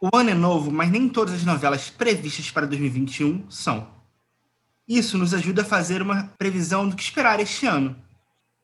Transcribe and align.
O 0.00 0.16
ano 0.16 0.30
é 0.30 0.34
novo, 0.34 0.70
mas 0.70 0.90
nem 0.90 1.08
todas 1.08 1.34
as 1.34 1.44
novelas 1.44 1.88
previstas 1.88 2.50
para 2.50 2.66
2021 2.66 3.50
são. 3.50 3.88
Isso 4.86 5.16
nos 5.16 5.32
ajuda 5.32 5.62
a 5.62 5.64
fazer 5.64 6.02
uma 6.02 6.24
previsão 6.36 6.88
do 6.88 6.96
que 6.96 7.02
esperar 7.02 7.40
este 7.40 7.66
ano. 7.66 7.96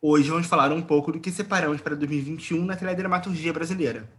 Hoje 0.02 0.28
vamos 0.28 0.46
falar 0.46 0.72
um 0.72 0.82
pouco 0.82 1.12
do 1.12 1.20
que 1.20 1.30
separamos 1.30 1.80
para 1.80 1.96
2021 1.96 2.64
na 2.64 2.76
teledramaturgia 2.76 3.52
brasileira. 3.52 4.10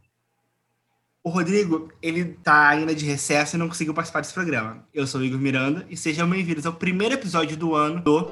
O 1.24 1.29
Rodrigo, 1.29 1.91
ele 2.02 2.25
tá 2.43 2.70
ainda 2.70 2.95
de 2.95 3.05
recesso 3.05 3.55
e 3.55 3.59
não 3.59 3.68
conseguiu 3.68 3.93
participar 3.93 4.21
desse 4.21 4.34
programa. 4.34 4.84
Eu 4.91 5.05
sou 5.05 5.21
o 5.21 5.23
Igor 5.23 5.39
Miranda 5.39 5.86
e 5.89 5.96
sejam 5.96 6.28
bem-vindos 6.28 6.66
ao 6.66 6.73
primeiro 6.73 7.14
episódio 7.14 7.55
do 7.55 7.75
ano 7.75 8.02
do 8.02 8.32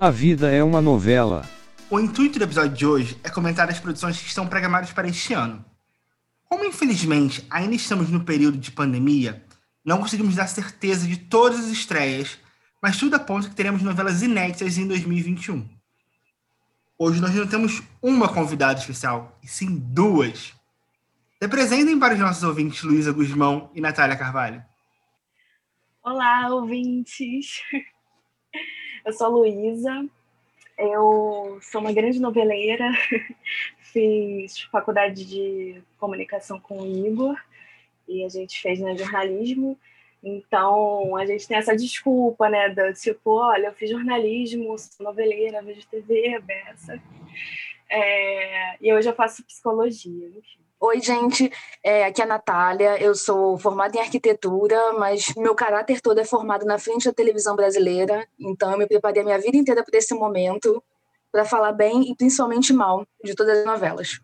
A 0.00 0.10
vida 0.10 0.50
é 0.50 0.62
uma 0.62 0.80
novela. 0.80 1.57
O 1.90 1.98
intuito 1.98 2.38
do 2.38 2.44
episódio 2.44 2.76
de 2.76 2.84
hoje 2.84 3.18
é 3.24 3.30
comentar 3.30 3.66
as 3.70 3.80
produções 3.80 4.20
que 4.20 4.26
estão 4.26 4.46
programadas 4.46 4.92
para 4.92 5.08
este 5.08 5.32
ano. 5.32 5.64
Como 6.44 6.62
infelizmente 6.62 7.46
ainda 7.48 7.74
estamos 7.74 8.10
no 8.10 8.24
período 8.24 8.58
de 8.58 8.70
pandemia, 8.70 9.42
não 9.82 9.98
conseguimos 9.98 10.34
dar 10.34 10.48
certeza 10.48 11.06
de 11.06 11.16
todas 11.16 11.60
as 11.60 11.70
estreias, 11.70 12.38
mas 12.82 12.98
tudo 12.98 13.16
aponta 13.16 13.48
que 13.48 13.54
teremos 13.54 13.80
novelas 13.80 14.20
inéditas 14.20 14.76
em 14.76 14.86
2021. 14.86 15.66
Hoje 16.98 17.22
nós 17.22 17.34
não 17.34 17.46
temos 17.46 17.82
uma 18.02 18.28
convidada 18.28 18.78
especial, 18.78 19.38
e 19.42 19.48
sim 19.48 19.78
duas. 19.78 20.52
Representem 21.40 21.98
para 21.98 22.12
os 22.12 22.20
nossos 22.20 22.42
ouvintes 22.42 22.82
Luísa 22.82 23.12
Guzmão 23.12 23.70
e 23.74 23.80
Natália 23.80 24.14
Carvalho. 24.14 24.62
Olá, 26.02 26.50
ouvintes! 26.50 27.62
Eu 29.06 29.12
sou 29.14 29.30
Luísa, 29.30 30.06
eu 30.78 31.58
sou 31.60 31.80
uma 31.80 31.92
grande 31.92 32.20
noveleira, 32.20 32.88
fiz 33.80 34.60
faculdade 34.70 35.24
de 35.24 35.82
comunicação 35.98 36.60
com 36.60 36.80
o 36.80 36.86
Igor 36.86 37.36
e 38.06 38.24
a 38.24 38.28
gente 38.28 38.60
fez 38.60 38.78
né, 38.80 38.96
jornalismo. 38.96 39.78
Então 40.22 41.16
a 41.16 41.26
gente 41.26 41.46
tem 41.46 41.56
essa 41.56 41.76
desculpa, 41.76 42.48
né? 42.48 42.68
Do 42.68 42.92
tipo, 42.92 43.32
olha, 43.32 43.66
eu 43.66 43.74
fiz 43.74 43.90
jornalismo, 43.90 44.76
sou 44.78 45.04
noveleira, 45.04 45.62
vejo 45.62 45.86
TV, 45.88 46.40
beça. 46.40 47.00
É, 47.90 48.76
e 48.80 48.92
hoje 48.92 49.08
eu 49.08 49.14
faço 49.14 49.44
psicologia, 49.44 50.28
enfim. 50.28 50.67
Oi, 50.80 51.00
gente, 51.00 51.50
é, 51.82 52.04
aqui 52.04 52.20
é 52.20 52.24
a 52.24 52.28
Natália. 52.28 53.02
Eu 53.02 53.12
sou 53.12 53.58
formada 53.58 53.96
em 53.96 54.00
arquitetura, 54.00 54.92
mas 54.92 55.34
meu 55.36 55.52
caráter 55.52 56.00
todo 56.00 56.20
é 56.20 56.24
formado 56.24 56.64
na 56.64 56.78
frente 56.78 57.06
da 57.06 57.12
televisão 57.12 57.56
brasileira. 57.56 58.28
Então, 58.38 58.70
eu 58.70 58.78
me 58.78 58.86
preparei 58.86 59.22
a 59.22 59.24
minha 59.24 59.40
vida 59.40 59.56
inteira 59.56 59.82
para 59.82 59.98
esse 59.98 60.14
momento, 60.14 60.80
para 61.32 61.44
falar 61.44 61.72
bem 61.72 62.08
e 62.08 62.14
principalmente 62.14 62.72
mal 62.72 63.04
de 63.24 63.34
todas 63.34 63.58
as 63.58 63.66
novelas. 63.66 64.20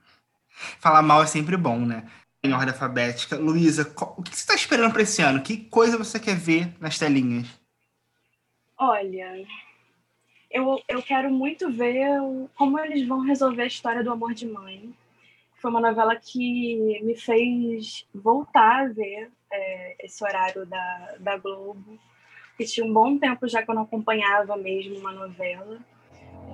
Falar 0.78 1.02
mal 1.02 1.24
é 1.24 1.26
sempre 1.26 1.56
bom, 1.56 1.80
né? 1.80 2.08
Em 2.40 2.52
ordem 2.52 2.70
alfabética. 2.70 3.36
Luísa, 3.36 3.92
o 4.16 4.22
que 4.22 4.30
você 4.30 4.42
está 4.42 4.54
esperando 4.54 4.92
para 4.92 5.02
esse 5.02 5.20
ano? 5.22 5.42
Que 5.42 5.56
coisa 5.56 5.98
você 5.98 6.20
quer 6.20 6.36
ver 6.36 6.72
nas 6.78 6.96
telinhas? 6.96 7.48
Olha, 8.78 9.44
eu, 10.48 10.80
eu 10.86 11.02
quero 11.02 11.32
muito 11.32 11.68
ver 11.72 12.06
como 12.54 12.78
eles 12.78 13.08
vão 13.08 13.22
resolver 13.22 13.62
a 13.62 13.66
história 13.66 14.04
do 14.04 14.12
amor 14.12 14.34
de 14.34 14.46
mãe 14.46 14.94
foi 15.64 15.70
uma 15.70 15.80
novela 15.80 16.14
que 16.14 17.00
me 17.02 17.16
fez 17.16 18.06
voltar 18.14 18.82
a 18.82 18.88
ver 18.88 19.30
é, 19.50 19.96
esse 20.04 20.22
horário 20.22 20.66
da, 20.66 21.14
da 21.18 21.38
Globo, 21.38 21.98
que 22.54 22.66
tinha 22.66 22.84
um 22.84 22.92
bom 22.92 23.16
tempo 23.18 23.48
já 23.48 23.62
que 23.62 23.70
eu 23.70 23.74
não 23.74 23.84
acompanhava 23.84 24.58
mesmo 24.58 24.98
uma 24.98 25.10
novela 25.10 25.78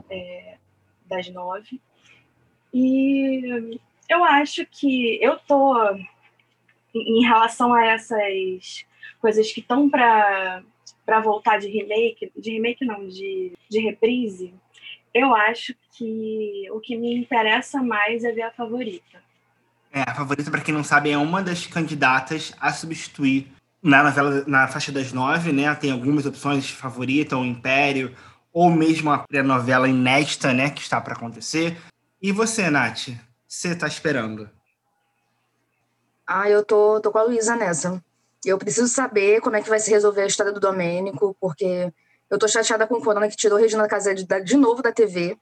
é, 0.09 0.59
das 1.07 1.29
nove. 1.29 1.81
E 2.73 3.81
eu 4.09 4.23
acho 4.23 4.65
que 4.67 5.19
eu 5.21 5.41
tô 5.41 5.75
em 6.95 7.25
relação 7.25 7.75
a 7.75 7.85
essas 7.87 8.87
coisas 9.21 9.51
que 9.51 9.59
estão 9.59 9.91
para 9.91 10.63
voltar 11.21 11.59
de 11.59 11.67
remake, 11.67 12.31
de 12.37 12.53
remake 12.53 12.85
não, 12.85 13.09
de, 13.09 13.55
de 13.69 13.81
reprise, 13.81 14.55
eu 15.15 15.35
acho 15.35 15.75
que 15.97 16.69
o 16.73 16.81
que 16.81 16.97
me 16.97 17.15
interessa 17.17 17.83
mais 17.83 18.25
é 18.25 18.33
ver 18.33 18.43
a 18.43 18.53
favorita. 18.53 19.23
É, 19.93 20.03
a 20.03 20.15
favorita, 20.15 20.51
para 20.51 20.61
quem 20.61 20.73
não 20.73 20.85
sabe, 20.85 21.11
é 21.11 21.19
uma 21.19 21.43
das 21.43 21.67
candidatas 21.67 22.55
a 22.61 22.73
substituir 22.73 23.51
na 23.83 24.03
novela, 24.03 24.45
na 24.47 24.69
faixa 24.69 24.93
das 24.93 25.13
nove, 25.13 25.53
né? 25.53 25.75
Tem 25.75 25.91
algumas 25.91 26.27
opções 26.27 26.71
favorita, 26.71 27.37
ou 27.37 27.45
Império, 27.45 28.15
ou 28.53 28.71
mesmo 28.71 29.11
a 29.11 29.27
novela 29.43 29.89
inédita, 29.89 30.53
né? 30.53 30.71
Que 30.71 30.81
está 30.81 31.01
para 31.01 31.15
acontecer. 31.15 31.77
E 32.23 32.31
você, 32.31 32.71
Nath? 32.71 33.09
Você 33.49 33.69
está 33.71 33.89
esperando? 33.89 34.49
Ah, 36.27 36.49
eu 36.49 36.65
tô, 36.65 37.01
tô 37.01 37.11
com 37.11 37.19
a 37.19 37.25
Luísa 37.25 37.57
nessa. 37.57 38.01
Eu 38.45 38.59
preciso 38.59 38.87
saber 38.87 39.41
como 39.41 39.57
é 39.57 39.63
que 39.63 39.69
vai 39.69 39.81
se 39.81 39.91
resolver 39.91 40.23
a 40.23 40.27
história 40.27 40.53
do 40.53 40.61
Domênico, 40.61 41.37
porque 41.41 41.93
eu 42.31 42.39
tô 42.39 42.47
chateada 42.47 42.87
com 42.87 42.95
o 42.95 43.03
Corona 43.03 43.29
que 43.29 43.37
tirou 43.37 43.59
Regina 43.59 43.89
Casé 43.89 44.15
de, 44.15 44.25
de 44.25 44.57
novo 44.57 44.83
da 44.83 44.93
TV, 44.93 45.37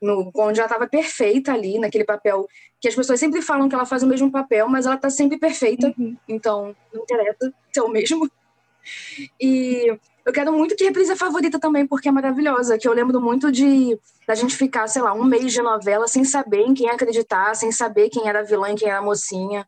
no, 0.00 0.30
onde 0.34 0.60
ela 0.60 0.66
estava 0.66 0.86
perfeita 0.86 1.52
ali, 1.52 1.78
naquele 1.78 2.04
papel 2.04 2.48
que 2.80 2.88
as 2.88 2.94
pessoas 2.94 3.20
sempre 3.20 3.42
falam 3.42 3.68
que 3.68 3.74
ela 3.74 3.86
faz 3.86 4.02
o 4.02 4.06
mesmo 4.06 4.30
papel, 4.30 4.68
mas 4.68 4.86
ela 4.86 4.96
tá 4.96 5.10
sempre 5.10 5.38
perfeita, 5.38 5.92
uhum. 5.96 6.16
então 6.28 6.74
não 6.92 7.02
interessa 7.02 7.52
se 7.72 7.80
é 7.80 7.82
o 7.82 7.88
mesmo. 7.88 8.30
E 9.40 9.96
eu 10.24 10.32
quero 10.32 10.52
muito 10.52 10.76
que 10.76 10.84
reprise 10.84 11.12
a 11.12 11.16
favorita 11.16 11.58
também, 11.58 11.86
porque 11.86 12.08
é 12.08 12.12
maravilhosa, 12.12 12.78
que 12.78 12.86
eu 12.86 12.92
lembro 12.92 13.20
muito 13.20 13.50
de 13.50 13.98
da 14.26 14.34
gente 14.34 14.56
ficar, 14.56 14.86
sei 14.86 15.02
lá, 15.02 15.12
um 15.12 15.24
mês 15.24 15.52
de 15.52 15.60
novela 15.60 16.06
sem 16.06 16.24
saber 16.24 16.62
em 16.62 16.74
quem 16.74 16.88
acreditar, 16.88 17.54
sem 17.54 17.72
saber 17.72 18.08
quem 18.08 18.28
era 18.28 18.40
a 18.40 18.44
vilã 18.44 18.70
e 18.70 18.76
quem 18.76 18.88
era 18.88 18.98
a 18.98 19.02
mocinha. 19.02 19.66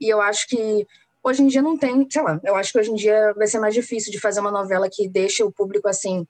E 0.00 0.08
eu 0.08 0.20
acho 0.20 0.46
que 0.48 0.86
Hoje 1.26 1.42
em 1.42 1.46
dia 1.46 1.62
não 1.62 1.74
tem, 1.78 2.06
sei 2.10 2.20
lá, 2.20 2.38
eu 2.44 2.54
acho 2.54 2.70
que 2.70 2.78
hoje 2.78 2.90
em 2.90 2.94
dia 2.94 3.32
vai 3.34 3.46
ser 3.46 3.58
mais 3.58 3.72
difícil 3.72 4.12
de 4.12 4.20
fazer 4.20 4.40
uma 4.40 4.50
novela 4.50 4.90
que 4.92 5.08
deixe 5.08 5.42
o 5.42 5.50
público 5.50 5.88
assim, 5.88 6.26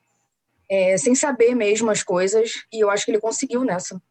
é, 0.71 0.97
sem 0.97 1.13
saber 1.13 1.53
mesmo 1.53 1.91
as 1.91 2.01
coisas, 2.01 2.63
e 2.71 2.79
eu 2.79 2.89
acho 2.89 3.03
que 3.03 3.11
ele 3.11 3.19
conseguiu 3.19 3.65
nessa. 3.65 4.01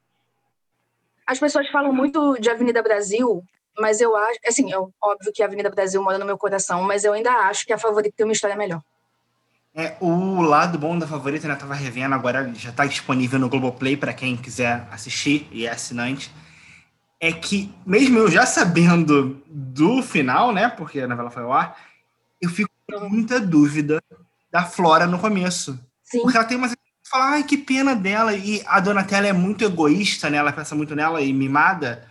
As 1.26 1.38
pessoas 1.38 1.66
falam 1.70 1.90
muito 1.90 2.38
de 2.38 2.50
Avenida 2.50 2.82
Brasil, 2.82 3.42
mas 3.78 3.98
eu 4.02 4.14
acho, 4.14 4.38
assim, 4.46 4.70
é 4.70 4.78
óbvio 4.78 5.32
que 5.32 5.42
a 5.42 5.46
Avenida 5.46 5.70
Brasil 5.70 6.02
mora 6.02 6.18
no 6.18 6.26
meu 6.26 6.36
coração, 6.36 6.82
mas 6.82 7.02
eu 7.02 7.14
ainda 7.14 7.32
acho 7.32 7.64
que 7.64 7.72
a 7.72 7.78
favorita 7.78 8.14
tem 8.14 8.26
uma 8.26 8.34
história 8.34 8.54
melhor. 8.54 8.82
É, 9.74 9.96
o 10.00 10.42
lado 10.42 10.78
bom 10.78 10.98
da 10.98 11.06
favorita, 11.06 11.48
né? 11.48 11.56
Tava 11.56 11.74
revendo 11.74 12.14
agora, 12.14 12.52
já 12.54 12.68
está 12.68 12.84
disponível 12.84 13.38
no 13.38 13.48
Globoplay 13.48 13.96
para 13.96 14.12
quem 14.12 14.36
quiser 14.36 14.86
assistir 14.92 15.48
e 15.50 15.66
é 15.66 15.70
assinante 15.70 16.30
é 17.24 17.32
que, 17.32 17.74
mesmo 17.86 18.18
eu 18.18 18.30
já 18.30 18.44
sabendo 18.44 19.42
do 19.48 20.02
final, 20.02 20.52
né? 20.52 20.68
Porque 20.68 21.00
a 21.00 21.08
novela 21.08 21.30
foi 21.30 21.42
ao 21.42 21.54
ar, 21.54 21.74
eu 22.38 22.50
fico 22.50 22.70
com 22.86 23.08
muita 23.08 23.40
dúvida 23.40 23.98
da 24.52 24.62
Flora 24.62 25.06
no 25.06 25.18
começo. 25.18 25.80
Sim. 26.02 26.20
Porque 26.20 26.36
ela 26.36 26.46
tem 26.46 26.58
umas. 26.58 26.76
Fala, 27.10 27.30
ai, 27.30 27.42
que 27.42 27.56
pena 27.56 27.96
dela. 27.96 28.34
E 28.34 28.62
a 28.66 28.78
Donatella 28.78 29.26
é 29.26 29.32
muito 29.32 29.64
egoísta, 29.64 30.28
né? 30.28 30.36
Ela 30.36 30.52
pensa 30.52 30.74
muito 30.74 30.94
nela 30.94 31.22
e 31.22 31.32
mimada. 31.32 32.06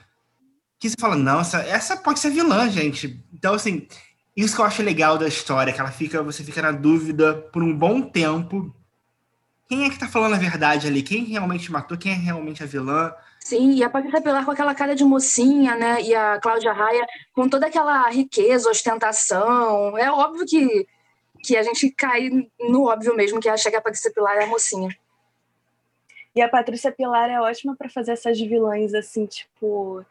Que 0.80 0.90
você 0.90 0.96
fala, 1.00 1.16
não, 1.16 1.42
essa, 1.42 1.60
essa 1.60 1.96
pode 1.96 2.20
ser 2.20 2.32
vilã, 2.32 2.68
gente. 2.68 3.24
Então, 3.32 3.54
assim, 3.54 3.88
isso 4.36 4.56
que 4.56 4.62
eu 4.62 4.66
acho 4.66 4.82
legal 4.82 5.16
da 5.16 5.28
história, 5.28 5.72
que 5.72 5.80
ela 5.80 5.92
fica, 5.92 6.24
você 6.24 6.44
fica 6.44 6.60
na 6.60 6.72
dúvida 6.72 7.36
por 7.54 7.62
um 7.62 7.76
bom 7.76 8.02
tempo. 8.02 8.76
Quem 9.70 9.86
é 9.86 9.90
que 9.92 10.00
tá 10.00 10.08
falando 10.08 10.34
a 10.34 10.40
verdade 10.40 10.88
ali? 10.88 11.04
Quem 11.04 11.24
realmente 11.26 11.72
matou? 11.72 11.98
Quem 12.00 12.14
é 12.14 12.16
realmente 12.16 12.64
a 12.64 12.66
vilã? 12.66 13.14
Sim, 13.44 13.74
e 13.74 13.84
a 13.84 13.90
Patrícia 13.90 14.22
Pilar 14.22 14.46
com 14.46 14.52
aquela 14.52 14.74
cara 14.74 14.96
de 14.96 15.04
mocinha, 15.04 15.76
né? 15.76 16.02
E 16.02 16.16
a 16.16 16.40
Cláudia 16.40 16.72
Raia 16.72 17.06
com 17.34 17.50
toda 17.50 17.68
aquela 17.68 18.10
riqueza, 18.10 18.70
ostentação. 18.70 19.98
É 19.98 20.10
óbvio 20.10 20.46
que, 20.46 20.88
que 21.44 21.58
a 21.58 21.62
gente 21.62 21.92
cai 21.92 22.30
no 22.58 22.86
óbvio 22.86 23.14
mesmo, 23.14 23.42
que 23.42 23.50
acha 23.50 23.70
que 23.70 23.76
a 23.76 23.82
Patrícia 23.82 24.14
Pilar 24.14 24.38
é 24.38 24.46
a 24.46 24.48
mocinha. 24.48 24.96
E 26.34 26.42
a 26.42 26.48
Patrícia 26.48 26.90
Pilar 26.90 27.30
é 27.30 27.42
ótima 27.42 27.76
para 27.76 27.90
fazer 27.90 28.14
essas 28.14 28.40
vilãs, 28.40 28.94
assim, 28.94 29.26
tipo. 29.26 30.06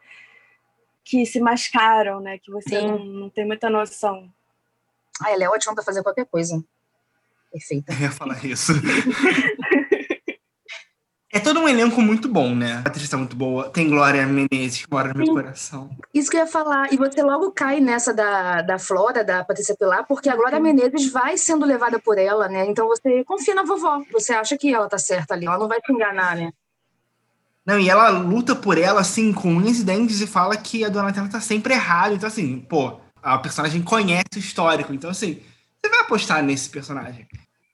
que 1.03 1.25
se 1.25 1.39
mascaram, 1.39 2.19
né? 2.19 2.37
Que 2.37 2.51
você 2.51 2.79
não, 2.81 2.99
não, 2.99 3.29
tem 3.31 3.47
muita 3.47 3.67
noção. 3.67 4.31
Ah, 5.19 5.31
ela 5.31 5.45
é 5.45 5.49
ótima 5.49 5.73
para 5.73 5.83
fazer 5.83 6.03
qualquer 6.03 6.27
coisa. 6.27 6.63
Perfeita. 7.51 7.93
Eu 7.97 7.99
ia 7.99 8.11
falar 8.11 8.45
isso. 8.45 8.73
É 11.35 11.39
todo 11.39 11.59
um 11.59 11.67
elenco 11.67 11.99
muito 11.99 12.29
bom, 12.29 12.53
né? 12.53 12.83
A 12.85 12.89
atriz 12.89 13.09
tá 13.09 13.17
muito 13.17 13.35
boa. 13.35 13.67
Tem 13.67 13.89
Glória 13.89 14.23
Menezes 14.27 14.85
que 14.85 14.91
mora 14.91 15.09
no 15.11 15.15
meu 15.17 15.33
coração. 15.33 15.89
Isso 16.13 16.29
que 16.29 16.37
eu 16.37 16.41
ia 16.41 16.47
falar. 16.47 16.93
E 16.93 16.95
você 16.95 17.23
logo 17.23 17.51
cai 17.51 17.79
nessa 17.79 18.13
da, 18.13 18.61
da 18.61 18.77
Flora, 18.77 19.23
da 19.23 19.43
Patrícia 19.43 19.75
Pilar, 19.75 20.05
porque 20.05 20.29
a 20.29 20.35
Glória 20.35 20.59
Menezes 20.59 21.11
vai 21.11 21.35
sendo 21.35 21.65
levada 21.65 21.97
por 21.97 22.19
ela, 22.19 22.47
né? 22.47 22.67
Então 22.67 22.87
você 22.87 23.23
confia 23.23 23.55
na 23.55 23.63
vovó. 23.63 24.03
Você 24.11 24.31
acha 24.31 24.55
que 24.55 24.71
ela 24.71 24.87
tá 24.87 24.99
certa 24.99 25.33
ali. 25.33 25.47
Ela 25.47 25.57
não 25.57 25.67
vai 25.67 25.81
te 25.81 25.91
enganar, 25.91 26.35
né? 26.35 26.51
Não, 27.65 27.79
e 27.79 27.89
ela 27.89 28.09
luta 28.09 28.55
por 28.55 28.77
ela, 28.77 29.01
assim, 29.01 29.33
com 29.33 29.55
unhas 29.55 29.79
e 29.79 29.83
dentes 29.83 30.21
e 30.21 30.27
fala 30.27 30.55
que 30.55 30.85
a 30.85 30.89
Donatella 30.89 31.29
tá 31.29 31.41
sempre 31.41 31.73
errada. 31.73 32.13
Então, 32.13 32.27
assim, 32.27 32.59
pô, 32.59 32.99
a 33.23 33.39
personagem 33.39 33.81
conhece 33.81 34.35
o 34.35 34.39
histórico. 34.39 34.93
Então, 34.93 35.09
assim, 35.09 35.41
você 35.81 35.89
vai 35.89 36.01
apostar 36.01 36.43
nesse 36.43 36.69
personagem. 36.69 37.25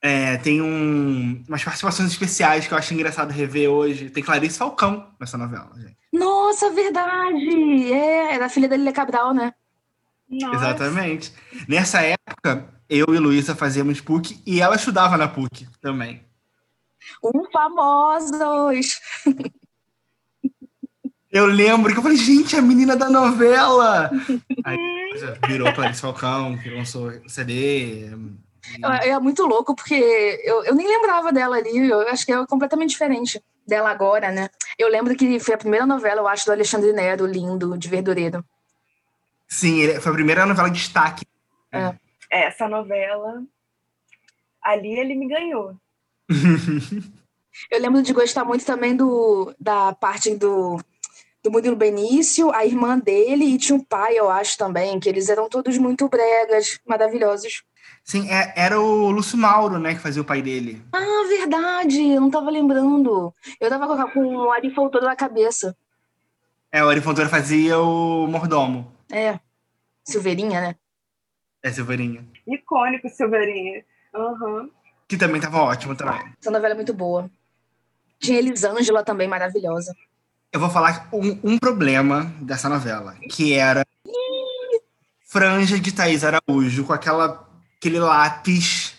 É, 0.02 0.38
tem 0.38 0.62
um, 0.62 1.44
umas 1.46 1.62
participações 1.62 2.10
especiais 2.10 2.66
que 2.66 2.72
eu 2.72 2.78
acho 2.78 2.94
engraçado 2.94 3.30
rever 3.30 3.68
hoje. 3.68 4.08
Tem 4.08 4.22
Clarice 4.22 4.58
Falcão 4.58 5.06
nessa 5.20 5.36
novela, 5.36 5.70
gente. 5.76 5.96
Nossa! 6.12 6.70
Verdade! 6.70 7.92
É, 7.92 8.34
era 8.34 8.46
a 8.46 8.48
filha 8.48 8.68
da 8.68 8.76
Lilia 8.76 8.92
Cabral, 8.92 9.34
né? 9.34 9.52
Nossa. 10.28 10.56
Exatamente. 10.56 11.32
Nessa 11.68 12.00
época, 12.00 12.68
eu 12.88 13.14
e 13.14 13.18
Luísa 13.18 13.54
fazíamos 13.54 14.00
PUC 14.00 14.40
e 14.46 14.60
ela 14.60 14.76
estudava 14.76 15.16
na 15.16 15.28
PUC 15.28 15.68
também. 15.80 16.24
Um 17.22 17.50
famosos! 17.50 19.00
Eu 21.30 21.46
lembro 21.46 21.92
que 21.92 21.98
eu 21.98 22.02
falei, 22.02 22.18
gente, 22.18 22.56
a 22.56 22.62
menina 22.62 22.96
da 22.96 23.08
novela! 23.08 24.10
Aí 24.64 24.76
virou 25.46 25.72
Clarice 25.72 26.00
Falcão, 26.00 26.58
que 26.58 26.68
lançou 26.70 27.12
CD. 27.28 28.10
É, 29.02 29.08
é 29.10 29.18
muito 29.18 29.44
louco, 29.46 29.74
porque 29.74 29.94
eu, 30.44 30.64
eu 30.64 30.74
nem 30.74 30.86
lembrava 30.86 31.32
dela 31.32 31.56
ali, 31.56 31.88
eu 31.88 32.00
acho 32.08 32.24
que 32.26 32.32
é 32.32 32.46
completamente 32.46 32.90
diferente 32.90 33.42
dela 33.66 33.90
agora, 33.90 34.30
né? 34.30 34.48
Eu 34.78 34.88
lembro 34.88 35.14
que 35.16 35.38
foi 35.40 35.54
a 35.54 35.58
primeira 35.58 35.86
novela, 35.86 36.20
eu 36.20 36.28
acho, 36.28 36.44
do 36.46 36.52
Alexandre 36.52 36.92
Nero, 36.92 37.26
lindo, 37.26 37.76
de 37.78 37.88
Verdureiro. 37.88 38.44
Sim, 39.48 39.80
ele- 39.80 40.00
foi 40.00 40.12
a 40.12 40.14
primeira 40.14 40.46
novela 40.46 40.68
de 40.70 40.78
destaque. 40.78 41.26
É, 41.72 41.94
Essa 42.30 42.68
novela, 42.68 43.42
ali 44.62 44.98
ele 44.98 45.14
me 45.14 45.28
ganhou. 45.28 45.76
Eu 47.70 47.80
lembro 47.80 48.00
de 48.02 48.12
gostar 48.12 48.44
muito 48.44 48.64
também 48.64 48.94
do, 48.96 49.52
da 49.58 49.92
parte 49.92 50.34
do, 50.36 50.80
do 51.42 51.50
Murilo 51.50 51.76
Benício, 51.76 52.52
a 52.52 52.64
irmã 52.66 52.98
dele 52.98 53.44
e 53.44 53.58
tinha 53.58 53.76
um 53.76 53.82
pai, 53.82 54.18
eu 54.18 54.30
acho 54.30 54.58
também, 54.58 55.00
que 55.00 55.08
eles 55.08 55.28
eram 55.28 55.48
todos 55.48 55.78
muito 55.78 56.08
bregas, 56.08 56.78
maravilhosos. 56.86 57.62
Sim, 58.04 58.30
é- 58.30 58.52
era 58.56 58.80
o 58.80 59.10
Lúcio 59.10 59.38
Mauro, 59.38 59.78
né, 59.78 59.94
que 59.94 60.00
fazia 60.00 60.20
o 60.22 60.24
pai 60.24 60.42
dele. 60.42 60.82
Ah, 60.92 61.26
verdade, 61.28 62.00
eu 62.12 62.20
não 62.20 62.30
tava 62.30 62.50
lembrando. 62.50 63.34
Eu 63.58 63.68
tava 63.70 63.86
com, 63.86 64.10
com 64.12 64.36
o 64.36 64.50
Ari 64.50 64.74
Fontoura 64.74 65.06
na 65.06 65.16
cabeça. 65.16 65.76
É, 66.72 66.84
o 66.84 66.88
Ari 66.88 67.00
Fontoura 67.00 67.28
fazia 67.28 67.78
o 67.78 68.26
mordomo. 68.26 68.92
É, 69.10 69.38
Silveirinha, 70.04 70.60
né? 70.60 70.76
É, 71.62 71.70
Silveirinha. 71.72 72.24
Icônico, 72.46 73.08
Silveirinha. 73.08 73.84
Aham. 74.14 74.70
Que 75.08 75.16
também 75.16 75.40
tava 75.40 75.62
ótimo 75.62 75.94
também. 75.96 76.20
Essa 76.40 76.50
novela 76.50 76.74
é 76.74 76.76
muito 76.76 76.94
boa. 76.94 77.30
Tinha 78.18 78.38
Elisângela 78.38 79.02
também, 79.02 79.26
maravilhosa. 79.26 79.94
Eu 80.52 80.58
vou 80.60 80.68
falar 80.70 81.08
um, 81.12 81.38
um 81.44 81.58
problema 81.58 82.24
dessa 82.40 82.68
novela, 82.68 83.14
que 83.30 83.52
era 83.54 83.86
Franja 85.24 85.78
de 85.78 85.92
Thaís 85.92 86.24
Araújo, 86.24 86.84
com 86.84 86.92
aquela, 86.92 87.48
aquele 87.78 88.00
lápis. 88.00 88.94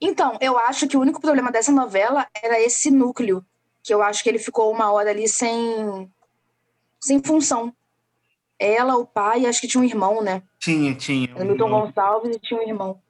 Então, 0.00 0.36
eu 0.40 0.58
acho 0.58 0.88
que 0.88 0.96
o 0.96 1.00
único 1.00 1.20
problema 1.20 1.52
dessa 1.52 1.70
novela 1.70 2.26
era 2.42 2.60
esse 2.60 2.90
núcleo, 2.90 3.44
que 3.82 3.94
eu 3.94 4.02
acho 4.02 4.22
que 4.24 4.28
ele 4.28 4.40
ficou 4.40 4.72
uma 4.72 4.90
hora 4.90 5.10
ali 5.10 5.28
sem, 5.28 6.10
sem 7.00 7.22
função. 7.22 7.72
Ela, 8.58 8.96
o 8.96 9.06
pai, 9.06 9.46
acho 9.46 9.60
que 9.60 9.68
tinha 9.68 9.80
um 9.80 9.86
irmão, 9.86 10.20
né? 10.22 10.42
Tinha, 10.58 10.94
tinha. 10.96 11.30
Era 11.34 11.44
Milton 11.44 11.66
um- 11.66 11.70
Gonçalves 11.86 12.36
e 12.36 12.40
tinha 12.40 12.58
um 12.60 12.62
irmão. 12.66 13.00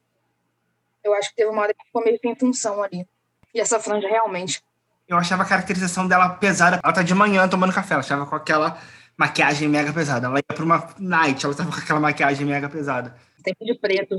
Eu 1.03 1.13
acho 1.15 1.29
que 1.29 1.35
teve 1.35 1.49
uma 1.49 1.63
hora 1.63 1.73
que 1.73 1.83
ficou 1.85 2.03
meio 2.03 2.19
sem 2.19 2.35
função 2.35 2.81
ali. 2.83 3.07
E 3.53 3.59
essa 3.59 3.79
franja 3.79 4.07
realmente. 4.07 4.63
Eu 5.07 5.17
achava 5.17 5.43
a 5.43 5.45
caracterização 5.45 6.07
dela 6.07 6.29
pesada. 6.29 6.79
Ela 6.83 6.93
tá 6.93 7.03
de 7.03 7.13
manhã 7.13 7.47
tomando 7.47 7.73
café, 7.73 7.93
ela 7.93 8.01
estava 8.01 8.25
com 8.25 8.35
aquela 8.35 8.77
maquiagem 9.17 9.67
mega 9.67 9.91
pesada. 9.93 10.27
Ela 10.27 10.37
ia 10.39 10.55
pra 10.55 10.63
uma 10.65 10.87
night, 10.99 11.45
ela 11.45 11.53
tava 11.55 11.71
com 11.71 11.77
aquela 11.79 11.99
maquiagem 11.99 12.45
mega 12.45 12.69
pesada. 12.69 13.15
Sempre 13.45 13.65
de 13.65 13.79
preto. 13.79 14.17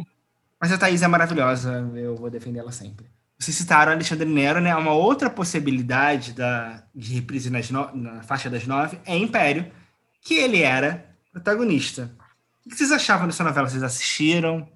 Mas 0.61 0.71
a 0.73 0.79
Thaís 0.79 1.03
é 1.03 1.09
maravilhosa, 1.09 1.91
eu 1.97 2.15
vou 2.17 2.31
defender 2.31 2.61
ela 2.61 2.73
sempre. 2.73 3.07
Vocês 3.39 3.57
citaram 3.57 3.93
Alexandre 3.93 4.27
Nero, 4.29 4.61
né? 4.61 4.75
Uma 4.77 4.93
outra 4.93 5.29
possibilidade 5.29 6.33
da, 6.33 6.83
de 6.95 7.13
reprise 7.15 7.51
nas 7.51 7.69
no- 7.71 7.95
na 7.95 8.23
faixa 8.23 8.49
das 8.49 8.67
nove 8.67 8.99
é 9.05 9.17
Império, 9.17 9.71
que 10.23 10.35
ele 10.35 10.63
era 10.63 11.05
protagonista. 11.33 12.11
O 12.65 12.71
que 12.71 12.77
vocês 12.77 12.93
achavam 12.93 13.27
dessa 13.27 13.43
novela? 13.45 13.69
Vocês 13.69 13.83
assistiram? 13.83 14.67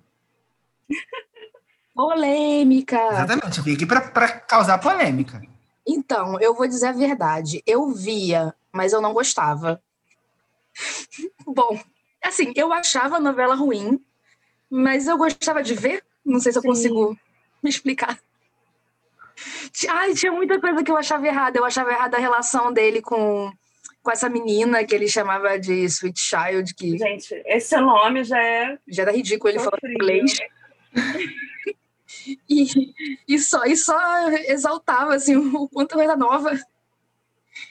Polêmica! 1.95 2.97
Exatamente, 3.13 3.59
eu 3.59 3.65
vim 3.65 3.75
aqui 3.75 3.87
pra 3.87 4.01
causar 4.41 4.79
polêmica. 4.79 5.41
Então, 5.89 6.39
eu 6.39 6.55
vou 6.55 6.69
dizer 6.69 6.89
a 6.89 6.93
verdade. 6.93 7.63
Eu 7.67 7.89
via, 7.89 8.55
mas 8.71 8.93
eu 8.93 9.01
não 9.01 9.15
gostava. 9.15 9.83
Bom, 11.47 11.81
assim, 12.23 12.53
eu 12.55 12.71
achava 12.73 13.17
a 13.17 13.21
novela 13.21 13.55
ruim, 13.55 13.99
mas 14.69 15.09
eu 15.09 15.17
gostava 15.17 15.63
de 15.63 15.75
ver. 15.75 16.05
Não 16.23 16.39
sei 16.41 16.53
se 16.53 16.59
eu 16.59 16.63
Sim. 16.63 16.69
consigo 16.69 17.19
me 17.63 17.71
explicar. 17.71 18.21
Ai, 19.89 20.13
tinha 20.15 20.31
muita 20.33 20.61
coisa 20.61 20.83
que 20.85 20.91
eu 20.91 20.97
achava 20.97 21.27
errada. 21.27 21.59
Eu 21.59 21.65
achava 21.65 21.91
errada 21.91 22.19
a 22.19 22.21
relação 22.21 22.71
dele 22.71 23.01
com, 23.01 23.51
com 24.03 24.11
essa 24.11 24.29
menina 24.29 24.85
que 24.85 24.95
ele 24.95 25.09
chamava 25.09 25.59
de 25.59 25.85
Sweet 25.85 26.21
Child, 26.21 26.75
que 26.75 26.99
Gente, 26.99 27.43
esse 27.47 27.77
nome 27.79 28.25
já 28.25 28.43
é 28.43 28.79
já 28.87 29.03
era 29.03 29.13
ridículo 29.13 29.51
ele 29.51 29.59
falando 29.59 29.81
sofrível. 29.81 29.95
inglês. 29.95 30.39
E, 32.49 32.95
e, 33.27 33.39
só, 33.39 33.65
e 33.65 33.77
só 33.77 34.29
exaltava 34.47 35.15
assim, 35.15 35.37
o 35.37 35.69
quanto 35.69 35.93
ela 35.95 36.05
era 36.05 36.17
nova. 36.17 36.59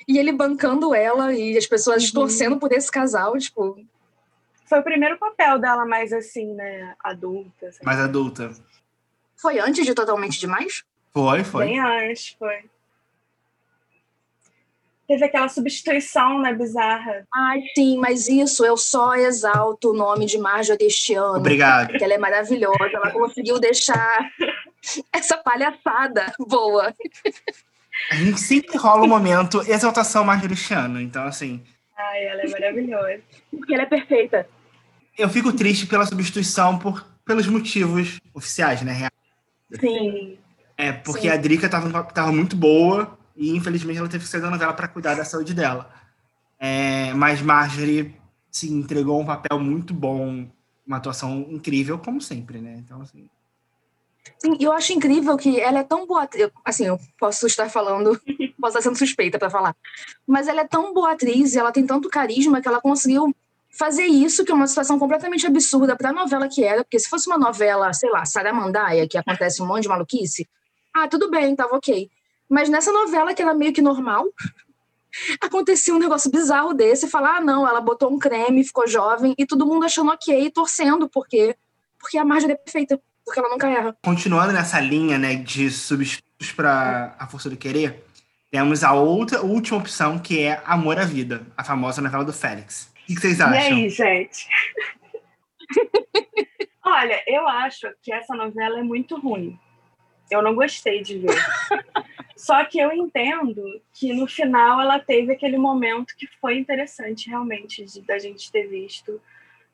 E 0.08 0.18
ele 0.18 0.32
bancando 0.32 0.94
ela 0.94 1.34
e 1.34 1.58
as 1.58 1.66
pessoas 1.66 2.06
Uhum. 2.08 2.12
torcendo 2.14 2.58
por 2.60 2.72
esse 2.72 2.92
casal, 2.92 3.38
tipo, 3.38 3.80
Foi 4.66 4.80
o 4.80 4.84
primeiro 4.84 5.18
papel 5.18 5.60
dela 5.60 5.86
mais 5.86 6.12
assim, 6.12 6.54
né? 6.54 6.96
Adulta. 7.00 7.68
assim. 7.68 7.80
Mais 7.86 8.00
adulta. 8.00 8.52
foi 9.36 9.60
antes 9.60 9.86
de 9.86 9.94
Totalmente 9.94 10.40
Demais? 10.40 10.84
Foi, 11.14 11.44
foi. 11.44 11.66
Bem 11.66 11.80
antes, 11.80 12.36
foi. 12.38 12.70
Teve 15.08 15.24
aquela 15.24 15.48
substituição, 15.48 16.42
né, 16.42 16.54
bizarra. 16.54 17.26
Ai, 17.34 17.62
sim, 17.74 17.98
mas 17.98 18.28
isso 18.28 18.66
eu 18.66 18.76
só 18.76 19.16
exalto 19.16 19.92
o 19.92 19.94
nome 19.94 20.26
de 20.26 20.38
Marjorie 20.38 20.88
este 20.88 21.14
ano. 21.14 21.38
Obrigado. 21.38 21.98
Que 21.98 22.04
ela 22.04 22.14
é 22.14 22.18
maravilhosa, 22.18 22.90
ela 22.92 23.12
conseguiu 23.12 23.58
deixar 23.58 24.30
essa 25.14 25.38
palhaçada 25.38 26.34
boa. 26.38 26.94
A 28.12 28.16
gente 28.16 28.40
sempre 28.40 28.78
rola 28.78 29.04
um 29.04 29.08
momento 29.08 29.62
exaltação 29.62 30.26
marjoristiana. 30.26 31.02
Então, 31.02 31.24
assim, 31.24 31.64
Ai, 31.98 32.26
ela 32.26 32.42
é 32.42 32.48
maravilhosa. 32.50 33.22
Porque 33.50 33.74
ela 33.74 33.84
é 33.84 33.88
perfeita. 33.88 34.48
eu 35.18 35.30
fico 35.30 35.52
triste 35.54 35.88
pela 35.88 36.06
substituição 36.06 36.78
por, 36.78 37.06
pelos 37.26 37.48
motivos 37.48 38.20
oficiais, 38.34 38.82
né? 38.82 38.92
reais. 38.92 39.14
Sim. 39.80 40.38
É, 40.78 40.92
porque 40.92 41.22
Sim. 41.22 41.30
a 41.30 41.38
Drica 41.38 41.68
tava, 41.68 42.04
tava 42.04 42.32
muito 42.32 42.56
boa 42.56 43.17
e, 43.38 43.56
infelizmente, 43.56 44.00
ela 44.00 44.10
teve 44.10 44.24
que 44.24 44.30
sair 44.30 44.42
da 44.42 44.50
novela 44.50 44.74
para 44.74 44.88
cuidar 44.88 45.16
da 45.16 45.24
saúde 45.24 45.54
dela. 45.54 45.90
É, 46.60 47.14
mas 47.14 47.42
Marjorie, 47.42 48.16
sim, 48.52 48.74
entregou 48.80 49.22
um 49.22 49.26
papel 49.26 49.60
muito 49.60 49.94
bom, 49.94 50.50
uma 50.86 50.98
atuação 50.98 51.46
incrível, 51.50 52.00
como 52.00 52.20
sempre, 52.20 52.60
né? 52.60 52.76
Então, 52.84 53.02
assim, 53.02 53.30
Sim, 54.40 54.58
eu 54.60 54.72
acho 54.72 54.92
incrível 54.94 55.38
que 55.38 55.60
ela 55.60 55.80
é 55.80 55.84
tão 55.84 56.06
boa 56.06 56.24
atriz. 56.24 56.44
eu- 56.44 56.52
Assim, 56.66 56.86
eu 56.86 57.00
posso 57.20 57.48
estar 57.48 57.70
falando, 57.70 58.20
posso 58.60 58.78
estar 58.78 58.82
sendo 58.82 58.98
suspeita 58.98 59.40
para 59.40 59.50
falar. 59.50 59.76
Mas 60.28 60.48
ela 60.48 60.62
é 60.62 60.68
tão 60.68 60.94
boa 60.94 61.14
atriz 61.14 61.54
e 61.56 61.60
ela 61.60 61.72
tem 61.72 61.86
tanto 61.86 62.10
carisma 62.10 62.62
que 62.62 62.68
ela 62.68 62.82
conseguiu 62.82 63.34
fazer 63.72 64.04
isso, 64.06 64.44
que 64.44 64.52
é 64.52 64.56
uma 64.56 64.68
situação 64.68 65.00
completamente 65.00 65.46
absurda 65.48 65.96
para 65.96 66.10
a 66.10 66.14
novela 66.14 66.48
que 66.48 66.64
era. 66.64 66.84
Porque 66.84 67.00
se 67.00 67.10
fosse 67.10 67.28
uma 67.28 67.38
novela, 67.38 67.92
sei 67.94 68.10
lá, 68.10 68.26
Saramandaia, 68.26 69.08
que 69.08 69.18
acontece 69.18 69.62
um 69.62 69.66
monte 69.66 69.84
de 69.84 69.90
maluquice, 69.90 70.48
ah, 70.94 71.08
tudo 71.08 71.30
bem, 71.32 71.56
tava 71.56 71.76
ok. 71.76 72.10
Mas 72.50 72.70
nessa 72.70 72.92
novela, 72.92 73.34
que 73.34 73.42
era 73.42 73.54
meio 73.54 73.74
que 73.74 73.82
normal, 73.82 74.26
acontecia 75.42 75.94
um 75.94 76.00
negócio 76.00 76.32
bizarro 76.32 76.74
desse 76.74 77.06
e 77.06 77.10
falar, 77.10 77.38
ah, 77.38 77.42
não, 77.42 77.68
ela 77.68 77.82
botou 77.82 78.12
um 78.12 78.20
creme, 78.20 78.64
ficou 78.64 78.88
jovem, 78.88 79.34
e 79.38 79.46
todo 79.46 79.66
mundo 79.66 79.86
achando 79.86 80.12
ok, 80.12 80.50
torcendo, 80.52 81.10
porque, 81.10 81.56
porque 82.00 82.18
a 82.18 82.26
Marjorie 82.26 82.54
é 82.54 82.58
perfeita, 82.58 83.02
porque 83.26 83.40
ela 83.40 83.50
nunca 83.50 83.68
erra. 83.68 83.98
continuando 84.04 84.54
nessa 84.54 84.80
linha, 84.80 85.18
né, 85.18 85.36
de 85.36 85.70
substitutos 85.70 86.52
para 86.52 87.16
A 87.20 87.28
Força 87.28 87.50
do 87.50 87.58
Querer, 87.58 88.04
temos 88.50 88.84
a 88.84 88.94
outra 88.94 89.42
última 89.42 89.78
opção, 89.78 90.18
que 90.18 90.42
é 90.42 90.62
Amor 90.66 90.98
à 90.98 91.04
Vida, 91.04 91.46
a 91.58 91.64
famosa 91.64 92.02
novela 92.02 92.24
do 92.24 92.32
Félix. 92.32 92.90
O 93.04 93.08
que 93.08 93.20
vocês 93.20 93.40
E 93.40 93.42
acham? 93.42 93.78
aí, 93.78 93.90
gente? 93.90 94.48
Olha, 96.86 97.22
eu 97.28 97.46
acho 97.48 97.88
que 98.02 98.14
essa 98.14 98.34
novela 98.34 98.80
é 98.80 98.84
muito 98.84 99.20
ruim. 99.20 99.60
Eu 100.32 100.42
não 100.42 100.56
gostei 100.56 101.02
de 101.02 101.20
ver. 101.20 101.36
Só 102.38 102.64
que 102.66 102.80
eu 102.80 102.92
entendo 102.94 103.82
que 103.94 104.14
no 104.14 104.28
final 104.28 104.80
ela 104.80 105.00
teve 105.00 105.34
aquele 105.34 105.58
momento 105.58 106.16
que 106.16 106.28
foi 106.40 106.58
interessante 106.58 107.30
realmente 107.30 107.84
de, 107.84 108.02
da 108.02 108.18
gente 108.20 108.52
ter 108.52 108.68
visto 108.68 109.20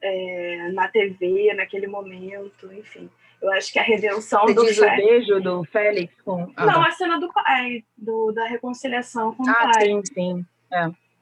é, 0.01 0.69
na 0.73 0.87
TV, 0.87 1.53
naquele 1.53 1.87
momento, 1.87 2.71
enfim. 2.73 3.09
Eu 3.41 3.51
acho 3.51 3.73
que 3.73 3.79
a 3.79 3.83
redenção 3.83 4.45
Você 4.47 4.53
do 4.53 4.65
diz 4.65 4.77
o 4.77 4.81
Félix. 4.81 5.05
beijo 5.05 5.41
do 5.41 5.63
Félix 5.65 6.21
com. 6.21 6.51
Ah, 6.55 6.65
Não, 6.65 6.81
a 6.81 6.91
cena 6.91 7.19
do 7.19 7.31
pai, 7.33 7.83
do, 7.97 8.31
da 8.31 8.47
reconciliação 8.47 9.35
com 9.35 9.43
o 9.43 9.49
Ah, 9.49 9.71
pai. 9.73 9.85
sim, 9.85 10.01
sim. 10.05 10.45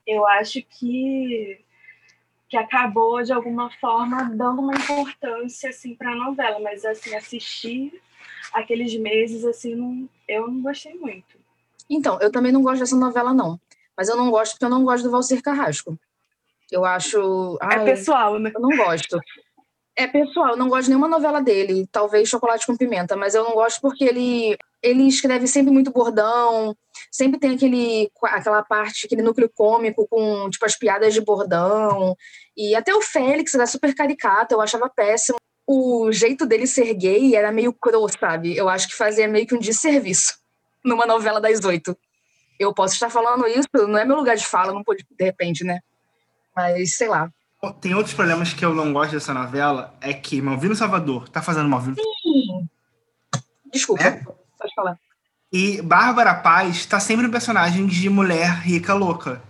eu 0.05 0.25
acho 0.27 0.61
que 0.63 1.59
que 2.47 2.57
acabou 2.57 3.23
de 3.23 3.31
alguma 3.31 3.71
forma 3.79 4.25
dando 4.35 4.61
uma 4.61 4.73
importância 4.75 5.69
assim 5.69 5.95
para 5.95 6.11
a 6.11 6.15
novela, 6.15 6.59
mas 6.59 6.83
assim 6.83 7.15
assistir 7.15 7.93
aqueles 8.53 8.95
meses 8.97 9.45
assim 9.45 9.75
não, 9.75 10.09
eu 10.27 10.47
não 10.47 10.61
gostei 10.61 10.93
muito. 10.95 11.39
Então, 11.89 12.17
eu 12.21 12.31
também 12.31 12.51
não 12.51 12.61
gosto 12.61 12.79
dessa 12.79 12.95
novela, 12.95 13.33
não. 13.33 13.59
Mas 13.97 14.07
eu 14.07 14.15
não 14.15 14.31
gosto 14.31 14.53
porque 14.53 14.65
eu 14.65 14.69
não 14.69 14.83
gosto 14.83 15.03
do 15.03 15.11
Valcir 15.11 15.41
Carrasco. 15.41 15.97
Eu 16.71 16.85
acho. 16.85 17.57
É 17.61 17.65
ai, 17.65 17.83
pessoal, 17.83 18.39
né? 18.39 18.51
Eu 18.55 18.61
não 18.61 18.75
gosto. 18.77 19.19
É 19.95 20.07
pessoal, 20.07 20.51
eu 20.51 20.57
não 20.57 20.69
gosto 20.69 20.83
de 20.83 20.89
nenhuma 20.91 21.07
novela 21.07 21.41
dele, 21.41 21.85
talvez 21.91 22.29
Chocolate 22.29 22.65
com 22.65 22.77
Pimenta, 22.77 23.17
mas 23.17 23.35
eu 23.35 23.43
não 23.43 23.53
gosto 23.53 23.81
porque 23.81 24.05
ele, 24.05 24.57
ele 24.81 25.03
escreve 25.03 25.45
sempre 25.47 25.71
muito 25.71 25.91
bordão, 25.91 26.75
sempre 27.11 27.37
tem 27.37 27.53
aquele, 27.53 28.09
aquela 28.23 28.63
parte, 28.63 29.05
aquele 29.05 29.21
núcleo 29.21 29.51
cômico 29.53 30.07
com 30.07 30.49
tipo 30.49 30.65
as 30.65 30.77
piadas 30.77 31.13
de 31.13 31.19
bordão. 31.19 32.15
E 32.55 32.73
até 32.73 32.95
o 32.95 33.01
Félix 33.01 33.53
era 33.53 33.67
super 33.67 33.93
caricato, 33.93 34.55
eu 34.55 34.61
achava 34.61 34.89
péssimo. 34.89 35.37
O 35.65 36.11
jeito 36.11 36.45
dele 36.45 36.67
ser 36.67 36.93
gay 36.93 37.35
era 37.35 37.51
meio 37.51 37.71
cro, 37.71 38.07
sabe? 38.09 38.55
Eu 38.55 38.67
acho 38.67 38.87
que 38.87 38.95
fazia 38.95 39.27
meio 39.27 39.45
que 39.47 39.55
um 39.55 39.59
desserviço 39.59 40.37
numa 40.83 41.05
novela 41.05 41.39
das 41.39 41.63
oito. 41.63 41.97
Eu 42.59 42.73
posso 42.73 42.93
estar 42.93 43.09
falando 43.09 43.47
isso, 43.47 43.67
não 43.87 43.97
é 43.97 44.05
meu 44.05 44.15
lugar 44.17 44.35
de 44.35 44.45
fala, 44.45 44.73
não 44.73 44.83
pode, 44.83 45.05
de 45.09 45.23
repente, 45.25 45.63
né? 45.63 45.79
Mas 46.55 46.95
sei 46.95 47.07
lá. 47.07 47.31
Tem 47.79 47.93
outros 47.93 48.13
problemas 48.13 48.53
que 48.53 48.65
eu 48.65 48.73
não 48.73 48.91
gosto 48.91 49.11
dessa 49.13 49.33
novela, 49.33 49.95
é 50.01 50.13
que 50.13 50.41
Malvino 50.41 50.75
Salvador 50.75 51.29
tá 51.29 51.41
fazendo 51.41 51.69
Malvino. 51.69 51.95
Sim. 51.95 52.67
Desculpa, 53.71 54.03
É? 54.03 54.11
pode 54.11 54.73
falar. 54.75 54.99
E 55.51 55.81
Bárbara 55.81 56.33
Paz 56.35 56.85
tá 56.85 56.99
sempre 56.99 57.27
um 57.27 57.31
personagem 57.31 57.85
de 57.85 58.09
mulher 58.09 58.59
rica 58.61 58.93
louca. 58.93 59.41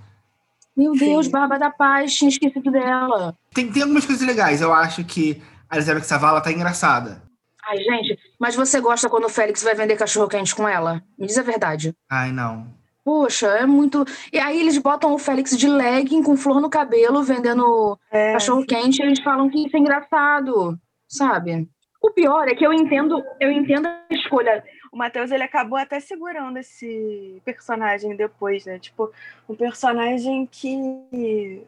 Meu 0.75 0.93
Deus, 0.93 1.25
Sim. 1.25 1.31
Barba 1.31 1.59
da 1.59 1.69
Paz, 1.69 2.15
tinha 2.15 2.29
esquecido 2.29 2.71
dela. 2.71 3.37
Tem, 3.53 3.71
tem 3.71 3.83
algumas 3.83 4.05
coisas 4.05 4.25
legais. 4.25 4.61
Eu 4.61 4.73
acho 4.73 5.03
que 5.03 5.41
a 5.71 5.75
Elizabeth 5.77 6.03
Savala 6.03 6.41
tá 6.41 6.51
engraçada. 6.51 7.21
Ai, 7.67 7.77
gente, 7.77 8.19
mas 8.39 8.55
você 8.55 8.81
gosta 8.81 9.09
quando 9.09 9.25
o 9.25 9.29
Félix 9.29 9.63
vai 9.63 9.73
vender 9.73 9.95
cachorro-quente 9.95 10.53
com 10.53 10.67
ela? 10.67 11.01
Me 11.17 11.25
diz 11.25 11.37
a 11.37 11.43
verdade. 11.43 11.95
Ai, 12.09 12.31
não. 12.31 12.67
Poxa, 13.03 13.47
é 13.47 13.65
muito. 13.65 14.03
E 14.31 14.37
aí 14.37 14.59
eles 14.59 14.77
botam 14.77 15.13
o 15.13 15.17
Félix 15.17 15.57
de 15.57 15.67
legging 15.67 16.21
com 16.21 16.35
flor 16.35 16.59
no 16.59 16.69
cabelo, 16.69 17.23
vendendo 17.23 17.97
É, 18.11 18.33
cachorro-quente, 18.33 19.01
e 19.01 19.05
eles 19.05 19.23
falam 19.23 19.49
que 19.49 19.65
isso 19.65 19.75
é 19.75 19.79
engraçado, 19.79 20.77
sabe? 21.07 21.67
O 22.01 22.11
pior 22.11 22.47
é 22.47 22.55
que 22.55 22.65
eu 22.65 22.73
entendo, 22.73 23.23
eu 23.39 23.51
entendo 23.51 23.87
a 23.87 24.01
escolha. 24.11 24.63
o 24.91 24.97
Matheus 24.97 25.31
ele 25.31 25.43
acabou 25.43 25.77
até 25.77 25.99
segurando 25.99 26.57
esse 26.57 27.41
personagem 27.45 28.15
depois, 28.15 28.65
né? 28.65 28.77
Tipo, 28.77 29.11
um 29.47 29.55
personagem 29.55 30.47
que 30.51 31.63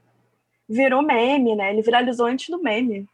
virou 0.67 1.01
meme, 1.03 1.55
né? 1.55 1.71
Ele 1.71 1.81
viralizou 1.81 2.25
antes 2.25 2.49
do 2.49 2.61
meme. 2.61 3.07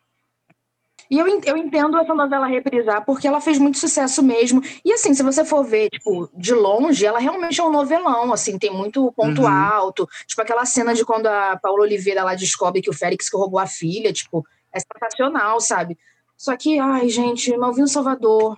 E 1.10 1.18
eu, 1.18 1.28
eu 1.28 1.58
entendo 1.58 1.98
essa 1.98 2.14
novela 2.14 2.46
reprisar, 2.46 3.04
porque 3.04 3.28
ela 3.28 3.42
fez 3.42 3.58
muito 3.58 3.80
sucesso 3.80 4.22
mesmo. 4.22 4.62
E 4.86 4.94
assim, 4.94 5.14
se 5.14 5.24
você 5.24 5.44
for 5.44 5.64
ver, 5.64 5.90
tipo, 5.90 6.30
de 6.36 6.54
longe, 6.54 7.04
ela 7.06 7.18
realmente 7.20 7.60
é 7.60 7.64
um 7.64 7.72
novelão, 7.72 8.32
assim, 8.32 8.60
tem 8.60 8.72
muito 8.72 9.12
ponto 9.14 9.42
Uhum. 9.42 9.48
alto. 9.48 10.08
Tipo, 10.28 10.42
aquela 10.44 10.66
cena 10.66 10.94
de 10.94 11.04
quando 11.04 11.26
a 11.26 11.58
Paula 11.58 11.82
Oliveira 11.82 12.24
lá 12.24 12.36
descobre 12.36 12.82
que 12.82 12.90
o 12.92 12.94
Félix 12.94 13.28
que 13.28 13.36
roubou 13.38 13.60
a 13.60 13.66
filha, 13.66 14.14
tipo, 14.14 14.46
é 14.72 14.80
sensacional, 14.80 15.60
sabe? 15.60 15.98
Só 16.38 16.56
que, 16.56 16.78
ai, 16.78 17.10
gente, 17.10 17.56
Malvino 17.58 17.88
Salvador. 17.88 18.56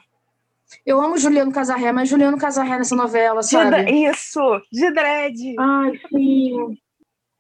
Eu 0.86 1.02
amo 1.02 1.18
Juliano 1.18 1.52
Casarré, 1.52 1.92
mas 1.92 2.10
Juliano 2.10 2.38
Casarré 2.38 2.78
nessa 2.78 2.96
novela, 2.96 3.42
sabe? 3.44 3.90
Isso, 4.10 4.40
de 4.72 4.92
dread. 4.92 5.56
Ai, 5.58 5.92
sim. 6.10 6.78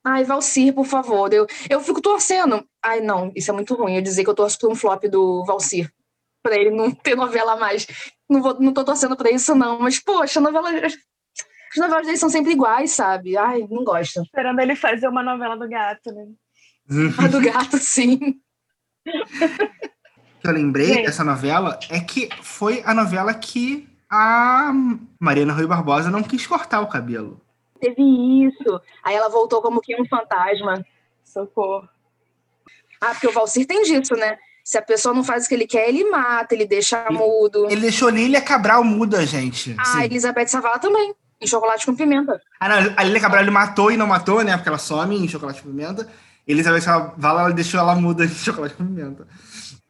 Ai, 0.03 0.23
Valcir, 0.23 0.73
por 0.73 0.85
favor. 0.85 1.31
Eu, 1.31 1.45
eu 1.69 1.79
fico 1.79 2.01
torcendo. 2.01 2.65
Ai, 2.83 3.01
não, 3.01 3.31
isso 3.35 3.51
é 3.51 3.53
muito 3.53 3.75
ruim. 3.75 3.95
Eu 3.95 4.01
dizer 4.01 4.23
que 4.23 4.29
eu 4.29 4.35
torço 4.35 4.57
por 4.57 4.71
um 4.71 4.75
flop 4.75 5.03
do 5.05 5.43
Valcir. 5.45 5.91
Pra 6.43 6.55
ele 6.55 6.71
não 6.71 6.89
ter 6.91 7.15
novela 7.15 7.55
mais. 7.55 7.85
Não, 8.27 8.41
vou, 8.41 8.59
não 8.59 8.73
tô 8.73 8.83
torcendo 8.83 9.15
pra 9.15 9.29
isso, 9.29 9.53
não. 9.53 9.79
Mas, 9.79 9.99
poxa, 9.99 10.39
a 10.39 10.41
novela. 10.41 10.69
As 10.71 11.77
novelas 11.77 12.05
dele 12.05 12.17
são 12.17 12.29
sempre 12.29 12.51
iguais, 12.51 12.91
sabe? 12.91 13.37
Ai, 13.37 13.65
não 13.69 13.83
gosto. 13.83 14.21
Esperando 14.23 14.59
ele 14.59 14.75
fazer 14.75 15.07
uma 15.07 15.23
novela 15.23 15.55
do 15.55 15.69
gato, 15.69 16.11
né? 16.11 16.25
A 17.23 17.27
do 17.27 17.39
gato, 17.39 17.77
sim. 17.77 18.17
que 19.05 20.47
eu 20.47 20.51
lembrei 20.51 20.87
Gente. 20.87 21.05
dessa 21.05 21.23
novela 21.23 21.79
é 21.89 21.99
que 21.99 22.27
foi 22.41 22.81
a 22.85 22.93
novela 22.93 23.33
que 23.33 23.87
a 24.09 24.73
Mariana 25.19 25.53
Rui 25.53 25.65
Barbosa 25.67 26.09
não 26.09 26.23
quis 26.23 26.45
cortar 26.45 26.81
o 26.81 26.87
cabelo. 26.87 27.39
Teve 27.81 28.03
isso. 28.45 28.79
Aí 29.03 29.15
ela 29.15 29.27
voltou 29.27 29.59
como 29.61 29.81
que 29.81 29.99
um 29.99 30.05
fantasma. 30.05 30.85
Socorro. 31.23 31.89
Ah, 33.01 33.09
porque 33.09 33.27
o 33.27 33.31
Valcir 33.31 33.65
tem 33.65 33.81
disso, 33.81 34.13
né? 34.13 34.37
Se 34.63 34.77
a 34.77 34.81
pessoa 34.81 35.15
não 35.15 35.23
faz 35.23 35.45
o 35.45 35.49
que 35.49 35.55
ele 35.55 35.65
quer, 35.65 35.89
ele 35.89 36.07
mata, 36.09 36.53
ele 36.53 36.67
deixa 36.67 37.07
mudo. 37.09 37.65
Ele 37.65 37.81
deixou 37.81 38.09
Lília 38.09 38.39
Cabral 38.39 38.83
muda, 38.83 39.25
gente. 39.25 39.75
A 39.79 39.85
Sim. 39.85 40.03
Elizabeth 40.03 40.47
Savala 40.47 40.77
também. 40.77 41.15
Em 41.41 41.47
chocolate 41.47 41.83
com 41.87 41.95
pimenta. 41.95 42.39
Ah, 42.59 42.69
não, 42.69 42.93
a 42.95 43.03
Lília 43.03 43.19
Cabral 43.19 43.41
ele 43.41 43.49
matou 43.49 43.91
e 43.91 43.97
não 43.97 44.05
matou, 44.05 44.43
né? 44.43 44.55
Porque 44.55 44.69
ela 44.69 44.77
some 44.77 45.17
em 45.17 45.27
chocolate 45.27 45.63
com 45.63 45.69
pimenta. 45.69 46.07
Elizabeth 46.47 46.81
Savala 46.81 47.41
ela 47.41 47.53
deixou 47.53 47.79
ela 47.79 47.95
muda 47.95 48.25
em 48.25 48.29
chocolate 48.29 48.75
com 48.75 48.85
pimenta. 48.85 49.27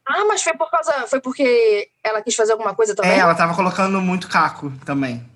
Ah, 0.08 0.24
mas 0.24 0.42
foi 0.42 0.54
por 0.54 0.70
causa. 0.70 1.06
Foi 1.06 1.20
porque 1.20 1.90
ela 2.02 2.22
quis 2.22 2.34
fazer 2.34 2.52
alguma 2.52 2.74
coisa 2.74 2.94
também? 2.94 3.12
É, 3.12 3.18
ela 3.18 3.34
tava 3.34 3.54
colocando 3.54 4.00
muito 4.00 4.26
caco 4.26 4.72
também. 4.86 5.30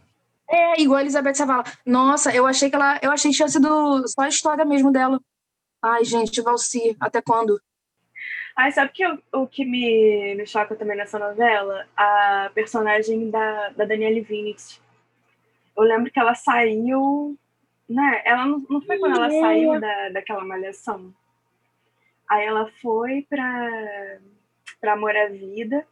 É, 0.49 0.81
igual 0.81 0.99
a 0.99 1.03
Elizabeth 1.03 1.35
Savala. 1.35 1.65
Nossa, 1.85 2.35
eu 2.35 2.47
achei 2.47 2.71
que 2.71 2.77
ela. 2.77 2.99
Eu 3.03 3.11
achei 3.11 3.31
que 3.31 3.37
tinha 3.37 3.49
sido 3.49 4.07
só 4.09 4.23
a 4.23 4.29
história 4.29 4.65
mesmo 4.65 4.93
dela. 4.93 5.21
Ai, 5.83 6.05
gente, 6.05 6.41
Valci, 6.41 6.97
até 7.01 7.21
quando? 7.21 7.61
Ai, 8.57 8.73
sabe 8.73 8.91
que 8.93 9.07
o, 9.07 9.23
o 9.33 9.47
que 9.47 9.65
me, 9.65 10.35
me 10.35 10.47
choca 10.47 10.75
também 10.75 10.97
nessa 10.97 11.19
novela? 11.19 11.87
A 11.97 12.51
personagem 12.55 13.31
da, 13.31 13.69
da 13.71 13.85
Danielle 13.85 14.21
Vinitz. 14.21 14.81
Eu 15.77 15.85
lembro 15.85 16.11
que 16.11 16.19
ela 16.19 16.35
saiu. 16.35 17.37
Né? 17.89 18.23
Ela 18.25 18.47
não, 18.47 18.65
não 18.69 18.81
foi 18.81 18.99
quando 18.99 19.17
ela 19.17 19.31
saiu 19.31 19.81
da, 19.81 20.09
daquela 20.09 20.45
malhação. 20.45 21.13
Aí 22.29 22.45
ela 22.45 22.69
foi 22.83 23.25
pra, 23.29 24.19
pra 24.81 24.95
Amor 24.95 25.17
à 25.17 25.29
Vida, 25.29 25.87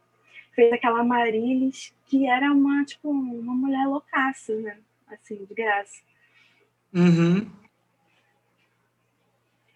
fez 0.55 0.71
aquela 0.73 1.03
Marilis, 1.03 1.93
que 2.07 2.27
era 2.27 2.51
uma, 2.51 2.83
tipo, 2.85 3.09
uma 3.09 3.53
mulher 3.53 3.85
loucaça, 3.87 4.55
né? 4.55 4.77
Assim, 5.07 5.35
de 5.45 5.53
graça. 5.53 6.01
Uhum. 6.93 7.49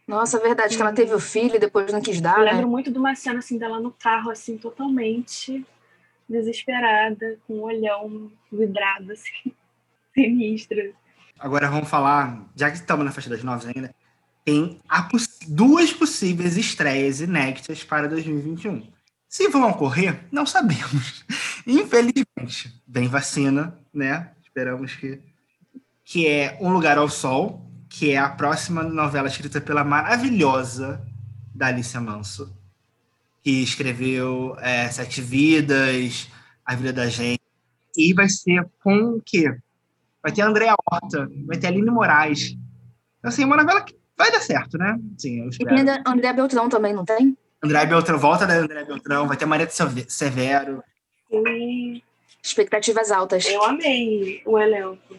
Nossa, 0.08 0.38
é 0.38 0.42
verdade, 0.42 0.76
que 0.76 0.82
ela 0.82 0.92
teve 0.94 1.14
o 1.14 1.20
filho 1.20 1.56
e 1.56 1.60
depois 1.60 1.92
não 1.94 2.02
quis 2.02 2.20
dar, 2.20 2.40
Eu 2.40 2.46
né? 2.46 2.52
lembro 2.54 2.68
muito 2.68 2.92
de 2.92 2.98
uma 2.98 3.14
cena 3.14 3.40
assim 3.40 3.60
dela 3.60 3.80
no 3.80 3.92
carro, 3.92 4.32
assim, 4.32 4.58
totalmente 4.58 5.64
desesperada, 6.28 7.38
com 7.46 7.56
um 7.60 7.62
olhão 7.62 8.32
vidrado, 8.52 9.12
assim, 9.12 9.52
sinistro. 10.16 10.96
Agora 11.38 11.70
vamos 11.70 11.90
falar, 11.90 12.44
já 12.56 12.70
que 12.72 12.78
estamos 12.78 13.06
na 13.06 13.12
festa 13.12 13.30
das 13.30 13.44
novas 13.44 13.68
ainda, 13.68 13.94
tem 14.44 14.80
a 14.90 15.04
poss- 15.04 15.40
duas 15.48 15.94
possíveis 15.94 16.58
estreias 16.58 17.22
inéditas 17.22 17.84
para 17.84 18.08
2021. 18.08 18.92
Se 19.30 19.48
vão 19.48 19.70
ocorrer, 19.70 20.26
não 20.32 20.44
sabemos. 20.46 21.24
Infelizmente, 21.66 22.74
vem 22.88 23.08
vacina, 23.08 23.78
né? 23.94 24.32
Esperamos 24.44 24.96
que. 24.96 25.22
Que 26.04 26.28
é 26.28 26.58
Um 26.60 26.74
Lugar 26.74 26.98
ao 26.98 27.08
Sol, 27.08 27.70
que 27.88 28.10
é 28.12 28.18
a 28.18 28.28
próxima 28.28 28.82
novela 28.82 29.28
escrita 29.28 29.62
pela 29.62 29.84
maravilhosa 29.84 31.06
Dalícia 31.54 32.02
Manso, 32.02 32.52
que 33.44 33.62
escreveu 33.62 34.58
é, 34.60 34.90
Sete 34.90 35.22
Vidas, 35.22 36.28
A 36.66 36.74
Vida 36.76 36.92
da 36.92 37.08
Gente. 37.08 37.40
E 37.96 38.12
vai 38.16 38.28
ser 38.28 38.68
com 38.84 39.18
o 39.18 39.22
quê? 39.24 39.56
Vai 40.24 40.32
ter 40.32 40.42
Andréa 40.42 40.74
Horta, 40.92 41.30
vai 41.46 41.58
ter 41.58 41.68
Aline 41.68 41.92
Moraes. 41.92 42.58
Então, 43.20 43.30
assim, 43.30 43.44
é 43.44 43.46
uma 43.46 43.58
novela 43.58 43.82
que 43.84 43.96
vai 44.18 44.32
dar 44.32 44.40
certo, 44.42 44.78
né? 44.80 44.98
Sim, 45.16 45.42
eu 45.42 45.46
E 45.46 45.50
espero. 45.50 45.76
tem 45.76 45.90
a 45.90 46.02
André 46.08 46.34
Beltrão 46.34 46.68
também, 46.70 46.94
não 46.94 47.06
tem? 47.06 47.38
André 47.64 47.86
Beltrão, 47.86 48.18
volta 48.18 48.46
da 48.48 48.54
André 48.56 48.86
Beltrão, 48.86 49.28
vai 49.28 49.36
ter 49.38 49.46
Maria 49.46 49.68
de 49.68 49.74
Seve- 49.74 50.06
Severo. 50.10 50.84
E 51.32 52.02
Expectativas 52.42 53.12
altas. 53.12 53.46
eu 53.46 53.62
amei 53.64 54.42
o 54.46 54.58
elenco. 54.58 55.18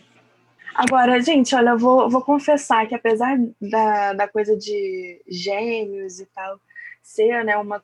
Agora, 0.75 1.20
gente, 1.20 1.54
olha, 1.54 1.70
eu 1.70 1.78
vou, 1.78 2.09
vou 2.09 2.23
confessar 2.23 2.87
que 2.87 2.94
apesar 2.94 3.37
da, 3.61 4.12
da 4.14 4.28
coisa 4.28 4.56
de 4.56 5.20
gêmeos 5.28 6.20
e 6.20 6.26
tal 6.26 6.59
ser 7.02 7.44
né, 7.44 7.56
uma, 7.56 7.82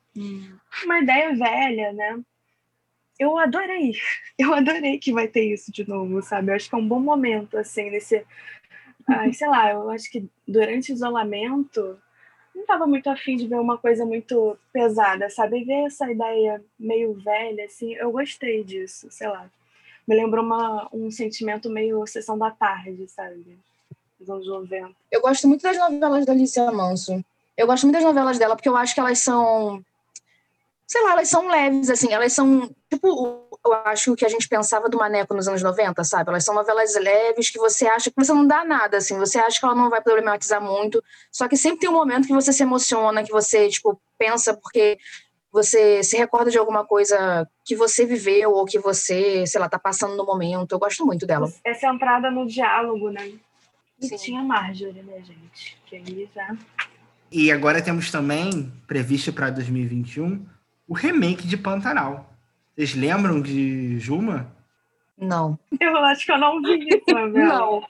uma 0.84 0.98
ideia 1.00 1.34
velha, 1.34 1.92
né? 1.92 2.18
Eu 3.18 3.36
adorei. 3.38 3.92
Eu 4.38 4.52
adorei 4.52 4.98
que 4.98 5.12
vai 5.12 5.26
ter 5.26 5.50
isso 5.52 5.72
de 5.72 5.88
novo, 5.88 6.20
sabe? 6.22 6.50
Eu 6.50 6.56
acho 6.56 6.68
que 6.68 6.74
é 6.74 6.78
um 6.78 6.86
bom 6.86 7.00
momento, 7.00 7.56
assim, 7.56 7.88
nesse. 7.90 8.24
Ai, 9.08 9.32
sei 9.32 9.48
lá, 9.48 9.70
eu 9.70 9.88
acho 9.90 10.10
que 10.10 10.28
durante 10.46 10.92
o 10.92 10.94
isolamento 10.94 11.98
não 12.56 12.62
estava 12.62 12.86
muito 12.86 13.10
afim 13.10 13.36
de 13.36 13.46
ver 13.46 13.60
uma 13.60 13.76
coisa 13.76 14.06
muito 14.06 14.56
pesada, 14.72 15.28
sabe? 15.28 15.62
Ver 15.62 15.84
essa 15.84 16.10
ideia 16.10 16.64
meio 16.78 17.12
velha, 17.12 17.66
assim, 17.66 17.94
eu 17.94 18.10
gostei 18.10 18.64
disso, 18.64 19.08
sei 19.10 19.28
lá. 19.28 19.48
Me 20.08 20.16
lembrou 20.16 20.42
uma, 20.42 20.88
um 20.90 21.10
sentimento 21.10 21.68
meio 21.68 22.06
sessão 22.06 22.38
da 22.38 22.50
tarde, 22.50 23.06
sabe? 23.08 23.58
Dos 24.18 24.30
anos 24.30 24.46
90. 24.46 24.90
Eu 25.12 25.20
gosto 25.20 25.46
muito 25.46 25.60
das 25.60 25.76
novelas 25.76 26.24
da 26.24 26.32
Alicia 26.32 26.72
Manso. 26.72 27.22
Eu 27.54 27.66
gosto 27.66 27.84
muito 27.84 27.96
das 27.96 28.04
novelas 28.04 28.38
dela 28.38 28.56
porque 28.56 28.68
eu 28.68 28.76
acho 28.76 28.94
que 28.94 29.00
elas 29.00 29.18
são. 29.18 29.84
Sei 30.86 31.02
lá, 31.02 31.12
elas 31.12 31.28
são 31.28 31.48
leves, 31.48 31.90
assim. 31.90 32.10
Elas 32.10 32.32
são. 32.32 32.70
Tipo, 32.88 33.45
eu 33.66 33.74
acho 33.84 34.14
que 34.14 34.24
a 34.24 34.28
gente 34.28 34.48
pensava 34.48 34.88
do 34.88 34.98
Maneco 34.98 35.34
nos 35.34 35.48
anos 35.48 35.62
90, 35.62 36.02
sabe? 36.04 36.30
Elas 36.30 36.44
são 36.44 36.54
novelas 36.54 36.94
leves 36.94 37.50
que 37.50 37.58
você 37.58 37.86
acha 37.86 38.10
que 38.10 38.16
você 38.16 38.32
não 38.32 38.46
dá 38.46 38.64
nada, 38.64 38.98
assim, 38.98 39.18
você 39.18 39.38
acha 39.38 39.58
que 39.58 39.64
ela 39.66 39.74
não 39.74 39.90
vai 39.90 40.00
problematizar 40.00 40.60
muito, 40.60 41.02
só 41.30 41.48
que 41.48 41.56
sempre 41.56 41.80
tem 41.80 41.90
um 41.90 41.94
momento 41.94 42.26
que 42.26 42.32
você 42.32 42.52
se 42.52 42.62
emociona, 42.62 43.24
que 43.24 43.32
você, 43.32 43.68
tipo, 43.68 44.00
pensa 44.18 44.54
porque 44.54 44.98
você 45.52 46.02
se 46.02 46.16
recorda 46.16 46.50
de 46.50 46.58
alguma 46.58 46.84
coisa 46.84 47.48
que 47.64 47.74
você 47.74 48.04
viveu 48.04 48.52
ou 48.52 48.66
que 48.66 48.78
você, 48.78 49.46
sei 49.46 49.60
lá, 49.60 49.68
tá 49.68 49.78
passando 49.78 50.14
no 50.14 50.26
momento. 50.26 50.72
Eu 50.72 50.78
gosto 50.78 51.04
muito 51.06 51.26
dela. 51.26 51.50
Essa 51.64 51.86
entrada 51.86 52.30
no 52.30 52.46
diálogo, 52.46 53.10
né? 53.10 53.32
E 54.00 54.06
Sim. 54.06 54.16
tinha 54.16 54.42
Marjorie, 54.42 55.02
né, 55.02 55.22
gente? 55.22 55.78
Que 55.86 55.96
aí 55.96 56.28
já. 56.34 56.54
E 57.32 57.50
agora 57.50 57.80
temos 57.80 58.10
também, 58.10 58.70
previsto 58.86 59.32
para 59.32 59.48
2021, 59.50 60.46
o 60.86 60.94
remake 60.94 61.46
de 61.46 61.56
Pantanal. 61.56 62.35
Vocês 62.76 62.94
lembram 62.94 63.40
de 63.40 63.98
Juma? 63.98 64.54
Não. 65.16 65.58
Eu 65.80 65.96
acho 65.96 66.26
que 66.26 66.32
eu 66.32 66.38
não 66.38 66.60
vi 66.60 66.86
isso, 66.88 67.28
Não. 67.32 67.82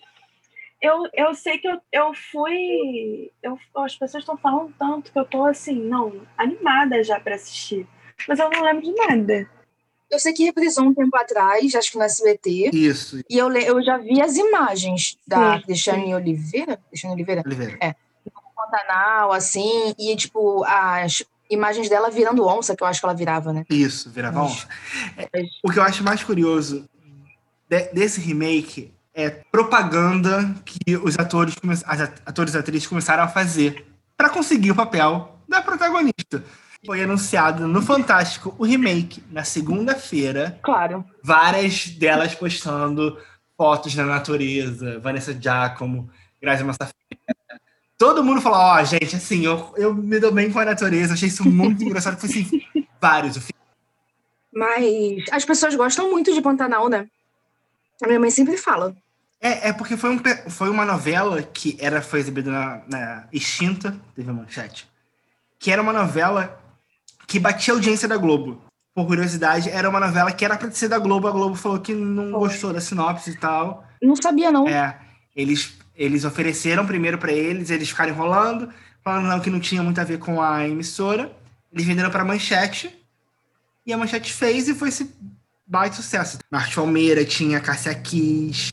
Eu, 0.80 1.08
eu 1.14 1.34
sei 1.34 1.58
que 1.58 1.66
eu, 1.66 1.80
eu 1.90 2.14
fui. 2.14 3.32
Eu, 3.42 3.58
as 3.76 3.96
pessoas 3.96 4.22
estão 4.22 4.36
falando 4.36 4.72
tanto 4.78 5.10
que 5.10 5.18
eu 5.18 5.24
tô 5.24 5.44
assim, 5.44 5.74
não, 5.74 6.22
animada 6.38 7.02
já 7.02 7.18
para 7.18 7.34
assistir. 7.34 7.86
Mas 8.28 8.38
eu 8.38 8.48
não 8.48 8.62
lembro 8.62 8.82
de 8.82 8.94
nada. 8.94 9.50
Eu 10.08 10.20
sei 10.20 10.32
que 10.32 10.44
reprisou 10.44 10.84
um 10.84 10.94
tempo 10.94 11.16
atrás, 11.16 11.74
acho 11.74 11.90
que 11.90 11.98
no 11.98 12.04
SBT. 12.04 12.70
Isso. 12.72 13.20
E 13.28 13.36
eu, 13.36 13.50
eu 13.52 13.82
já 13.82 13.98
vi 13.98 14.20
as 14.20 14.36
imagens 14.36 15.18
da 15.26 15.60
Cristiane 15.62 16.14
Oliveira. 16.14 16.76
Cristiane 16.88 17.14
Oliveira? 17.14 17.42
Oliveira. 17.44 17.78
É. 17.82 17.96
No 18.24 18.54
Pantanal, 18.54 19.32
assim, 19.32 19.92
e 19.98 20.14
tipo, 20.14 20.62
as 20.64 21.24
imagens 21.50 21.88
dela 21.88 22.10
virando 22.10 22.46
onça, 22.46 22.76
que 22.76 22.82
eu 22.82 22.86
acho 22.86 23.00
que 23.00 23.06
ela 23.06 23.14
virava, 23.14 23.52
né? 23.52 23.64
Isso, 23.70 24.10
virava 24.10 24.42
onça. 24.42 24.66
É, 25.16 25.42
o 25.62 25.70
que 25.70 25.78
eu 25.78 25.82
acho 25.82 26.02
mais 26.02 26.22
curioso 26.22 26.88
de, 27.68 27.92
desse 27.92 28.20
remake 28.20 28.92
é 29.14 29.30
propaganda 29.30 30.54
que 30.64 30.96
os 30.96 31.18
atores, 31.18 31.56
as 31.86 32.00
atores 32.26 32.54
e 32.54 32.58
atrizes 32.58 32.86
começaram 32.86 33.22
a 33.22 33.28
fazer 33.28 33.86
para 34.16 34.28
conseguir 34.28 34.72
o 34.72 34.76
papel 34.76 35.38
da 35.48 35.62
protagonista. 35.62 36.44
Foi 36.84 37.02
anunciado 37.02 37.66
no 37.66 37.82
Fantástico 37.82 38.54
o 38.58 38.64
remake 38.64 39.22
na 39.30 39.42
segunda-feira. 39.42 40.58
Claro. 40.62 41.04
Várias 41.22 41.88
delas 41.88 42.34
postando 42.34 43.18
fotos 43.56 43.94
na 43.94 44.04
natureza, 44.04 45.00
Vanessa 45.00 45.32
Giacomo, 45.32 46.10
Grazi 46.40 46.62
Massafera, 46.62 47.35
Todo 47.98 48.22
mundo 48.22 48.42
falou, 48.42 48.58
ó, 48.58 48.80
oh, 48.80 48.84
gente, 48.84 49.16
assim, 49.16 49.44
eu, 49.44 49.72
eu 49.76 49.94
me 49.94 50.20
dou 50.20 50.30
bem 50.30 50.52
com 50.52 50.58
a 50.58 50.64
natureza, 50.64 51.14
achei 51.14 51.28
isso 51.28 51.48
muito 51.48 51.82
engraçado. 51.84 52.18
Foi 52.18 52.28
assim, 52.28 52.62
vários. 53.00 53.48
Mas 54.52 55.24
as 55.32 55.44
pessoas 55.44 55.74
gostam 55.74 56.10
muito 56.10 56.32
de 56.32 56.42
Pantanal, 56.42 56.88
né? 56.88 57.08
A 58.02 58.06
minha 58.06 58.20
mãe 58.20 58.30
sempre 58.30 58.56
fala. 58.56 58.94
É, 59.40 59.68
é 59.68 59.72
porque 59.72 59.96
foi, 59.96 60.10
um, 60.10 60.20
foi 60.48 60.68
uma 60.68 60.84
novela 60.84 61.42
que 61.42 61.76
era, 61.80 62.02
foi 62.02 62.20
exibida 62.20 62.50
na, 62.50 62.82
na 62.86 63.28
extinta, 63.32 63.98
teve 64.14 64.30
a 64.30 64.32
manchete, 64.32 64.88
que 65.58 65.70
era 65.70 65.80
uma 65.80 65.92
novela 65.92 66.58
que 67.26 67.38
batia 67.38 67.74
a 67.74 67.76
audiência 67.76 68.08
da 68.08 68.16
Globo. 68.16 68.62
Por 68.94 69.06
curiosidade, 69.06 69.68
era 69.68 69.88
uma 69.88 70.00
novela 70.00 70.32
que 70.32 70.44
era 70.44 70.56
pra 70.56 70.70
ser 70.70 70.88
da 70.88 70.98
Globo, 70.98 71.28
a 71.28 71.30
Globo 71.30 71.54
falou 71.54 71.80
que 71.80 71.94
não 71.94 72.32
gostou 72.32 72.72
da 72.72 72.80
sinopse 72.80 73.30
e 73.30 73.36
tal. 73.36 73.84
Não 74.00 74.16
sabia, 74.16 74.50
não. 74.50 74.66
É, 74.66 74.98
eles 75.34 75.75
eles 75.96 76.24
ofereceram 76.24 76.86
primeiro 76.86 77.18
para 77.18 77.32
eles, 77.32 77.70
eles 77.70 77.88
ficaram 77.88 78.12
enrolando, 78.12 78.68
falando 79.02 79.26
não, 79.26 79.40
que 79.40 79.50
não 79.50 79.60
tinha 79.60 79.82
muito 79.82 80.00
a 80.00 80.04
ver 80.04 80.18
com 80.18 80.42
a 80.42 80.68
emissora. 80.68 81.30
Eles 81.72 81.86
venderam 81.86 82.10
para 82.10 82.22
a 82.22 82.24
Manchete, 82.24 82.94
e 83.84 83.92
a 83.92 83.98
Manchete 83.98 84.32
fez 84.32 84.68
e 84.68 84.74
foi 84.74 84.88
esse 84.88 85.14
baita 85.66 85.96
sucesso. 85.96 86.38
Marte 86.50 86.78
Almeida, 86.78 87.24
tinha 87.24 87.60
Cássia 87.60 87.94
Kiss, 87.94 88.70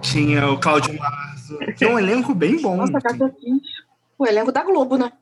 tinha 0.00 0.48
o 0.48 0.58
Cláudio 0.58 0.98
Marzo. 0.98 1.58
Tinha 1.76 1.90
um 1.90 1.98
elenco 1.98 2.34
bem 2.34 2.60
bom. 2.60 2.76
Nossa, 2.76 3.00
Cássia 3.00 3.28
Kiss. 3.30 3.82
O 4.18 4.26
elenco 4.26 4.52
da 4.52 4.62
Globo, 4.62 4.96
né? 4.96 5.12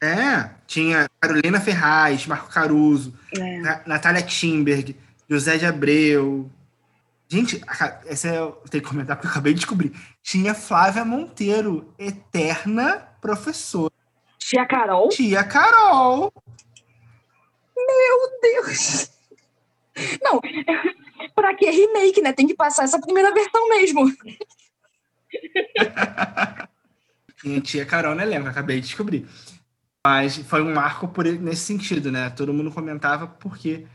É, 0.00 0.50
tinha 0.66 1.08
Carolina 1.20 1.60
Ferraz, 1.60 2.26
Marco 2.26 2.50
Caruso, 2.50 3.14
é. 3.36 3.82
Natália 3.86 4.20
Timberg, 4.22 4.96
José 5.28 5.56
de 5.56 5.66
Abreu, 5.66 6.50
Gente, 7.32 7.62
essa 8.04 8.28
é, 8.28 8.36
eu 8.36 8.52
tenho 8.68 8.84
que 8.84 8.90
comentar 8.90 9.16
porque 9.16 9.26
eu 9.26 9.30
acabei 9.30 9.54
de 9.54 9.60
descobrir. 9.60 9.90
Tinha 10.22 10.52
Flávia 10.52 11.02
Monteiro, 11.02 11.90
eterna 11.98 13.08
professora. 13.22 13.90
Tia 14.38 14.66
Carol? 14.66 15.08
Tia 15.08 15.42
Carol. 15.42 16.30
Meu 17.74 18.38
Deus. 18.42 19.10
Não, 20.22 20.42
pra 21.34 21.54
que 21.54 21.70
remake, 21.70 22.20
né? 22.20 22.34
Tem 22.34 22.46
que 22.46 22.54
passar 22.54 22.84
essa 22.84 23.00
primeira 23.00 23.32
versão 23.32 23.66
mesmo. 23.70 24.12
Tinha 27.40 27.62
tia 27.62 27.86
Carol 27.86 28.14
no 28.14 28.20
elenco, 28.20 28.46
acabei 28.46 28.78
de 28.78 28.88
descobrir. 28.88 29.26
Mas 30.06 30.36
foi 30.36 30.60
um 30.60 30.74
marco 30.74 31.08
por, 31.08 31.24
nesse 31.24 31.62
sentido, 31.62 32.12
né? 32.12 32.28
Todo 32.28 32.52
mundo 32.52 32.70
comentava 32.70 33.26
porque 33.26 33.86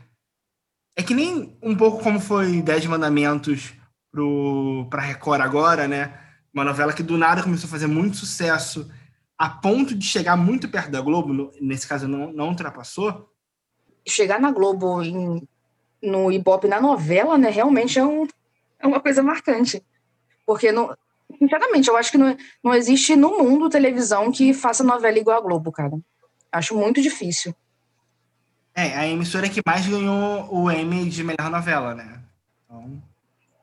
é 0.98 1.02
que 1.02 1.14
nem 1.14 1.56
um 1.62 1.76
pouco 1.76 2.02
como 2.02 2.18
foi 2.18 2.60
Dez 2.60 2.84
Mandamentos 2.84 3.72
pro, 4.10 4.84
pra 4.90 5.00
Record 5.00 5.40
agora, 5.40 5.86
né? 5.86 6.18
Uma 6.52 6.64
novela 6.64 6.92
que 6.92 7.04
do 7.04 7.16
nada 7.16 7.40
começou 7.40 7.68
a 7.68 7.70
fazer 7.70 7.86
muito 7.86 8.16
sucesso, 8.16 8.90
a 9.38 9.48
ponto 9.48 9.94
de 9.94 10.04
chegar 10.04 10.36
muito 10.36 10.68
perto 10.68 10.90
da 10.90 11.00
Globo, 11.00 11.52
nesse 11.60 11.86
caso 11.86 12.08
não, 12.08 12.32
não 12.32 12.48
ultrapassou. 12.48 13.32
Chegar 14.08 14.40
na 14.40 14.50
Globo 14.50 15.00
em, 15.00 15.46
no 16.02 16.32
Ibope 16.32 16.66
na 16.66 16.80
novela, 16.80 17.38
né, 17.38 17.48
realmente 17.48 17.96
é, 17.96 18.04
um, 18.04 18.26
é 18.80 18.86
uma 18.88 18.98
coisa 18.98 19.22
marcante. 19.22 19.80
Porque, 20.44 20.72
não, 20.72 20.96
sinceramente, 21.38 21.88
eu 21.88 21.96
acho 21.96 22.10
que 22.10 22.18
não, 22.18 22.36
não 22.64 22.74
existe 22.74 23.14
no 23.14 23.38
mundo 23.38 23.70
televisão 23.70 24.32
que 24.32 24.52
faça 24.52 24.82
novela 24.82 25.16
igual 25.16 25.38
a 25.38 25.42
Globo, 25.42 25.70
cara. 25.70 25.92
Acho 26.50 26.76
muito 26.76 27.00
difícil. 27.00 27.54
É, 28.78 28.96
a 28.96 29.08
emissora 29.08 29.48
que 29.48 29.60
mais 29.66 29.84
ganhou 29.88 30.48
o 30.54 30.70
Emmy 30.70 31.10
de 31.10 31.24
melhor 31.24 31.50
novela, 31.50 31.96
né? 31.96 32.20
Então... 32.64 33.02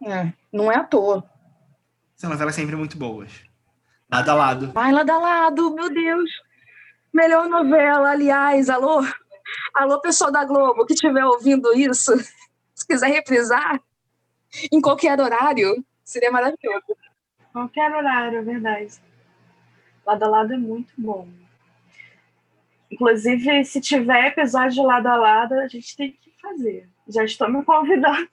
É, 0.03 0.33
não 0.51 0.69
é 0.69 0.75
à 0.75 0.83
toa. 0.83 1.23
São 2.17 2.29
novelas 2.29 2.53
sempre 2.53 2.75
muito 2.75 2.97
boas. 2.97 3.31
Lado 4.11 4.29
a 4.29 4.33
lado. 4.33 4.71
Ai, 4.75 4.91
lado 4.91 5.09
a 5.09 5.17
lado, 5.17 5.73
meu 5.73 5.89
Deus. 5.89 6.29
Melhor 7.13 7.47
novela, 7.47 8.11
aliás, 8.11 8.69
alô? 8.69 9.05
Alô, 9.73 10.01
pessoal 10.01 10.33
da 10.33 10.43
Globo 10.43 10.85
que 10.85 10.95
estiver 10.95 11.23
ouvindo 11.23 11.73
isso, 11.73 12.11
se 12.75 12.85
quiser 12.85 13.07
reprisar 13.07 13.81
em 14.69 14.81
qualquer 14.81 15.17
horário, 15.17 15.81
seria 16.03 16.29
maravilhoso. 16.29 16.97
Qualquer 17.53 17.89
horário, 17.89 18.39
é 18.39 18.41
verdade. 18.41 18.95
Lado 20.05 20.23
a 20.25 20.27
lado 20.27 20.51
é 20.51 20.57
muito 20.57 20.93
bom. 20.97 21.25
Inclusive, 22.95 23.65
se 23.65 23.81
tiver 23.81 24.27
episódio 24.27 24.81
lado 24.83 25.07
a 25.07 25.17
lado, 25.17 25.55
a 25.55 25.67
gente 25.67 25.97
tem 25.97 26.11
que 26.11 26.31
fazer. 26.41 26.87
Já 27.09 27.25
estou 27.25 27.51
me 27.51 27.61
convidando. 27.63 28.27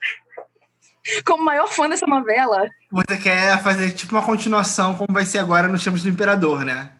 Como 1.25 1.43
maior 1.43 1.67
fã 1.67 1.89
dessa 1.89 2.07
novela. 2.07 2.69
Você 2.89 3.17
quer 3.17 3.61
fazer 3.61 3.91
tipo 3.91 4.15
uma 4.15 4.25
continuação, 4.25 4.95
como 4.95 5.13
vai 5.13 5.25
ser 5.25 5.39
agora 5.39 5.67
nos 5.67 5.83
Tempos 5.83 6.01
do 6.01 6.07
Imperador, 6.07 6.63
né? 6.63 6.93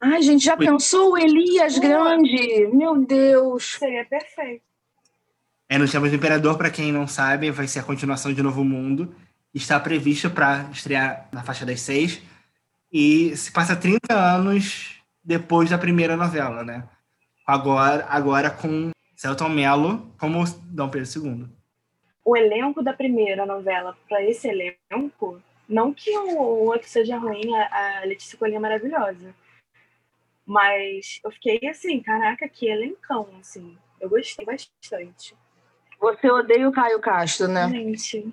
Ai, 0.00 0.22
gente, 0.22 0.44
já 0.44 0.56
pensou 0.56 1.14
o 1.14 1.18
Elias 1.18 1.76
Grande? 1.76 2.68
Meu 2.72 3.04
Deus. 3.04 3.76
Seria 3.80 4.04
perfeito. 4.04 4.62
É, 5.68 5.76
nos 5.76 5.90
Tempos 5.90 6.10
do 6.10 6.16
Imperador, 6.16 6.56
para 6.56 6.70
quem 6.70 6.92
não 6.92 7.08
sabe, 7.08 7.50
vai 7.50 7.66
ser 7.66 7.80
a 7.80 7.82
continuação 7.82 8.32
de 8.32 8.42
Novo 8.44 8.62
Mundo. 8.62 9.12
Está 9.52 9.80
previsto 9.80 10.30
para 10.30 10.68
estrear 10.70 11.28
na 11.32 11.42
faixa 11.42 11.66
das 11.66 11.80
seis. 11.80 12.22
E 12.92 13.36
se 13.36 13.50
passa 13.50 13.74
30 13.74 14.14
anos 14.14 15.02
depois 15.24 15.68
da 15.68 15.76
primeira 15.76 16.16
novela, 16.16 16.62
né? 16.62 16.84
Agora, 17.48 18.04
agora 18.10 18.50
com 18.50 18.90
Celton 19.16 19.48
Mello 19.48 20.14
como 20.18 20.44
Dom 20.66 20.90
Pedro 20.90 21.08
II. 21.08 21.46
O 22.22 22.36
elenco 22.36 22.82
da 22.82 22.92
primeira 22.92 23.46
novela 23.46 23.96
para 24.06 24.22
esse 24.22 24.46
elenco, 24.46 25.42
não 25.66 25.94
que 25.94 26.10
o 26.10 26.66
outro 26.66 26.86
seja 26.86 27.16
ruim, 27.16 27.56
a 27.56 28.02
Letícia 28.04 28.38
Colinha 28.38 28.58
é 28.58 28.60
maravilhosa, 28.60 29.34
mas 30.44 31.20
eu 31.24 31.30
fiquei 31.30 31.66
assim, 31.66 32.02
caraca, 32.02 32.46
que 32.46 32.68
elencão, 32.68 33.26
assim. 33.40 33.78
Eu 33.98 34.10
gostei 34.10 34.44
bastante. 34.44 35.34
Você 35.98 36.30
odeia 36.30 36.68
o 36.68 36.72
Caio 36.72 37.00
Castro, 37.00 37.48
né? 37.48 37.66
Gente, 37.70 38.18
eu 38.18 38.30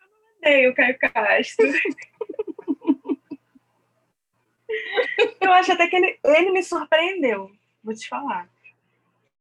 não 0.00 0.08
odeio 0.40 0.72
o 0.72 0.74
Caio 0.74 0.98
Castro. 0.98 1.64
eu 5.40 5.52
acho 5.52 5.72
até 5.72 5.86
que 5.86 5.96
ele, 5.96 6.18
ele 6.24 6.50
me 6.50 6.62
surpreendeu 6.62 7.50
vou 7.86 7.94
te 7.94 8.08
falar. 8.08 8.48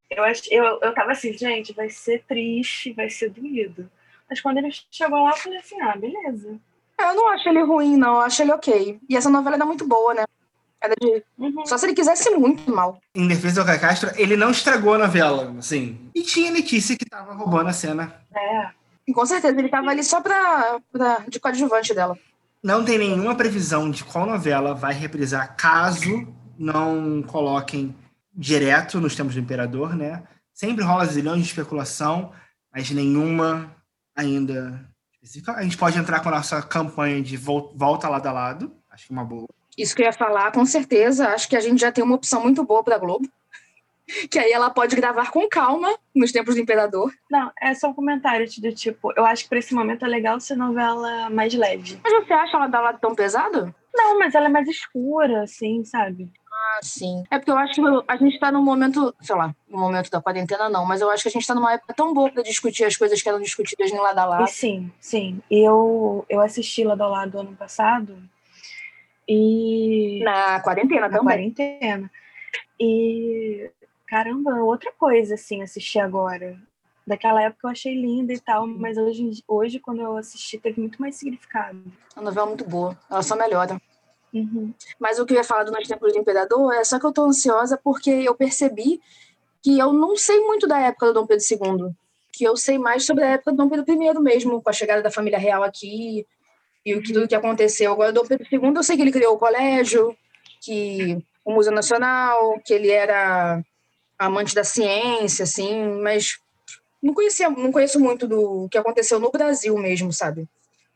Eu, 0.09 0.23
eu, 0.51 0.79
eu 0.81 0.93
tava 0.93 1.11
assim, 1.11 1.33
gente, 1.33 1.73
vai 1.73 1.89
ser 1.89 2.23
triste, 2.27 2.93
vai 2.93 3.09
ser 3.09 3.31
doído. 3.31 3.89
Mas 4.29 4.39
quando 4.39 4.59
ele 4.59 4.69
chegou 4.91 5.23
lá, 5.23 5.31
eu 5.31 5.37
falei 5.37 5.59
assim, 5.59 5.81
ah, 5.81 5.97
beleza. 5.97 6.57
Eu 6.97 7.13
não 7.13 7.27
acho 7.29 7.49
ele 7.49 7.63
ruim, 7.63 7.97
não. 7.97 8.15
Eu 8.15 8.21
acho 8.21 8.41
ele 8.41 8.53
ok. 8.53 8.99
E 9.09 9.17
essa 9.17 9.29
novela 9.29 9.55
é 9.55 9.65
muito 9.65 9.85
boa, 9.87 10.13
né? 10.13 10.23
Era 10.79 10.93
de... 10.95 11.23
Uhum. 11.37 11.65
Só 11.65 11.77
se 11.77 11.87
ele 11.87 11.95
quisesse 11.95 12.29
muito 12.31 12.71
mal. 12.73 13.01
Em 13.13 13.27
defesa 13.27 13.61
do 13.61 13.67
Caio 13.67 13.81
Castro, 13.81 14.11
ele 14.15 14.37
não 14.37 14.51
estragou 14.51 14.93
a 14.93 14.99
novela, 14.99 15.53
assim. 15.57 16.09
E 16.13 16.21
tinha 16.21 16.51
Letícia 16.51 16.95
que 16.95 17.05
tava 17.05 17.33
roubando 17.33 17.69
a 17.69 17.73
cena. 17.73 18.21
É. 18.33 18.69
E 19.07 19.13
com 19.13 19.25
certeza, 19.25 19.57
ele 19.57 19.69
tava 19.69 19.89
ali 19.89 20.03
só 20.03 20.21
pra, 20.21 20.79
pra, 20.91 21.23
de 21.27 21.39
coadjuvante 21.39 21.93
dela. 21.93 22.17
Não 22.63 22.83
tem 22.83 22.97
nenhuma 22.97 23.35
previsão 23.35 23.91
de 23.91 24.03
qual 24.03 24.25
novela 24.25 24.73
vai 24.73 24.93
reprisar 24.93 25.55
caso 25.55 26.27
não 26.57 27.21
coloquem 27.21 27.95
direto 28.35 28.99
nos 28.99 29.15
tempos 29.15 29.33
do 29.35 29.39
Imperador, 29.39 29.95
né? 29.95 30.23
Sempre 30.53 30.83
rola 30.83 31.05
zilhões 31.05 31.41
de 31.41 31.47
especulação, 31.47 32.31
mas 32.73 32.89
nenhuma 32.91 33.75
ainda 34.15 34.87
específica. 35.13 35.53
A 35.53 35.63
gente 35.63 35.77
pode 35.77 35.97
entrar 35.97 36.19
com 36.21 36.29
a 36.29 36.33
nossa 36.33 36.61
campanha 36.61 37.21
de 37.21 37.35
vol- 37.37 37.73
volta 37.75 38.07
lado 38.09 38.27
a 38.27 38.31
lado. 38.31 38.75
Acho 38.89 39.07
que 39.07 39.13
é 39.13 39.15
uma 39.15 39.25
boa. 39.25 39.47
Isso 39.77 39.93
que 39.95 40.01
eu 40.01 40.05
ia 40.05 40.13
falar, 40.13 40.51
com 40.51 40.65
certeza. 40.65 41.29
Acho 41.29 41.49
que 41.49 41.55
a 41.57 41.59
gente 41.59 41.81
já 41.81 41.91
tem 41.91 42.03
uma 42.03 42.15
opção 42.15 42.41
muito 42.43 42.63
boa 42.63 42.83
pra 42.83 42.97
Globo. 42.97 43.27
Que 44.29 44.37
aí 44.37 44.51
ela 44.51 44.69
pode 44.69 44.95
gravar 44.95 45.31
com 45.31 45.49
calma 45.49 45.89
nos 46.13 46.31
tempos 46.31 46.53
do 46.53 46.61
Imperador. 46.61 47.11
Não, 47.29 47.51
é 47.59 47.73
só 47.73 47.89
um 47.89 47.93
comentário 47.93 48.45
de 48.47 48.71
tipo, 48.71 49.11
eu 49.17 49.25
acho 49.25 49.43
que 49.45 49.49
pra 49.49 49.57
esse 49.57 49.73
momento 49.73 50.05
é 50.05 50.07
legal 50.07 50.39
ser 50.39 50.55
novela 50.55 51.27
mais 51.31 51.51
leve. 51.55 51.99
Mas 52.03 52.13
você 52.23 52.31
acha 52.31 52.55
ela 52.55 52.67
da 52.67 52.81
lado 52.81 52.99
tão 52.99 53.15
pesado? 53.15 53.73
Não, 53.91 54.19
mas 54.19 54.35
ela 54.35 54.45
é 54.45 54.49
mais 54.49 54.67
escura, 54.67 55.41
assim, 55.41 55.83
sabe? 55.83 56.31
Ah, 56.75 56.79
sim. 56.83 57.23
É 57.31 57.37
porque 57.37 57.51
eu 57.51 57.57
acho 57.57 57.75
que 57.75 57.81
a 58.07 58.17
gente 58.17 58.37
tá 58.37 58.51
num 58.51 58.61
momento, 58.61 59.15
sei 59.21 59.35
lá, 59.35 59.55
no 59.69 59.77
momento 59.79 60.09
da 60.11 60.21
quarentena 60.21 60.67
não, 60.67 60.85
mas 60.85 60.99
eu 60.99 61.09
acho 61.09 61.23
que 61.23 61.29
a 61.29 61.31
gente 61.31 61.47
tá 61.47 61.55
numa 61.55 61.71
época 61.73 61.93
tão 61.93 62.13
boa 62.13 62.29
pra 62.29 62.43
discutir 62.43 62.83
as 62.83 62.97
coisas 62.97 63.21
que 63.21 63.29
eram 63.29 63.39
discutidas 63.39 63.91
no 63.91 64.01
lado 64.01 64.19
a 64.19 64.25
E 64.25 64.27
lado. 64.29 64.47
sim, 64.47 64.91
sim. 64.99 65.41
Eu, 65.49 66.25
eu 66.27 66.41
assisti 66.41 66.83
lá 66.83 66.95
do 66.95 67.07
lado 67.07 67.39
ano 67.39 67.55
passado 67.55 68.17
e. 69.27 70.21
Na 70.23 70.59
quarentena 70.59 71.07
na 71.07 71.17
também. 71.17 71.51
quarentena. 71.53 72.11
E 72.79 73.71
caramba, 74.07 74.55
outra 74.63 74.91
coisa 74.91 75.35
assim, 75.35 75.61
assistir 75.61 75.99
agora. 75.99 76.57
Daquela 77.07 77.41
época 77.41 77.67
eu 77.67 77.71
achei 77.71 77.93
linda 77.93 78.33
e 78.33 78.39
tal, 78.39 78.65
mas 78.67 78.97
hoje, 78.97 79.21
em 79.23 79.31
hoje 79.47 79.79
quando 79.79 80.01
eu 80.01 80.17
assisti, 80.17 80.57
teve 80.57 80.81
muito 80.81 80.99
mais 80.99 81.15
significado. 81.15 81.81
A 82.15 82.21
novela 82.21 82.47
é 82.47 82.49
muito 82.49 82.67
boa. 82.67 82.97
Ela 83.09 83.21
só 83.21 83.35
melhora. 83.35 83.79
Uhum. 84.35 84.73
Mas 84.99 85.17
o 85.17 85.25
que 85.25 85.31
eu 85.31 85.37
ia 85.37 85.43
falar 85.45 85.63
do 85.63 85.71
Nos 85.71 85.87
Tempos 85.87 86.11
do 86.11 86.19
Imperador 86.19 86.73
é 86.73 86.83
só 86.83 86.99
que 86.99 87.05
eu 87.05 87.13
tô 87.13 87.23
ansiosa 87.23 87.79
porque 87.81 88.09
eu 88.09 88.35
percebi 88.35 89.01
que 89.63 89.79
eu 89.79 89.93
não 89.93 90.17
sei 90.17 90.41
muito 90.41 90.67
da 90.67 90.77
época 90.77 91.07
do 91.07 91.13
Dom 91.13 91.25
Pedro 91.25 91.45
II. 91.49 91.95
Que 92.33 92.43
eu 92.43 92.57
sei 92.57 92.77
mais 92.77 93.05
sobre 93.05 93.23
a 93.23 93.29
época 93.29 93.51
do 93.51 93.57
Dom 93.57 93.69
Pedro 93.69 93.85
I 93.89 94.19
mesmo, 94.19 94.61
com 94.61 94.69
a 94.69 94.73
chegada 94.73 95.01
da 95.01 95.09
família 95.09 95.39
real 95.39 95.63
aqui 95.63 96.27
e 96.85 96.93
o 96.93 97.01
que, 97.01 97.13
tudo 97.13 97.29
que 97.29 97.33
aconteceu. 97.33 97.93
Agora, 97.93 98.11
Dom 98.11 98.25
Pedro 98.25 98.45
II, 98.51 98.73
eu 98.75 98.83
sei 98.83 98.97
que 98.97 99.01
ele 99.03 99.11
criou 99.11 99.35
o 99.35 99.39
colégio, 99.39 100.15
que 100.61 101.17
o 101.45 101.53
Museu 101.53 101.71
Nacional, 101.71 102.59
que 102.59 102.73
ele 102.73 102.91
era 102.91 103.63
amante 104.19 104.53
da 104.53 104.65
ciência, 104.65 105.43
assim, 105.43 106.01
mas 106.01 106.37
não 107.01 107.13
conhecia, 107.13 107.49
não 107.49 107.71
conheço 107.71 107.99
muito 107.99 108.27
do 108.27 108.67
que 108.69 108.77
aconteceu 108.77 109.19
no 109.19 109.31
Brasil 109.31 109.77
mesmo, 109.77 110.11
sabe? 110.11 110.47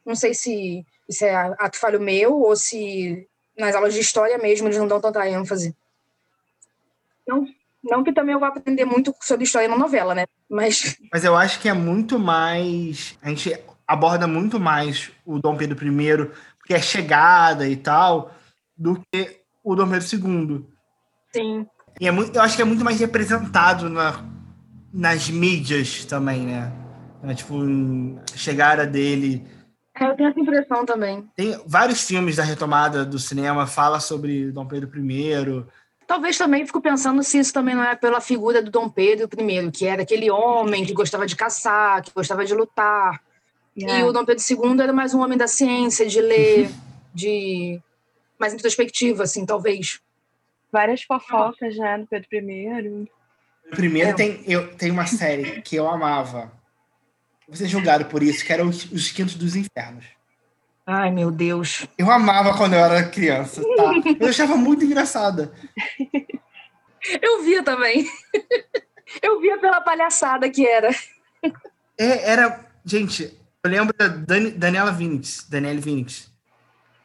Não 0.06 0.16
sei 0.16 0.34
se 0.34 0.86
isso 1.10 1.26
é 1.26 1.36
ato 1.36 1.80
falho 1.80 2.00
meu 2.00 2.40
ou 2.40 2.56
se 2.56 3.28
nas 3.58 3.76
aulas 3.76 3.94
de 3.94 4.00
história 4.00 4.38
mesmo 4.38 4.68
eles 4.68 4.78
não 4.78 4.88
dão 4.88 5.02
tanta 5.02 5.28
ênfase. 5.28 5.76
Não, 7.28 7.46
não 7.84 8.04
que 8.04 8.14
também 8.14 8.34
eu 8.34 8.40
vá 8.40 8.50
aprender 8.50 8.86
muito 8.86 9.14
sobre 9.22 9.44
história 9.44 9.68
na 9.68 9.78
novela, 9.78 10.14
né? 10.14 10.28
Mas 10.48 10.96
Mas 11.12 11.26
eu 11.26 11.36
acho 11.36 11.60
que 11.60 11.68
é 11.68 11.74
muito 11.74 12.20
mais. 12.20 13.18
A 13.22 13.30
gente 13.30 13.60
aborda 13.88 14.28
muito 14.28 14.60
mais 14.60 15.12
o 15.26 15.40
Dom 15.40 15.58
Pedro 15.58 15.76
I, 15.76 16.30
porque 16.60 16.76
é 16.76 16.82
chegada 16.82 17.68
e 17.68 17.76
tal, 17.76 18.32
do 18.78 19.02
que 19.12 19.42
o 19.64 19.76
Dom 19.76 19.90
Pedro 19.90 20.08
II. 20.08 20.66
sim, 21.34 21.68
E 22.00 22.08
é 22.08 22.12
muito, 22.12 22.36
eu 22.36 22.42
acho 22.44 22.56
que 22.56 22.62
é 22.62 22.66
muito 22.66 22.86
mais 22.86 23.00
representado 23.00 23.90
na, 23.90 24.24
nas 24.94 25.28
mídias 25.30 26.06
também, 26.06 26.42
né? 26.42 26.72
É, 27.24 27.34
tipo, 27.34 27.56
chegada 28.36 28.86
dele. 28.86 29.46
É, 30.00 30.06
eu 30.06 30.16
tenho 30.16 30.30
essa 30.30 30.40
impressão 30.40 30.86
também. 30.86 31.30
Tem 31.36 31.60
vários 31.66 32.04
filmes 32.04 32.38
da 32.38 32.44
retomada 32.44 33.04
do 33.04 33.20
cinema, 33.20 33.68
fala 33.68 34.00
sobre 34.00 34.52
Dom 34.52 34.66
Pedro 34.66 34.90
I. 34.98 35.66
Talvez 36.08 36.38
também 36.38 36.66
fico 36.66 36.82
pensando 36.82 37.22
se 37.22 37.38
isso 37.38 37.54
também 37.54 37.76
não 37.76 37.84
é 37.84 37.96
pela 37.96 38.22
figura 38.22 38.64
do 38.64 38.72
Dom 38.72 38.90
Pedro 38.90 39.28
I, 39.40 39.72
que 39.72 39.86
era 39.86 40.02
aquele 40.02 40.32
homem 40.32 40.86
que 40.86 40.94
gostava 40.94 41.28
de 41.28 41.36
caçar, 41.36 42.02
que 42.02 42.12
gostava 42.16 42.46
de 42.46 42.54
lutar. 42.54 43.22
É. 43.78 44.00
E 44.00 44.04
o 44.04 44.12
Dom 44.12 44.26
Pedro 44.26 44.44
II 44.44 44.82
era 44.82 44.94
mais 44.94 45.14
um 45.14 45.22
homem 45.22 45.38
da 45.38 45.48
ciência, 45.48 46.06
de 46.06 46.22
ler, 46.22 46.70
de 47.14 47.80
mais 48.40 48.54
introspectivo, 48.54 49.22
assim, 49.22 49.46
talvez. 49.46 50.00
Várias 50.72 51.04
fofocas, 51.04 51.76
né, 51.76 51.98
do 51.98 52.08
Pedro 52.08 52.28
I. 52.32 53.10
Primeiro 53.72 54.10
É. 54.10 54.14
tem, 54.14 54.44
eu, 54.48 54.76
tem 54.76 54.92
uma 54.92 55.06
série 55.06 55.62
que 55.62 55.76
eu 55.76 55.88
amava. 55.88 56.52
Vou 57.50 57.56
ser 57.58 57.68
julgado 57.68 58.06
por 58.06 58.22
isso, 58.22 58.46
que 58.46 58.54
era 58.54 58.64
Os, 58.64 58.86
Os 58.92 59.12
Quintos 59.12 59.34
dos 59.36 59.56
Infernos. 59.56 60.06
Ai, 60.86 61.12
meu 61.12 61.32
Deus. 61.32 61.88
Eu 61.98 62.10
amava 62.12 62.56
quando 62.56 62.74
eu 62.76 62.80
era 62.80 63.04
criança, 63.10 63.62
tá? 63.76 63.92
Eu 64.20 64.28
achava 64.28 64.56
muito 64.56 64.86
engraçada. 64.86 65.52
Eu 67.22 67.44
via 67.44 67.64
também. 67.64 68.06
Eu 69.24 69.40
via 69.40 69.58
pela 69.58 69.82
palhaçada 69.82 70.50
que 70.50 70.68
era. 70.68 70.90
É, 71.98 72.32
era. 72.32 72.66
Gente, 72.86 73.34
eu 73.64 73.72
lembro 73.72 73.94
da 73.98 74.08
Dani- 74.08 74.52
Daniela 74.52 74.92
Vinitz. 74.92 75.48
Daniela 75.50 75.80
Vinitz. 75.80 76.30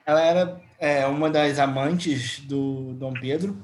Ela 0.04 0.20
era 0.22 0.61
é, 0.78 1.07
uma 1.07 1.30
das 1.30 1.59
amantes 1.59 2.40
do 2.40 2.92
Dom 2.94 3.14
Pedro, 3.14 3.57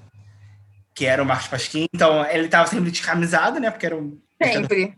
que 0.95 1.05
era 1.05 1.23
o 1.23 1.27
Marcos 1.27 1.49
Pasquim. 1.49 1.87
Então, 1.93 2.25
ele 2.27 2.47
estava 2.47 2.67
sempre 2.69 2.91
descamisado, 2.91 3.59
né? 3.61 3.71
Porque 3.71 3.87
era 3.87 3.97
um. 3.97 4.17
Sempre. 4.43 4.97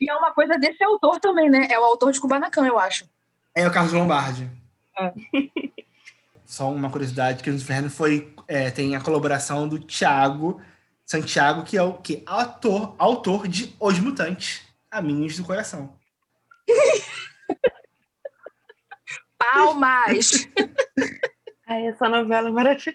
E 0.00 0.10
é 0.10 0.14
uma 0.14 0.32
coisa 0.32 0.58
desse 0.58 0.82
autor 0.82 1.20
também, 1.20 1.48
né? 1.48 1.68
É 1.70 1.78
o 1.78 1.84
autor 1.84 2.12
de 2.12 2.20
Kubanacan, 2.20 2.66
eu 2.66 2.78
acho. 2.78 3.08
É 3.54 3.66
o 3.66 3.72
Carlos 3.72 3.92
Lombardi. 3.92 4.50
É. 4.98 5.12
Só 6.44 6.70
uma 6.70 6.90
curiosidade, 6.90 7.42
que 7.42 7.50
o 7.50 7.54
Inferno 7.54 7.88
foi, 7.88 8.34
é, 8.46 8.70
tem 8.70 8.94
a 8.94 9.00
colaboração 9.00 9.66
do 9.66 9.78
Thiago 9.78 10.60
Santiago, 11.04 11.64
que 11.64 11.76
é 11.76 11.82
o 11.82 11.94
que 11.94 12.22
autor, 12.26 12.94
autor 12.98 13.46
de 13.46 13.74
Os 13.78 13.98
Mutantes, 13.98 14.62
Caminhos 14.90 15.36
do 15.36 15.44
Coração. 15.44 15.94
Palmas! 19.38 20.48
Ai, 21.66 21.86
essa 21.86 22.08
novela 22.08 22.48
é 22.48 22.52
maravilhosa. 22.52 22.94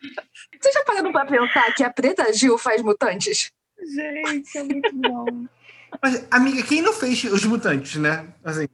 Vocês 0.60 0.74
já 0.74 0.84
pararam 0.84 1.12
pra 1.12 1.26
pensar 1.26 1.72
que 1.74 1.84
a 1.84 1.92
Preta 1.92 2.32
Gil 2.34 2.58
faz 2.58 2.82
mutantes? 2.82 3.52
Gente, 3.80 4.58
é 4.58 4.64
muito 4.64 4.96
bom. 4.96 5.46
Mas, 6.02 6.26
amiga, 6.32 6.64
quem 6.64 6.82
não 6.82 6.94
fez 6.94 7.24
Os 7.26 7.44
Mutantes, 7.46 7.96
né? 7.96 8.28
Assim, 8.44 8.68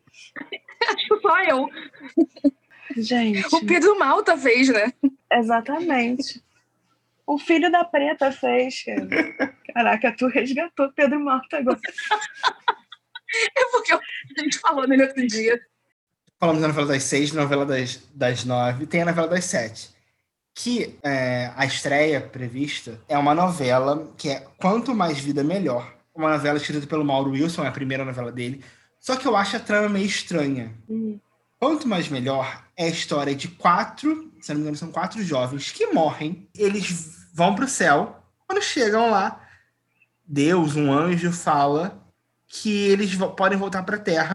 Acho 0.87 1.19
só 1.21 1.43
eu. 1.43 1.69
Gente, 2.97 3.45
O 3.53 3.65
Pedro 3.65 3.97
Malta 3.97 4.37
fez, 4.37 4.69
né? 4.69 4.93
exatamente. 5.31 6.43
O 7.27 7.37
filho 7.39 7.71
da 7.71 7.83
preta 7.83 8.31
fez, 8.31 8.83
cara. 8.83 9.07
Caraca, 9.73 10.15
tu 10.15 10.27
resgatou 10.27 10.91
Pedro 10.93 11.19
Malta 11.19 11.57
agora. 11.57 11.79
É 13.57 13.65
porque 13.71 13.91
a 13.91 13.99
gente 14.41 14.57
falou 14.59 14.87
nele 14.87 15.03
outro 15.03 15.27
dia. 15.27 15.59
falamos 16.39 16.61
da 16.61 16.69
novela 16.69 16.87
das 16.87 17.03
seis, 17.03 17.31
da 17.31 17.41
novela 17.41 17.65
das, 17.65 17.99
das 18.13 18.45
nove, 18.45 18.85
tem 18.85 19.01
a 19.01 19.05
novela 19.05 19.27
das 19.27 19.43
sete. 19.43 19.89
Que 20.53 20.97
é, 21.03 21.51
a 21.57 21.65
estreia 21.65 22.21
prevista 22.21 23.01
é 23.09 23.17
uma 23.17 23.35
novela 23.35 24.09
que 24.15 24.29
é 24.29 24.45
Quanto 24.57 24.95
Mais 24.95 25.19
Vida 25.19 25.43
Melhor. 25.43 25.94
Uma 26.15 26.31
novela 26.31 26.57
escrita 26.57 26.87
pelo 26.87 27.03
Mauro 27.03 27.31
Wilson, 27.31 27.63
é 27.63 27.67
a 27.67 27.71
primeira 27.71 28.05
novela 28.05 28.31
dele. 28.31 28.63
Só 28.99 29.15
que 29.15 29.27
eu 29.27 29.35
acho 29.35 29.57
a 29.57 29.59
trama 29.59 29.89
meio 29.89 30.05
estranha. 30.05 30.73
Hum. 30.89 31.19
Quanto 31.59 31.87
Mais 31.87 32.09
Melhor 32.09 32.63
é 32.77 32.85
a 32.85 32.89
história 32.89 33.35
de 33.35 33.47
quatro, 33.47 34.31
se 34.41 34.49
não 34.49 34.55
me 34.55 34.61
engano, 34.61 34.77
são 34.77 34.91
quatro 34.91 35.23
jovens 35.23 35.71
que 35.71 35.87
morrem. 35.87 36.47
Eles 36.55 37.27
vão 37.33 37.53
para 37.53 37.65
o 37.65 37.67
céu. 37.67 38.23
Quando 38.47 38.61
chegam 38.61 39.11
lá, 39.11 39.41
Deus, 40.25 40.75
um 40.75 40.91
anjo, 40.91 41.31
fala 41.31 42.03
que 42.47 42.71
eles 42.87 43.15
podem 43.35 43.57
voltar 43.57 43.83
para 43.83 43.95
a 43.95 43.99
Terra 43.99 44.33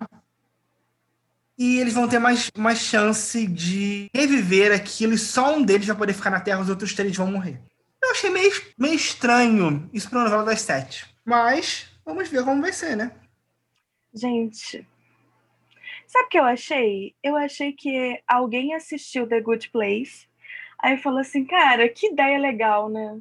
e 1.58 1.78
eles 1.78 1.92
vão 1.92 2.08
ter 2.08 2.18
mais 2.18 2.50
uma 2.56 2.74
chance 2.74 3.46
de 3.46 4.10
reviver 4.14 4.72
aquilo 4.72 5.12
e 5.12 5.18
só 5.18 5.54
um 5.54 5.62
deles 5.62 5.86
vai 5.86 5.96
poder 5.96 6.12
ficar 6.14 6.30
na 6.30 6.40
Terra, 6.40 6.60
os 6.60 6.68
outros 6.68 6.94
três 6.94 7.16
vão 7.16 7.26
morrer. 7.26 7.60
Eu 8.02 8.12
achei 8.12 8.30
meio, 8.30 8.50
meio 8.78 8.94
estranho 8.94 9.88
isso 9.92 10.08
para 10.08 10.20
uma 10.20 10.24
novela 10.24 10.44
das 10.44 10.62
sete. 10.62 11.09
Mas 11.24 11.90
vamos 12.04 12.28
ver 12.28 12.44
como 12.44 12.62
vai 12.62 12.72
ser, 12.72 12.96
né? 12.96 13.12
Gente, 14.12 14.86
sabe 16.06 16.26
o 16.26 16.28
que 16.28 16.38
eu 16.38 16.44
achei? 16.44 17.14
Eu 17.22 17.36
achei 17.36 17.72
que 17.72 18.22
alguém 18.26 18.74
assistiu 18.74 19.28
The 19.28 19.40
Good 19.40 19.70
Place, 19.70 20.28
aí 20.78 20.96
falou 20.98 21.20
assim, 21.20 21.44
cara, 21.44 21.88
que 21.88 22.08
ideia 22.08 22.38
legal, 22.38 22.88
né? 22.88 23.20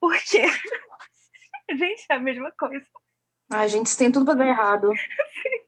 Porque, 0.00 0.42
gente, 1.70 2.06
é 2.08 2.14
a 2.14 2.18
mesma 2.18 2.50
coisa. 2.52 2.86
Ai, 3.50 3.68
gente, 3.68 3.96
tem 3.96 4.10
tudo 4.10 4.24
pra 4.24 4.34
dar 4.34 4.48
errado. 4.48 4.90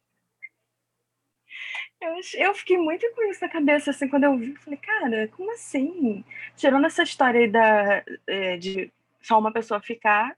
Eu, 2.00 2.14
eu 2.34 2.54
fiquei 2.54 2.78
muito 2.78 3.04
com 3.12 3.24
isso 3.28 3.40
na 3.40 3.48
cabeça, 3.48 3.90
assim, 3.90 4.06
quando 4.08 4.22
eu 4.22 4.38
vi, 4.38 4.54
falei, 4.56 4.78
cara, 4.78 5.28
como 5.36 5.52
assim? 5.52 6.24
Tirando 6.56 6.86
essa 6.86 7.02
história 7.02 7.40
aí 7.40 7.50
da, 7.50 8.04
é, 8.26 8.56
de 8.56 8.92
só 9.20 9.36
uma 9.36 9.52
pessoa 9.52 9.80
ficar, 9.80 10.36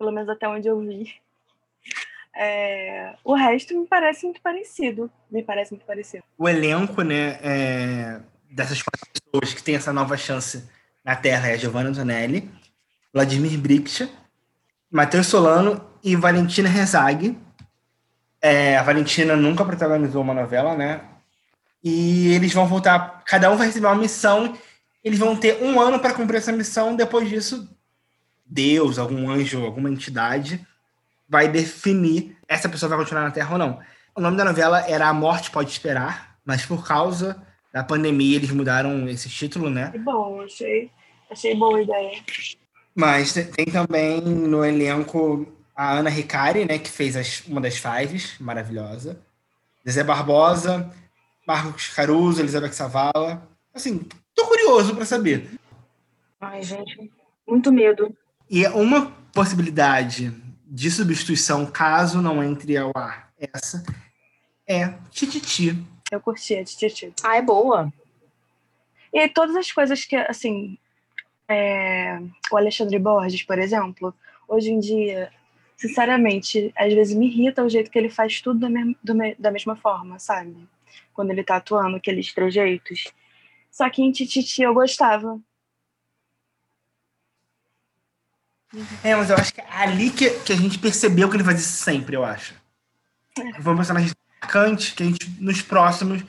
pelo 0.00 0.10
menos 0.10 0.30
até 0.30 0.48
onde 0.48 0.66
eu 0.66 0.80
vi, 0.80 1.12
é, 2.34 3.14
o 3.22 3.34
resto 3.34 3.78
me 3.78 3.86
parece 3.86 4.24
muito 4.24 4.40
parecido. 4.40 5.10
Me 5.30 5.42
parece 5.42 5.72
muito 5.72 5.84
parecido. 5.84 6.24
O 6.38 6.48
elenco, 6.48 7.02
né, 7.02 7.38
é, 7.42 8.20
dessas 8.50 8.80
quatro 8.80 9.06
pessoas 9.12 9.52
que 9.52 9.62
tem 9.62 9.76
essa 9.76 9.92
nova 9.92 10.16
chance 10.16 10.66
na 11.04 11.14
Terra 11.14 11.48
é 11.48 11.52
a 11.52 11.56
Giovanna 11.58 11.90
Antonelli, 11.90 12.50
Vladimir 13.12 13.58
Briksha, 13.58 14.08
Matheus 14.90 15.26
Solano 15.26 15.84
e 16.02 16.16
Valentina 16.16 16.68
Rezag. 16.68 17.36
É, 18.40 18.78
a 18.78 18.82
Valentina 18.82 19.36
nunca 19.36 19.66
protagonizou 19.66 20.22
uma 20.22 20.32
novela, 20.32 20.74
né? 20.74 21.02
E 21.84 22.32
eles 22.32 22.54
vão 22.54 22.66
voltar, 22.66 23.22
cada 23.26 23.50
um 23.50 23.56
vai 23.56 23.66
receber 23.66 23.86
uma 23.86 23.94
missão, 23.96 24.56
eles 25.04 25.18
vão 25.18 25.36
ter 25.36 25.62
um 25.62 25.78
ano 25.78 25.98
para 25.98 26.14
cumprir 26.14 26.38
essa 26.38 26.52
missão, 26.52 26.96
depois 26.96 27.28
disso, 27.28 27.68
Deus, 28.50 28.98
algum 28.98 29.30
anjo, 29.30 29.64
alguma 29.64 29.88
entidade 29.88 30.66
vai 31.28 31.46
definir 31.46 32.36
essa 32.50 32.68
pessoa 32.68 32.88
vai 32.88 32.98
continuar 32.98 33.22
na 33.22 33.30
Terra 33.30 33.52
ou 33.52 33.58
não. 33.58 33.78
O 34.12 34.20
nome 34.20 34.36
da 34.36 34.44
novela 34.44 34.80
era 34.90 35.08
A 35.08 35.14
Morte 35.14 35.52
Pode 35.52 35.70
Esperar, 35.70 36.36
mas 36.44 36.66
por 36.66 36.84
causa 36.84 37.40
da 37.72 37.84
pandemia 37.84 38.34
eles 38.34 38.50
mudaram 38.50 39.08
esse 39.08 39.28
título, 39.28 39.70
né? 39.70 39.92
Que 39.92 39.98
bom, 40.00 40.40
achei, 40.42 40.90
achei 41.30 41.54
boa 41.54 41.80
ideia. 41.80 42.20
Mas 42.92 43.32
tem 43.32 43.66
também 43.66 44.20
no 44.20 44.64
elenco 44.64 45.46
a 45.76 45.92
Ana 45.92 46.10
Ricari, 46.10 46.64
né, 46.64 46.76
que 46.80 46.90
fez 46.90 47.16
as, 47.16 47.46
uma 47.46 47.60
das 47.60 47.76
Fives, 47.76 48.34
maravilhosa. 48.40 49.20
Zé 49.88 50.02
Barbosa, 50.02 50.92
Marcos 51.46 51.88
Caruso, 51.88 52.42
Elizabeth 52.42 52.72
Savala. 52.72 53.48
Assim, 53.72 54.06
tô 54.34 54.44
curioso 54.46 54.94
para 54.96 55.04
saber. 55.04 55.48
Ai, 56.40 56.62
gente, 56.64 57.10
muito 57.46 57.72
medo. 57.72 58.12
E 58.50 58.66
uma 58.66 59.12
possibilidade 59.32 60.32
de 60.66 60.90
substituição, 60.90 61.64
caso 61.64 62.20
não 62.20 62.42
entre 62.42 62.76
ao 62.76 62.90
ar 62.96 63.30
essa, 63.38 63.84
é 64.66 64.92
Tititi. 65.10 65.76
Eu 66.10 66.20
curti 66.20 66.56
a 66.56 66.64
Tititi. 66.64 67.12
Ah, 67.22 67.36
é 67.36 67.42
boa. 67.42 67.92
E 69.12 69.28
todas 69.28 69.54
as 69.54 69.70
coisas 69.70 70.04
que, 70.04 70.16
assim, 70.16 70.76
é, 71.48 72.20
o 72.50 72.56
Alexandre 72.56 72.98
Borges, 72.98 73.44
por 73.44 73.58
exemplo, 73.58 74.12
hoje 74.48 74.70
em 74.70 74.80
dia, 74.80 75.30
sinceramente, 75.76 76.72
às 76.76 76.92
vezes 76.92 77.16
me 77.16 77.26
irrita 77.26 77.64
o 77.64 77.68
jeito 77.68 77.90
que 77.90 77.98
ele 77.98 78.10
faz 78.10 78.40
tudo 78.40 78.60
da, 78.60 78.68
me 78.68 78.96
do, 79.02 79.14
da 79.38 79.50
mesma 79.52 79.76
forma, 79.76 80.18
sabe? 80.18 80.56
Quando 81.14 81.30
ele 81.30 81.44
tá 81.44 81.56
atuando, 81.56 81.96
aqueles 81.96 82.32
trejeitos. 82.32 83.12
Só 83.70 83.88
que 83.88 84.02
em 84.02 84.10
Tititi 84.10 84.62
eu 84.62 84.74
gostava. 84.74 85.40
É, 89.02 89.16
mas 89.16 89.30
eu 89.30 89.36
acho 89.36 89.52
que 89.52 89.60
é 89.60 89.66
ali 89.68 90.10
que, 90.10 90.30
que 90.40 90.52
a 90.52 90.56
gente 90.56 90.78
percebeu 90.78 91.28
que 91.28 91.36
ele 91.36 91.44
faz 91.44 91.60
isso 91.60 91.82
sempre, 91.82 92.16
eu 92.16 92.24
acho. 92.24 92.54
É. 93.38 93.60
Foi 93.60 93.72
um 93.72 93.76
personagem 93.76 94.12
marcante 94.40 94.94
que 94.94 95.02
a 95.02 95.06
gente, 95.06 95.28
nos 95.40 95.60
próximos, 95.60 96.22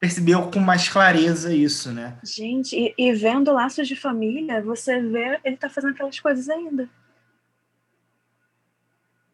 percebeu 0.00 0.50
com 0.50 0.60
mais 0.60 0.88
clareza 0.88 1.54
isso, 1.54 1.92
né? 1.92 2.18
Gente, 2.22 2.76
e, 2.76 2.94
e, 2.96 3.12
vendo 3.12 3.52
Laços 3.52 3.86
de 3.86 3.96
Família, 3.96 4.62
você 4.62 5.00
vê 5.00 5.38
ele 5.44 5.56
tá 5.56 5.68
fazendo 5.68 5.92
aquelas 5.92 6.18
coisas 6.18 6.48
ainda. 6.48 6.88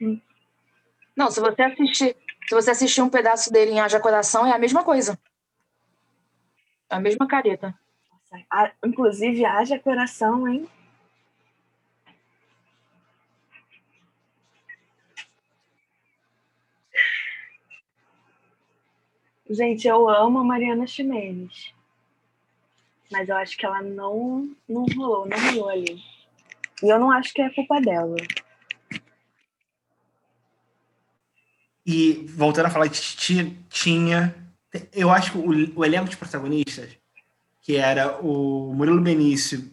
Hum. 0.01 0.21
Não, 1.17 1.31
se 1.31 1.41
você 1.41 1.63
assistir, 1.63 2.17
se 2.49 2.55
você 2.55 2.71
assistir 2.71 3.03
um 3.03 3.09
pedaço 3.09 3.53
dele 3.53 3.73
em 3.73 3.81
Haja 3.81 4.01
Coração, 4.01 4.47
é 4.47 4.53
a 4.53 4.59
mesma 4.59 4.83
coisa. 4.83 5.19
É 6.91 6.97
a 6.97 7.01
mesma 7.01 7.27
careta. 7.29 7.75
Nossa, 8.11 8.73
inclusive, 8.85 9.45
Haja 9.45 9.79
Coração, 9.79 10.49
hein? 10.49 10.69
Gente, 19.53 19.87
eu 19.87 20.09
amo 20.09 20.39
a 20.39 20.45
Mariana 20.45 20.87
Ximenes. 20.87 21.75
Mas 23.11 23.29
eu 23.29 23.37
acho 23.37 23.55
que 23.55 23.67
ela 23.67 23.83
não, 23.83 24.49
não 24.67 24.87
rolou, 24.97 25.29
não 25.29 25.39
rolou 25.39 25.69
ali. 25.69 26.03
E 26.83 26.89
eu 26.89 26.99
não 26.99 27.11
acho 27.11 27.35
que 27.35 27.43
é 27.43 27.51
culpa 27.51 27.79
dela. 27.79 28.17
E 31.85 32.25
voltando 32.31 32.67
a 32.67 32.71
falar 32.71 32.87
de 32.87 32.99
Titi, 32.99 33.59
tinha. 33.69 34.35
Eu 34.91 35.11
acho 35.11 35.33
que 35.33 35.39
o, 35.39 35.79
o 35.81 35.85
elenco 35.85 36.09
de 36.09 36.17
protagonistas, 36.17 36.89
que 37.61 37.77
era 37.77 38.19
o 38.23 38.73
Murilo 38.73 39.03
Benício, 39.03 39.71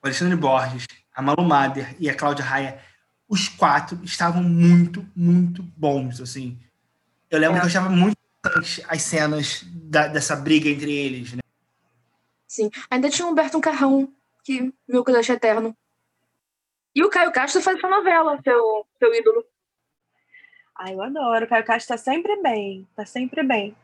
o 0.00 0.06
Alexandre 0.06 0.36
Borges, 0.36 0.86
a 1.12 1.20
Malu 1.20 1.42
Mader 1.42 1.96
e 1.98 2.08
a 2.08 2.14
Cláudia 2.14 2.44
Raia, 2.44 2.80
os 3.28 3.48
quatro 3.48 3.98
estavam 4.04 4.44
muito, 4.44 5.04
muito 5.16 5.60
bons, 5.76 6.20
assim. 6.20 6.56
Eu 7.28 7.40
lembro 7.40 7.56
é. 7.56 7.60
que 7.60 7.64
eu 7.64 7.68
achava 7.68 7.88
muito 7.88 8.17
as 8.88 9.02
cenas 9.02 9.64
da, 9.64 10.08
dessa 10.08 10.36
briga 10.36 10.68
entre 10.68 10.92
eles, 10.92 11.32
né? 11.32 11.40
Sim. 12.46 12.70
Ainda 12.90 13.10
tinha 13.10 13.26
o 13.26 13.30
Humberto 13.30 13.60
Carrão, 13.60 14.12
que 14.42 14.72
meu 14.86 15.04
crush 15.04 15.30
eterno. 15.30 15.76
E 16.94 17.04
o 17.04 17.10
Caio 17.10 17.30
Castro 17.30 17.62
faz 17.62 17.78
essa 17.78 17.88
novela, 17.88 18.40
seu, 18.42 18.86
seu 18.98 19.14
ídolo. 19.14 19.44
Ai, 20.74 20.94
eu 20.94 21.02
adoro. 21.02 21.44
O 21.44 21.48
Caio 21.48 21.64
Castro 21.64 21.94
tá 21.94 21.98
sempre 21.98 22.40
bem. 22.42 22.88
Tá 22.96 23.04
sempre 23.04 23.42
bem. 23.42 23.76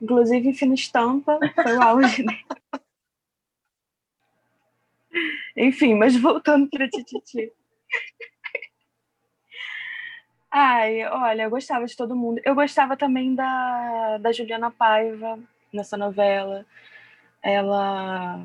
Inclusive, 0.00 0.52
Fina 0.52 0.74
Estampa 0.74 1.38
foi 1.54 1.76
o 1.76 1.82
auge 1.82 2.22
dele. 2.24 2.44
Enfim, 5.56 5.94
mas 5.94 6.16
voltando 6.16 6.68
para 6.68 6.88
Tititi. 6.88 7.52
Ai, 10.54 11.02
olha, 11.06 11.44
eu 11.44 11.50
gostava 11.50 11.86
de 11.86 11.96
todo 11.96 12.14
mundo. 12.14 12.38
Eu 12.44 12.54
gostava 12.54 12.94
também 12.94 13.34
da, 13.34 14.18
da 14.18 14.32
Juliana 14.32 14.70
Paiva 14.70 15.38
nessa 15.72 15.96
novela. 15.96 16.66
Ela. 17.42 18.38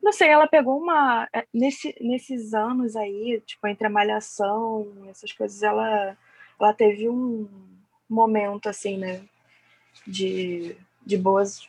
Não 0.00 0.12
sei, 0.12 0.28
ela 0.28 0.46
pegou 0.46 0.78
uma. 0.78 1.28
É, 1.32 1.44
nesse, 1.52 1.96
nesses 2.00 2.54
anos 2.54 2.94
aí, 2.94 3.42
tipo, 3.44 3.66
entre 3.66 3.88
a 3.88 3.90
malhação, 3.90 4.86
essas 5.10 5.32
coisas, 5.32 5.64
ela, 5.64 6.16
ela 6.60 6.72
teve 6.74 7.08
um 7.08 7.48
momento, 8.08 8.68
assim, 8.68 8.98
né? 8.98 9.22
De, 10.06 10.76
de 11.04 11.18
boas. 11.18 11.68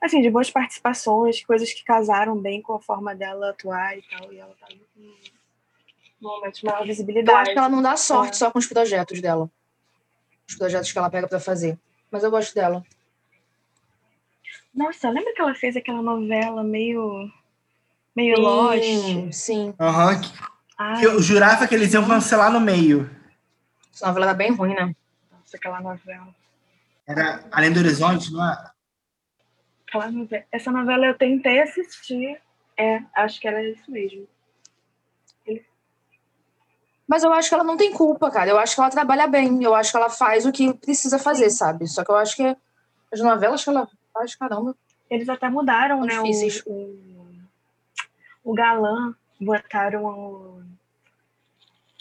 Assim, 0.00 0.20
de 0.20 0.30
boas 0.30 0.50
participações, 0.50 1.42
coisas 1.42 1.72
que 1.72 1.84
casaram 1.84 2.36
bem 2.36 2.60
com 2.62 2.74
a 2.74 2.80
forma 2.80 3.14
dela 3.14 3.50
atuar 3.50 3.96
e 3.96 4.02
tal. 4.02 4.32
E 4.32 4.38
ela 4.38 4.54
tava 4.60 4.74
com 4.94 5.37
de 6.20 6.64
maior 6.64 6.84
visibilidade. 6.84 7.30
Eu 7.30 7.36
acho 7.36 7.52
que 7.52 7.58
ela 7.58 7.68
não 7.68 7.82
dá 7.82 7.96
sorte 7.96 8.32
é. 8.32 8.34
só 8.34 8.50
com 8.50 8.58
os 8.58 8.66
projetos 8.66 9.20
dela. 9.20 9.50
Os 10.48 10.56
projetos 10.56 10.90
que 10.90 10.98
ela 10.98 11.10
pega 11.10 11.28
para 11.28 11.40
fazer. 11.40 11.78
Mas 12.10 12.24
eu 12.24 12.30
gosto 12.30 12.54
dela. 12.54 12.82
Nossa, 14.74 15.10
lembra 15.10 15.32
que 15.34 15.40
ela 15.40 15.54
fez 15.54 15.76
aquela 15.76 16.02
novela 16.02 16.62
meio. 16.62 17.30
meio 18.14 18.36
sim, 18.36 18.42
Lost? 18.42 19.32
Sim. 19.32 19.74
Aham. 19.78 20.20
Uhum. 20.80 21.02
Eu 21.02 21.20
jurava 21.20 21.66
que 21.66 21.74
eles 21.74 21.92
iam 21.92 22.06
cancelar 22.06 22.52
no 22.52 22.60
meio. 22.60 23.10
Essa 23.92 24.06
novela 24.06 24.26
era 24.26 24.34
bem 24.34 24.52
ruim, 24.52 24.74
né? 24.74 24.94
Nossa, 25.30 25.56
aquela 25.56 25.80
novela. 25.80 26.34
Era 27.06 27.44
Além 27.50 27.72
do 27.72 27.80
Horizonte, 27.80 28.32
não 28.32 28.48
é? 28.48 28.70
Aquela 29.86 30.10
novela. 30.10 30.44
Essa 30.52 30.70
novela 30.70 31.06
eu 31.06 31.18
tentei 31.18 31.60
assistir. 31.60 32.40
É, 32.76 33.02
acho 33.16 33.40
que 33.40 33.48
era 33.48 33.62
isso 33.62 33.90
mesmo. 33.90 34.28
Mas 37.08 37.24
eu 37.24 37.32
acho 37.32 37.48
que 37.48 37.54
ela 37.54 37.64
não 37.64 37.78
tem 37.78 37.90
culpa, 37.90 38.30
cara. 38.30 38.50
Eu 38.50 38.58
acho 38.58 38.74
que 38.74 38.80
ela 38.82 38.90
trabalha 38.90 39.26
bem. 39.26 39.62
Eu 39.64 39.74
acho 39.74 39.90
que 39.90 39.96
ela 39.96 40.10
faz 40.10 40.44
o 40.44 40.52
que 40.52 40.74
precisa 40.74 41.18
fazer, 41.18 41.48
sabe? 41.48 41.88
Só 41.88 42.04
que 42.04 42.10
eu 42.10 42.16
acho 42.16 42.36
que 42.36 42.56
as 43.10 43.20
novelas 43.20 43.64
que 43.64 43.70
ela 43.70 43.88
faz, 44.12 44.34
caramba. 44.34 44.76
Eles 45.08 45.26
até 45.26 45.48
mudaram, 45.48 46.02
né? 46.04 46.20
O, 46.20 46.70
o, 46.70 47.40
o 48.44 48.54
galã, 48.54 49.14
botaram 49.40 50.04
o. 50.04 50.62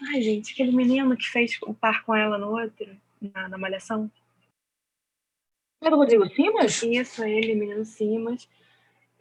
Ai, 0.10 0.22
gente, 0.22 0.52
aquele 0.52 0.76
menino 0.76 1.16
que 1.16 1.26
fez 1.26 1.58
o 1.62 1.74
par 1.74 2.04
com 2.04 2.14
ela 2.14 2.38
no 2.38 2.50
outro, 2.50 2.86
na, 3.34 3.48
na 3.48 3.58
Malhação. 3.58 4.12
Era 5.82 5.96
o 5.96 6.00
Rodrigo 6.00 6.28
Simas? 6.28 6.84
Isso, 6.84 7.24
ele, 7.24 7.56
menino 7.56 7.86
Simas. 7.86 8.48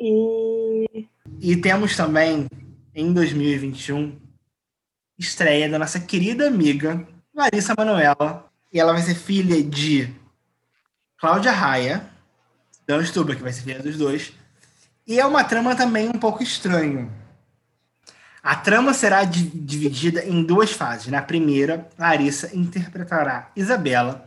E. 0.00 1.06
E 1.40 1.56
temos 1.56 1.96
também, 1.96 2.48
em 2.94 3.12
2021, 3.12 4.25
estreia 5.18 5.68
da 5.68 5.78
nossa 5.78 6.00
querida 6.00 6.46
amiga 6.46 7.06
Larissa 7.34 7.74
Manoela. 7.76 8.46
E 8.72 8.80
ela 8.80 8.92
vai 8.92 9.02
ser 9.02 9.14
filha 9.14 9.62
de 9.62 10.12
Cláudia 11.18 11.52
Raia, 11.52 12.06
Dan 12.86 13.02
Stubler, 13.04 13.36
que 13.36 13.42
vai 13.42 13.52
ser 13.52 13.62
filha 13.62 13.82
dos 13.82 13.96
dois. 13.96 14.32
E 15.06 15.20
é 15.20 15.24
uma 15.24 15.44
trama 15.44 15.74
também 15.74 16.08
um 16.08 16.18
pouco 16.18 16.42
estranha. 16.42 17.08
A 18.42 18.54
trama 18.54 18.94
será 18.94 19.24
dividida 19.24 20.24
em 20.24 20.44
duas 20.44 20.70
fases. 20.72 21.08
Na 21.08 21.22
primeira, 21.22 21.88
Larissa 21.98 22.54
interpretará 22.54 23.50
Isabela, 23.56 24.26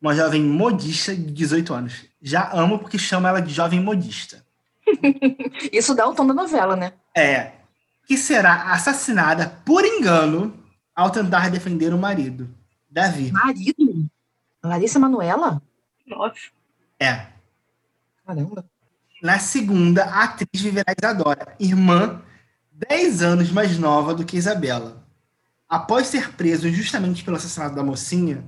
uma 0.00 0.14
jovem 0.14 0.42
modista 0.42 1.14
de 1.14 1.30
18 1.32 1.74
anos. 1.74 2.04
Já 2.20 2.50
amo 2.52 2.78
porque 2.78 2.98
chama 2.98 3.28
ela 3.28 3.40
de 3.40 3.52
jovem 3.52 3.80
modista. 3.80 4.42
Isso 5.72 5.94
dá 5.94 6.06
o 6.08 6.14
tom 6.14 6.26
da 6.26 6.34
novela, 6.34 6.76
né? 6.76 6.92
É. 7.14 7.57
Que 8.08 8.16
será 8.16 8.72
assassinada 8.72 9.60
por 9.66 9.84
engano 9.84 10.58
ao 10.96 11.10
tentar 11.10 11.50
defender 11.50 11.92
o 11.92 11.98
marido, 11.98 12.48
Davi. 12.90 13.30
Marido? 13.30 14.10
Larissa 14.64 14.98
Manuela? 14.98 15.62
Nossa. 16.06 16.40
É. 16.98 17.26
Caramba. 18.26 18.64
Na 19.22 19.38
segunda, 19.38 20.04
a 20.04 20.24
atriz 20.24 20.62
viverá 20.62 20.94
Isadora, 20.98 21.54
irmã 21.60 22.22
10 22.72 23.22
anos 23.22 23.50
mais 23.52 23.78
nova 23.78 24.14
do 24.14 24.24
que 24.24 24.38
Isabela. 24.38 25.06
Após 25.68 26.06
ser 26.06 26.32
preso 26.32 26.66
injustamente 26.66 27.22
pelo 27.22 27.36
assassinato 27.36 27.74
da 27.74 27.82
mocinha, 27.82 28.42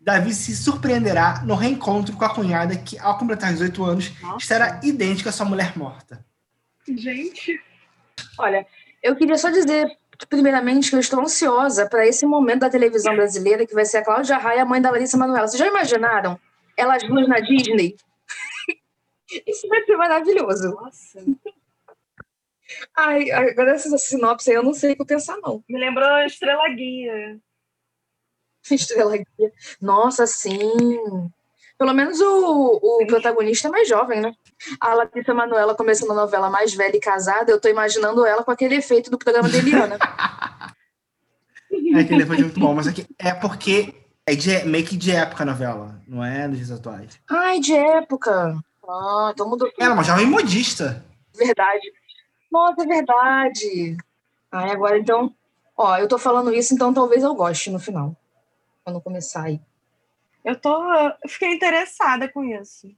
Davi 0.00 0.34
se 0.34 0.56
surpreenderá 0.56 1.42
no 1.44 1.54
reencontro 1.54 2.16
com 2.16 2.24
a 2.24 2.34
cunhada 2.34 2.76
que, 2.76 2.98
ao 2.98 3.16
completar 3.16 3.52
18 3.52 3.84
anos, 3.84 4.20
Nossa. 4.20 4.38
estará 4.38 4.80
idêntica 4.82 5.30
à 5.30 5.32
sua 5.32 5.46
mulher 5.46 5.76
morta. 5.78 6.24
Gente. 6.88 7.62
Olha, 8.38 8.66
eu 9.02 9.16
queria 9.16 9.36
só 9.36 9.50
dizer, 9.50 9.86
primeiramente, 10.28 10.90
que 10.90 10.96
eu 10.96 11.00
estou 11.00 11.20
ansiosa 11.20 11.88
para 11.88 12.06
esse 12.06 12.26
momento 12.26 12.60
da 12.60 12.70
televisão 12.70 13.14
brasileira, 13.14 13.66
que 13.66 13.74
vai 13.74 13.84
ser 13.84 13.98
a 13.98 14.04
Cláudia 14.04 14.36
Raia, 14.36 14.62
a 14.62 14.66
mãe 14.66 14.80
da 14.80 14.90
Larissa 14.90 15.16
Manoela. 15.16 15.46
Vocês 15.46 15.58
já 15.58 15.66
imaginaram? 15.66 16.38
Elas 16.76 17.02
duas 17.02 17.28
na 17.28 17.40
Disney? 17.40 17.96
Isso 19.46 19.68
vai 19.68 19.84
ser 19.84 19.96
maravilhoso. 19.96 20.70
Nossa. 20.70 21.24
Ai, 22.96 23.30
agora 23.30 23.72
essa 23.72 23.96
sinopse 23.96 24.50
aí 24.50 24.56
eu 24.56 24.62
não 24.62 24.74
sei 24.74 24.92
o 24.92 24.96
que 24.96 25.04
pensar, 25.04 25.38
não. 25.38 25.62
Me 25.68 25.78
lembrou 25.78 26.08
Estrela 26.24 26.68
Guia. 26.68 27.40
Estrela 28.70 29.16
Guia. 29.16 29.52
Nossa, 29.80 30.26
sim. 30.26 31.30
Pelo 31.78 31.94
menos 31.94 32.20
o, 32.20 32.80
o 32.82 33.06
protagonista 33.06 33.68
é 33.68 33.70
mais 33.70 33.88
jovem, 33.88 34.20
né? 34.20 34.34
A 34.80 34.94
Larissa 34.94 35.32
Manoela 35.32 35.76
começando 35.76 36.10
a 36.10 36.14
novela 36.14 36.50
mais 36.50 36.74
velha 36.74 36.96
e 36.96 37.00
casada, 37.00 37.52
eu 37.52 37.60
tô 37.60 37.68
imaginando 37.68 38.26
ela 38.26 38.42
com 38.42 38.50
aquele 38.50 38.74
efeito 38.74 39.10
do 39.10 39.18
programa 39.18 39.48
de 39.48 39.58
Eliana. 39.58 39.96
É 41.94 42.00
aquele 42.00 42.26
foi 42.26 42.38
muito 42.38 42.58
bom, 42.58 42.74
mas 42.74 42.86
aqui 42.86 43.06
é 43.18 43.32
porque 43.32 43.94
é 44.26 44.34
de, 44.34 44.64
meio 44.64 44.84
que 44.84 44.96
de 44.96 45.12
época 45.12 45.42
a 45.42 45.46
novela, 45.46 46.00
não 46.06 46.24
é 46.24 46.48
dos 46.48 46.56
dias 46.56 46.70
atuais. 46.70 47.20
Ai, 47.30 47.60
de 47.60 47.74
época. 47.74 48.58
Ah, 48.86 49.30
então 49.32 49.48
mudou 49.48 49.70
Ela 49.78 49.90
é 49.90 49.94
uma 49.94 50.02
jovem 50.02 50.26
modista. 50.26 51.04
Verdade. 51.36 51.92
Nossa, 52.50 52.82
é 52.82 52.86
verdade. 52.86 53.96
Ai, 54.50 54.70
agora 54.70 54.98
então. 54.98 55.32
Ó, 55.76 55.96
eu 55.96 56.08
tô 56.08 56.18
falando 56.18 56.52
isso, 56.52 56.74
então 56.74 56.92
talvez 56.92 57.22
eu 57.22 57.34
goste 57.34 57.70
no 57.70 57.78
final. 57.78 58.16
Quando 58.84 59.00
começar 59.00 59.44
aí. 59.44 59.60
Eu 60.48 60.56
tô. 60.56 60.94
Eu 60.94 61.28
fiquei 61.28 61.52
interessada 61.52 62.26
com 62.26 62.42
isso. 62.42 62.88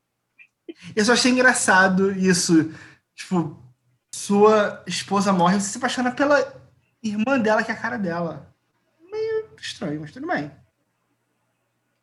Eu 0.95 1.05
só 1.05 1.15
achei 1.15 1.33
engraçado 1.33 2.13
isso. 2.13 2.73
Tipo, 3.13 3.61
sua 4.15 4.85
esposa 4.87 5.33
morre 5.33 5.57
e 5.57 5.61
você 5.61 5.71
se 5.71 5.79
apaixona 5.79 6.13
pela 6.13 6.39
irmã 7.03 7.41
dela, 7.41 7.65
que 7.65 7.73
é 7.73 7.75
a 7.75 7.77
cara 7.77 7.99
dela. 7.99 8.55
Meio 9.11 9.51
estranho, 9.57 10.01
mas 10.01 10.13
tudo 10.13 10.29
bem. 10.29 10.49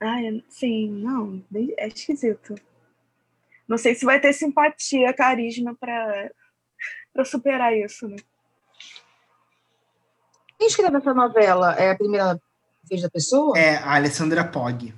Ai, 0.01 0.43
sim, 0.49 0.89
não. 0.89 1.41
É 1.77 1.87
esquisito. 1.87 2.55
Não 3.65 3.77
sei 3.77 3.95
se 3.95 4.03
vai 4.03 4.19
ter 4.19 4.33
simpatia, 4.33 5.13
carisma 5.13 5.73
pra, 5.75 6.29
pra 7.13 7.23
superar 7.23 7.73
isso, 7.73 8.05
né? 8.05 8.17
Quem 10.57 10.67
escreve 10.67 10.97
essa 10.97 11.13
novela? 11.13 11.73
É 11.75 11.91
a 11.91 11.95
primeira 11.95 12.37
vez 12.83 13.01
da 13.01 13.09
pessoa? 13.09 13.57
É 13.57 13.77
a 13.77 13.95
Alessandra 13.95 14.43
Pog. 14.43 14.93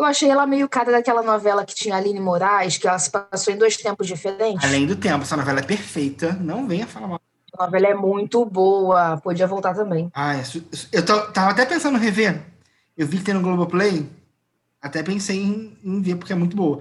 Eu 0.00 0.04
achei 0.06 0.30
ela 0.30 0.46
meio 0.46 0.66
cara 0.66 0.90
daquela 0.90 1.22
novela 1.22 1.62
que 1.62 1.74
tinha 1.74 1.94
a 1.94 1.98
Aline 1.98 2.18
Moraes, 2.18 2.78
que 2.78 2.88
ela 2.88 2.98
se 2.98 3.10
passou 3.10 3.52
em 3.52 3.58
dois 3.58 3.76
tempos 3.76 4.06
diferentes. 4.06 4.64
Além 4.64 4.86
do 4.86 4.96
tempo, 4.96 5.24
essa 5.24 5.36
novela 5.36 5.58
é 5.60 5.62
perfeita. 5.62 6.32
Não 6.40 6.66
venha 6.66 6.86
falar 6.86 7.06
mal. 7.06 7.20
A 7.58 7.66
novela 7.66 7.86
é 7.88 7.94
muito 7.94 8.42
boa, 8.46 9.18
podia 9.18 9.46
voltar 9.46 9.74
também. 9.74 10.10
Ah, 10.14 10.38
isso- 10.38 10.64
isso- 10.72 10.88
eu 10.90 11.04
tô- 11.04 11.20
tava 11.32 11.50
até 11.50 11.66
pensando 11.66 11.98
em 11.98 12.00
rever. 12.00 12.40
Eu 12.96 13.06
vi 13.06 13.18
que 13.18 13.24
tem 13.24 13.34
no 13.34 13.42
Globoplay. 13.42 14.08
Até 14.80 15.02
pensei 15.02 15.36
em, 15.36 15.76
em 15.84 16.00
ver, 16.00 16.14
porque 16.16 16.32
é 16.32 16.36
muito 16.36 16.56
boa. 16.56 16.80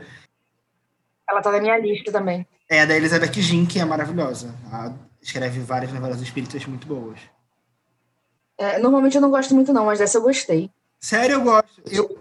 Ela 1.30 1.42
tá 1.42 1.52
na 1.52 1.60
minha 1.60 1.78
lista 1.78 2.14
também. 2.14 2.48
É 2.70 2.84
a 2.84 2.86
da 2.86 2.96
Elizabeth 2.96 3.34
Jean, 3.42 3.66
que 3.66 3.80
é 3.82 3.84
maravilhosa. 3.84 4.56
Ela 4.72 4.96
escreve 5.22 5.60
várias 5.60 5.92
novelas 5.92 6.22
espíritas 6.22 6.66
muito 6.66 6.88
boas. 6.88 7.20
É, 8.58 8.80
normalmente 8.80 9.16
eu 9.16 9.22
não 9.22 9.30
gosto 9.30 9.54
muito, 9.54 9.74
não, 9.74 9.88
mas 9.88 10.00
dessa 10.00 10.18
eu 10.18 10.22
gostei. 10.22 10.72
Sério, 11.02 11.34
eu 11.36 11.42
gosto. 11.42 11.82
Eu, 11.86 12.18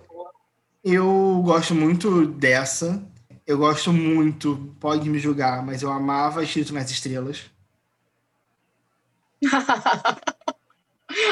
eu 0.85 1.43
gosto 1.45 1.75
muito 1.75 2.27
dessa. 2.27 3.03
Eu 3.47 3.57
gosto 3.57 3.93
muito, 3.93 4.75
pode 4.79 5.09
me 5.09 5.19
julgar, 5.19 5.65
mas 5.65 5.83
eu 5.83 5.91
amava 5.91 6.45
Escrito 6.45 6.75
nas 6.75 6.91
Estrelas. 6.91 7.47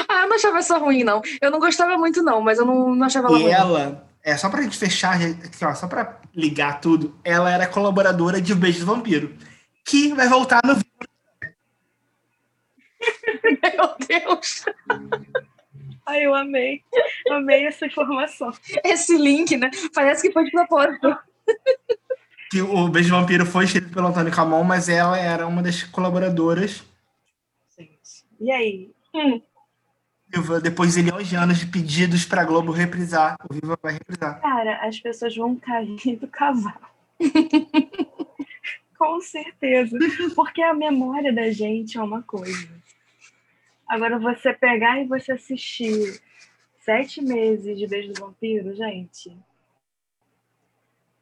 ah, 0.09 0.21
eu 0.23 0.27
não 0.27 0.35
achava 0.35 0.57
essa 0.57 0.77
ruim, 0.79 1.03
não. 1.03 1.21
Eu 1.39 1.51
não 1.51 1.59
gostava 1.59 1.95
muito, 1.97 2.23
não, 2.23 2.41
mas 2.41 2.57
eu 2.57 2.65
não, 2.65 2.95
não 2.95 3.05
achava 3.05 3.27
ela 3.27 3.37
E 3.37 3.43
ruim. 3.43 3.51
ela, 3.51 4.09
é 4.23 4.35
só 4.35 4.49
pra 4.49 4.63
gente 4.63 4.77
fechar, 4.77 5.21
aqui, 5.21 5.63
ó, 5.63 5.75
só 5.75 5.87
pra 5.87 6.19
ligar 6.35 6.81
tudo, 6.81 7.15
ela 7.23 7.51
era 7.51 7.67
colaboradora 7.67 8.41
de 8.41 8.51
O 8.51 8.55
Beijo 8.55 8.79
do 8.79 8.85
Vampiro, 8.87 9.35
que 9.85 10.13
vai 10.13 10.27
voltar 10.27 10.59
no 10.65 10.73
Meu 13.61 13.95
Deus! 14.07 14.65
Ai, 16.07 16.25
eu 16.25 16.33
amei. 16.33 16.81
Amei 17.29 17.65
essa 17.65 17.85
informação. 17.85 18.49
Esse 18.83 19.17
link, 19.17 19.57
né? 19.57 19.69
Parece 19.93 20.21
que 20.21 20.33
foi 20.33 20.45
de 20.45 20.51
propósito. 20.51 21.17
que 22.49 22.61
o 22.61 22.87
Beijo 22.87 23.09
Vampiro 23.09 23.45
foi 23.45 23.65
escrito 23.65 23.89
pelo 23.89 24.07
Antônio 24.07 24.31
Camon, 24.31 24.63
mas 24.63 24.87
ela 24.87 25.19
era 25.19 25.45
uma 25.45 25.61
das 25.61 25.83
colaboradoras. 25.83 26.83
Gente. 27.77 28.25
E 28.39 28.49
aí? 28.49 28.91
Viva, 30.29 30.61
Depois 30.61 30.93
de 30.93 31.03
milhões 31.03 31.27
de 31.27 31.35
anos 31.35 31.59
de 31.59 31.65
pedidos 31.65 32.23
pra 32.23 32.45
Globo 32.45 32.71
reprisar, 32.71 33.35
o 33.49 33.53
Viva 33.53 33.77
vai 33.81 33.93
reprisar. 33.93 34.39
Cara, 34.41 34.87
as 34.87 34.97
pessoas 34.99 35.35
vão 35.35 35.57
cair 35.57 36.15
do 36.15 36.27
cavalo. 36.27 36.87
Com 38.97 39.21
certeza. 39.21 39.97
Porque 40.35 40.61
a 40.61 40.73
memória 40.73 41.33
da 41.33 41.51
gente 41.51 41.97
é 41.97 42.01
uma 42.01 42.23
coisa. 42.23 42.67
Agora, 43.87 44.19
você 44.19 44.53
pegar 44.53 44.99
e 44.99 45.07
você 45.07 45.31
assistir 45.31 46.21
sete 46.79 47.21
meses 47.21 47.77
de 47.77 47.87
Beijo 47.87 48.13
do 48.13 48.19
Vampiro, 48.19 48.75
gente. 48.75 49.35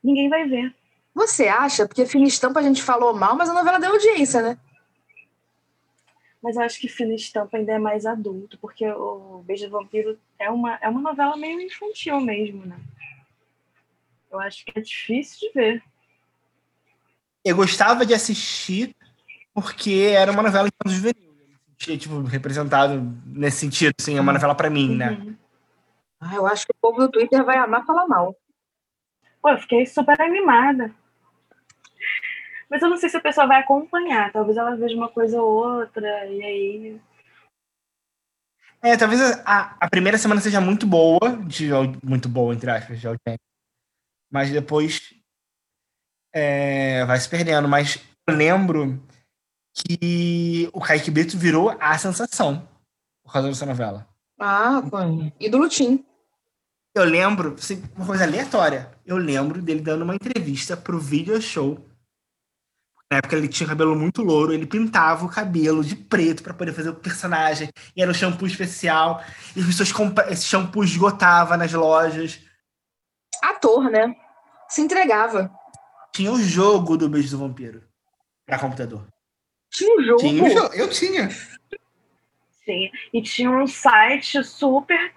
Ninguém 0.04 0.30
vai 0.30 0.47
ver. 0.47 0.75
Você 1.13 1.47
acha? 1.47 1.88
Porque 1.88 2.06
Fina 2.06 2.28
Estampa 2.28 2.60
a 2.60 2.63
gente 2.63 2.84
falou 2.84 3.13
mal, 3.15 3.36
mas 3.36 3.49
a 3.49 3.54
novela 3.54 3.80
deu 3.80 3.91
audiência, 3.91 4.41
né? 4.41 4.58
Mas 6.41 6.58
eu 6.58 6.62
acho 6.62 6.80
que 6.80 6.88
Fina 6.88 7.15
Estampa 7.15 7.58
ainda 7.58 7.73
é 7.73 7.80
mais 7.80 8.06
adulto, 8.06 8.58
porque 8.60 8.88
o 8.88 9.43
Beijo 9.45 9.65
do 9.65 9.71
Vampiro 9.71 10.19
é 10.38 10.49
uma, 10.49 10.75
é 10.82 10.89
uma 10.89 11.01
novela 11.01 11.36
meio 11.38 11.60
infantil 11.62 12.19
mesmo, 12.19 12.65
né? 12.65 12.80
Eu 14.32 14.39
acho 14.39 14.65
que 14.65 14.78
é 14.78 14.82
difícil 14.82 15.39
de 15.39 15.54
ver. 15.54 15.84
Eu 17.43 17.56
gostava 17.56 18.06
de 18.06 18.13
assistir 18.13 18.95
porque 19.54 20.13
era 20.15 20.32
uma 20.32 20.43
novela 20.43 20.67
de 20.86 20.93
juvenil. 20.93 21.35
Tipo, 21.78 22.22
representado 22.22 23.02
nesse 23.26 23.58
sentido, 23.58 23.94
assim, 24.00 24.18
é 24.18 24.22
uma 24.22 24.34
novela 24.34 24.56
pra 24.56 24.70
mim, 24.70 24.96
né? 24.96 25.12
Uhum. 25.12 25.36
Ah, 26.20 26.36
eu 26.36 26.48
acho 26.48 26.66
que 26.66 26.72
o 26.72 26.82
povo 26.82 27.00
do 27.00 27.12
Twitter 27.12 27.44
vai 27.44 27.58
amar 27.58 27.86
falar 27.86 28.08
mal. 28.08 28.36
Pô, 29.42 29.50
eu 29.50 29.58
fiquei 29.60 29.86
super 29.86 30.20
animada. 30.20 30.94
Mas 32.70 32.82
eu 32.82 32.90
não 32.90 32.98
sei 32.98 33.10
se 33.10 33.18
a 33.18 33.22
pessoa 33.22 33.46
vai 33.46 33.60
acompanhar. 33.60 34.32
Talvez 34.32 34.58
ela 34.58 34.76
veja 34.76 34.96
uma 34.96 35.10
coisa 35.10 35.40
ou 35.40 35.80
outra, 35.80 36.26
e 36.26 36.44
aí. 36.44 37.02
É, 38.82 38.98
talvez 38.98 39.22
a, 39.46 39.78
a 39.80 39.90
primeira 39.90 40.18
semana 40.18 40.42
seja 40.42 40.62
muito 40.62 40.88
boa, 40.88 41.38
de, 41.46 41.70
muito 42.04 42.28
boa, 42.28 42.54
entre 42.54 42.72
aspas, 42.72 43.00
de 43.00 43.08
audiência. 43.08 43.40
Mas 44.32 44.52
depois 44.52 45.14
é, 46.34 47.06
vai 47.06 47.18
se 47.20 47.30
perdendo. 47.30 47.68
Mas 47.68 48.04
eu 48.28 48.36
lembro 48.36 49.02
que 49.76 50.70
o 50.72 50.80
Kaique 50.80 51.12
Brito 51.12 51.38
virou 51.38 51.76
a 51.80 51.98
sensação 51.98 52.66
por 53.24 53.34
causa 53.34 53.50
dessa 53.50 53.66
novela. 53.66 54.08
Ah, 54.40 54.82
Cone. 54.90 55.34
E 55.40 55.50
do 55.50 55.58
Lutim. 55.58 56.06
Eu 56.94 57.04
lembro, 57.04 57.56
assim, 57.60 57.84
uma 57.96 58.06
coisa 58.06 58.24
aleatória, 58.24 58.89
eu 59.06 59.18
lembro 59.18 59.62
dele 59.62 59.82
dando 59.82 60.04
uma 60.04 60.16
entrevista 60.16 60.78
pro 60.78 60.97
video 60.97 61.41
show. 61.41 61.86
Na 63.12 63.18
época 63.18 63.36
ele 63.36 63.49
tinha 63.49 63.68
cabelo 63.68 63.95
muito 63.95 64.22
louro, 64.22 64.54
ele 64.54 64.66
pintava 64.66 65.26
o 65.26 65.30
cabelo 65.30 65.84
de 65.84 65.95
preto 65.95 66.41
para 66.41 66.54
poder 66.54 66.72
fazer 66.72 66.89
o 66.89 66.95
personagem, 66.95 67.70
e 67.95 68.02
era 68.02 68.10
um 68.10 68.14
shampoo 68.14 68.47
especial, 68.47 69.22
e 69.56 69.60
as 69.60 69.66
pessoas 69.66 69.91
compra... 69.91 70.32
esse 70.32 70.45
shampoo 70.45 70.86
esgotava 70.86 71.58
nas 71.58 71.74
lojas. 71.74 72.39
Ator, 73.43 73.91
né? 73.91 74.16
Se 74.70 74.82
entregava. 74.82 75.52
Tinha 76.14 76.32
o 76.32 76.41
jogo 76.41 76.95
do 76.95 77.10
Beijo 77.10 77.32
do 77.32 77.39
Vampiro 77.39 77.84
para 78.45 78.58
computador. 78.58 79.06
Tinha 79.76 79.95
um 79.95 80.03
jogo. 80.03 80.19
Tinha 80.19 80.49
jogo, 80.49 80.73
eu 80.73 80.89
tinha. 80.89 81.30
Sim. 82.63 82.89
E 83.13 83.21
tinha 83.21 83.51
um 83.51 83.67
site 83.67 84.43
super 84.43 85.13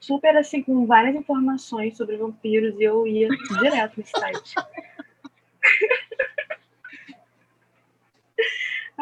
super 0.00 0.36
assim 0.36 0.62
com 0.62 0.86
várias 0.86 1.14
informações 1.14 1.96
sobre 1.96 2.16
vampiros 2.16 2.74
e 2.80 2.84
eu 2.84 3.06
ia 3.06 3.28
direto 3.60 3.98
no 3.98 4.06
site. 4.06 4.54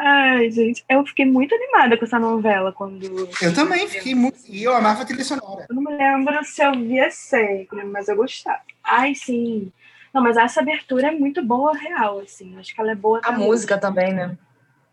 Ai, 0.01 0.49
gente, 0.51 0.85
eu 0.89 1.05
fiquei 1.05 1.25
muito 1.25 1.53
animada 1.55 1.97
com 1.97 2.05
essa 2.05 2.21
novela 2.21 2.73
quando. 2.73 3.29
Eu 3.43 3.53
também 3.53 3.89
fiquei 3.89 4.15
muito. 4.15 4.39
E 4.47 4.63
eu 4.63 4.73
amava 4.73 5.03
a 5.03 5.05
trilha 5.05 5.25
sonora. 5.25 5.67
Eu 5.69 5.75
não 5.75 5.83
me 5.83 5.97
lembro 5.97 6.45
se 6.45 6.63
eu 6.63 6.73
via 6.73 7.11
sempre, 7.11 7.83
mas 7.85 8.07
eu 8.07 8.15
gostava. 8.15 8.61
Ai, 8.85 9.17
sim. 9.17 9.73
Não, 10.15 10.23
mas 10.23 10.37
essa 10.37 10.61
abertura 10.61 11.09
é 11.09 11.11
muito 11.11 11.45
boa, 11.45 11.77
real, 11.77 12.21
assim. 12.21 12.57
Acho 12.59 12.73
que 12.73 12.81
ela 12.81 12.93
é 12.93 12.95
boa. 12.95 13.21
A 13.25 13.33
música 13.33 13.77
também, 13.77 14.15
né? 14.15 14.39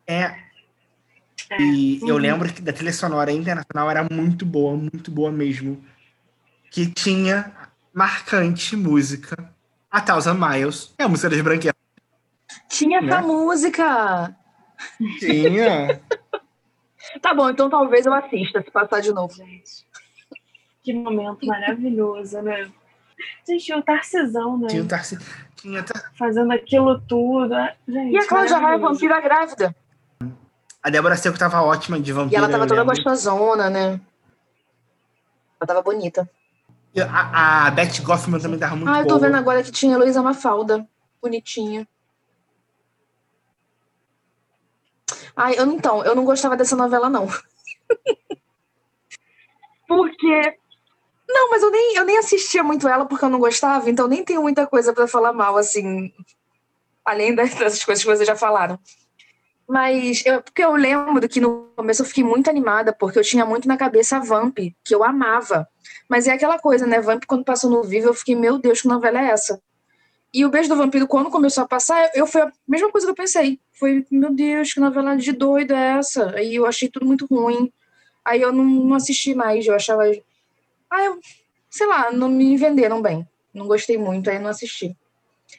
É. 0.08 0.36
É. 1.50 1.62
E 1.62 2.00
eu 2.02 2.16
Uhum. 2.16 2.22
lembro 2.22 2.52
que 2.54 2.62
da 2.62 2.74
trilha 2.74 2.94
sonora 2.94 3.32
internacional 3.32 3.90
era 3.90 4.06
muito 4.12 4.46
boa, 4.46 4.76
muito 4.76 5.12
boa 5.12 5.32
mesmo. 5.32 5.84
Que 6.72 6.88
tinha 6.88 7.52
marcante 7.94 8.76
música. 8.76 9.54
A 9.92 10.02
Thousand 10.02 10.36
Miles. 10.40 10.94
É 10.98 11.04
a 11.04 11.08
música 11.08 11.30
das 11.30 11.42
branquelas. 11.42 11.76
Tinha 12.68 12.98
essa 13.00 13.22
Né? 13.22 13.28
música. 13.28 14.36
Tinha. 15.20 16.02
Tá 17.22 17.34
bom, 17.34 17.50
então 17.50 17.70
talvez 17.70 18.06
eu 18.06 18.14
assista 18.14 18.62
se 18.64 18.72
passar 18.72 19.00
de 19.00 19.14
novo. 19.14 19.32
Gente, 19.34 19.86
que 20.84 20.92
momento 20.92 21.46
maravilhoso, 21.46 22.42
né? 22.42 22.70
Gente, 23.48 23.74
o 23.74 23.82
Tarcisão, 23.82 24.58
né? 24.58 24.68
tinha 24.68 24.84
o 24.84 24.88
Tarci... 24.88 25.18
Tinha 25.56 25.84
Tar- 25.84 26.12
Fazendo 26.18 26.52
aquilo 26.52 27.00
tudo. 27.02 27.54
Gente, 27.88 28.12
E 28.12 28.18
a 28.18 28.28
Cláudia 28.28 28.58
Raia, 28.58 28.80
vampira 28.80 29.22
grávida. 29.22 29.74
A 30.86 30.90
Débora 30.92 31.18
Seco 31.18 31.36
tava 31.36 31.64
ótima 31.64 32.00
de 32.00 32.12
E 32.12 32.14
vampira. 32.14 32.38
ela 32.38 32.48
tava 32.48 32.68
toda 32.68 32.82
lembro. 32.84 32.96
gostosona, 32.96 33.72
né? 33.72 34.00
Ela 35.60 35.68
tava 35.68 35.82
bonita. 35.82 36.30
E 36.94 37.02
A, 37.02 37.66
a 37.66 37.72
Beth 37.72 38.02
Goffman 38.04 38.40
também 38.40 38.60
tava 38.60 38.76
muito 38.76 38.90
ah, 38.90 39.00
eu 39.00 39.04
boa. 39.04 39.16
tô 39.16 39.20
vendo 39.20 39.36
agora 39.36 39.64
que 39.64 39.72
tinha 39.72 39.98
Luísa 39.98 40.22
Mafalda. 40.22 40.88
Bonitinha. 41.20 41.88
Ai, 45.36 45.56
eu, 45.58 45.66
então, 45.72 46.06
eu 46.06 46.14
não 46.14 46.24
gostava 46.24 46.56
dessa 46.56 46.76
novela, 46.76 47.10
não. 47.10 47.28
porque. 49.88 50.60
Não, 51.28 51.50
mas 51.50 51.64
eu 51.64 51.72
nem, 51.72 51.96
eu 51.96 52.06
nem 52.06 52.20
assistia 52.20 52.64
muito 52.64 52.88
ela 52.88 53.08
porque 53.08 53.26
eu 53.26 53.30
não 53.30 53.40
gostava, 53.40 53.90
então 53.90 54.08
nem 54.08 54.24
tenho 54.24 54.44
muita 54.44 54.68
coisa 54.68 54.94
pra 54.94 55.08
falar 55.08 55.34
mal, 55.34 55.58
assim. 55.58 56.14
Além 57.04 57.34
dessas 57.34 57.84
coisas 57.84 58.04
que 58.04 58.12
vocês 58.12 58.28
já 58.28 58.36
falaram. 58.36 58.80
Mas, 59.68 60.24
eu, 60.26 60.42
porque 60.42 60.64
eu 60.64 60.76
lembro 60.76 61.28
que 61.28 61.42
no 61.42 61.72
começo 61.76 62.02
eu 62.02 62.06
fiquei 62.06 62.24
muito 62.24 62.50
animada, 62.50 62.94
porque 62.94 63.18
eu 63.18 63.24
tinha 63.24 63.46
muito 63.46 63.68
na 63.68 63.78
cabeça 63.78 64.18
a 64.18 64.20
Vamp, 64.20 64.58
que 64.84 64.94
eu 64.94 65.04
amava. 65.04 65.68
Mas 66.08 66.28
é 66.28 66.34
aquela 66.34 66.60
coisa, 66.60 66.86
né? 66.86 67.02
Vamp, 67.02 67.24
quando 67.26 67.44
passou 67.44 67.70
no 67.70 67.84
Vivo, 67.84 68.08
eu 68.08 68.14
fiquei, 68.14 68.36
meu 68.36 68.60
Deus, 68.60 68.82
que 68.82 68.88
novela 68.88 69.20
é 69.20 69.32
essa? 69.32 69.60
E 70.36 70.44
o 70.44 70.50
Beijo 70.50 70.68
do 70.68 70.76
Vampiro, 70.76 71.08
quando 71.08 71.30
começou 71.30 71.64
a 71.64 71.68
passar, 71.68 72.12
eu 72.14 72.28
foi 72.28 72.42
a 72.42 72.52
mesma 72.68 72.92
coisa 72.92 73.08
que 73.08 73.12
eu 73.12 73.16
pensei. 73.16 73.58
Foi, 73.72 74.06
meu 74.12 74.34
Deus, 74.34 74.74
que 74.74 74.82
novela 74.82 75.16
de 75.16 75.32
doido 75.32 75.74
é 75.74 75.98
essa? 75.98 76.32
Aí 76.36 76.56
eu 76.56 76.66
achei 76.66 76.90
tudo 76.90 77.06
muito 77.06 77.26
ruim. 77.26 77.72
Aí 78.26 78.42
eu 78.42 78.52
não, 78.52 78.66
não 78.66 78.96
assisti 78.96 79.34
mais, 79.34 79.66
eu 79.66 79.74
achava. 79.74 80.04
Ah, 80.92 81.04
eu, 81.06 81.22
sei 81.70 81.88
lá, 81.88 82.12
não 82.12 82.28
me 82.28 82.58
venderam 82.58 83.02
bem. 83.02 83.26
Não 83.54 83.66
gostei 83.66 83.98
muito, 83.98 84.30
aí 84.30 84.38
não 84.38 84.50
assisti. 84.50 84.94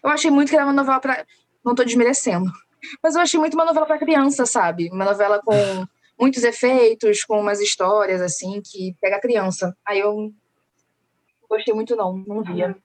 Eu 0.05 0.11
achei 0.11 0.31
muito 0.31 0.51
que 0.51 0.57
era 0.57 0.67
uma 0.67 0.75
novela 0.75 1.01
pra. 1.01 1.25
Não 1.65 1.75
tô 1.75 1.83
desmerecendo. 1.83 2.53
Mas 3.03 3.14
eu 3.14 3.20
achei 3.20 3.39
muito 3.39 3.55
uma 3.55 3.64
novela 3.64 3.87
pra 3.87 3.99
criança, 3.99 4.47
sabe? 4.47 4.91
Uma 4.91 5.05
novela 5.05 5.41
com 5.45 5.87
muitos 6.18 6.43
efeitos, 6.45 7.24
com 7.24 7.41
umas 7.41 7.61
histórias, 7.61 8.20
assim, 8.20 8.61
que 8.64 8.95
pega 9.01 9.16
a 9.16 9.20
criança. 9.20 9.76
Aí 9.87 10.01
eu 10.01 10.14
não 10.14 11.49
gostei 11.49 11.74
muito, 11.74 11.95
não, 11.95 12.16
não 12.26 12.43
via. 12.43 12.76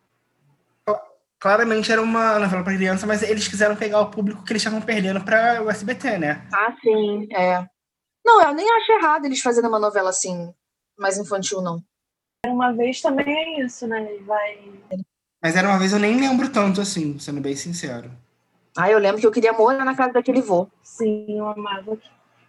Claramente 1.39 1.91
era 1.91 1.99
uma 1.99 2.38
novela 2.38 2.64
pra 2.64 2.76
criança, 2.76 3.08
mas 3.08 3.24
eles 3.24 3.47
quiseram 3.47 3.76
pegar 3.76 3.99
o 3.99 4.12
público 4.12 4.43
que 4.43 4.52
eles 4.54 4.62
estavam 4.62 4.80
perdendo 4.80 5.26
pra 5.26 5.64
o 5.64 5.72
SBT, 5.72 6.20
né? 6.20 6.47
Ah, 6.54 6.72
sim, 6.80 7.28
é. 7.34 7.66
Não, 8.24 8.39
eu 8.43 8.54
nem 8.54 8.70
acho 8.78 8.91
errado 8.91 9.26
eles 9.26 9.41
fazerem 9.41 9.68
uma 9.68 9.80
novela 9.80 10.12
assim, 10.12 10.54
mais 10.95 11.18
infantil, 11.18 11.60
não. 11.60 11.84
Uma 12.45 12.72
vez 12.74 13.02
também 13.02 13.26
é 13.28 13.66
isso, 13.66 13.88
né? 13.88 14.08
Vai. 14.22 14.60
Mas 15.41 15.56
era 15.56 15.68
uma 15.68 15.80
vez 15.80 15.93
eu 15.93 15.99
nem 15.99 16.20
lembro 16.20 16.47
tanto 16.52 16.80
assim, 16.80 17.18
sendo 17.18 17.41
bem 17.41 17.56
sincero. 17.56 18.12
Ah, 18.76 18.90
eu 18.90 19.00
lembro 19.00 19.20
que 19.20 19.28
eu 19.28 19.32
queria 19.32 19.52
morar 19.54 19.84
na 19.84 19.96
casa 19.96 20.14
daquele 20.14 20.42
vô. 20.42 20.68
Sim, 20.82 21.26
eu 21.38 21.48
amava. 21.48 21.98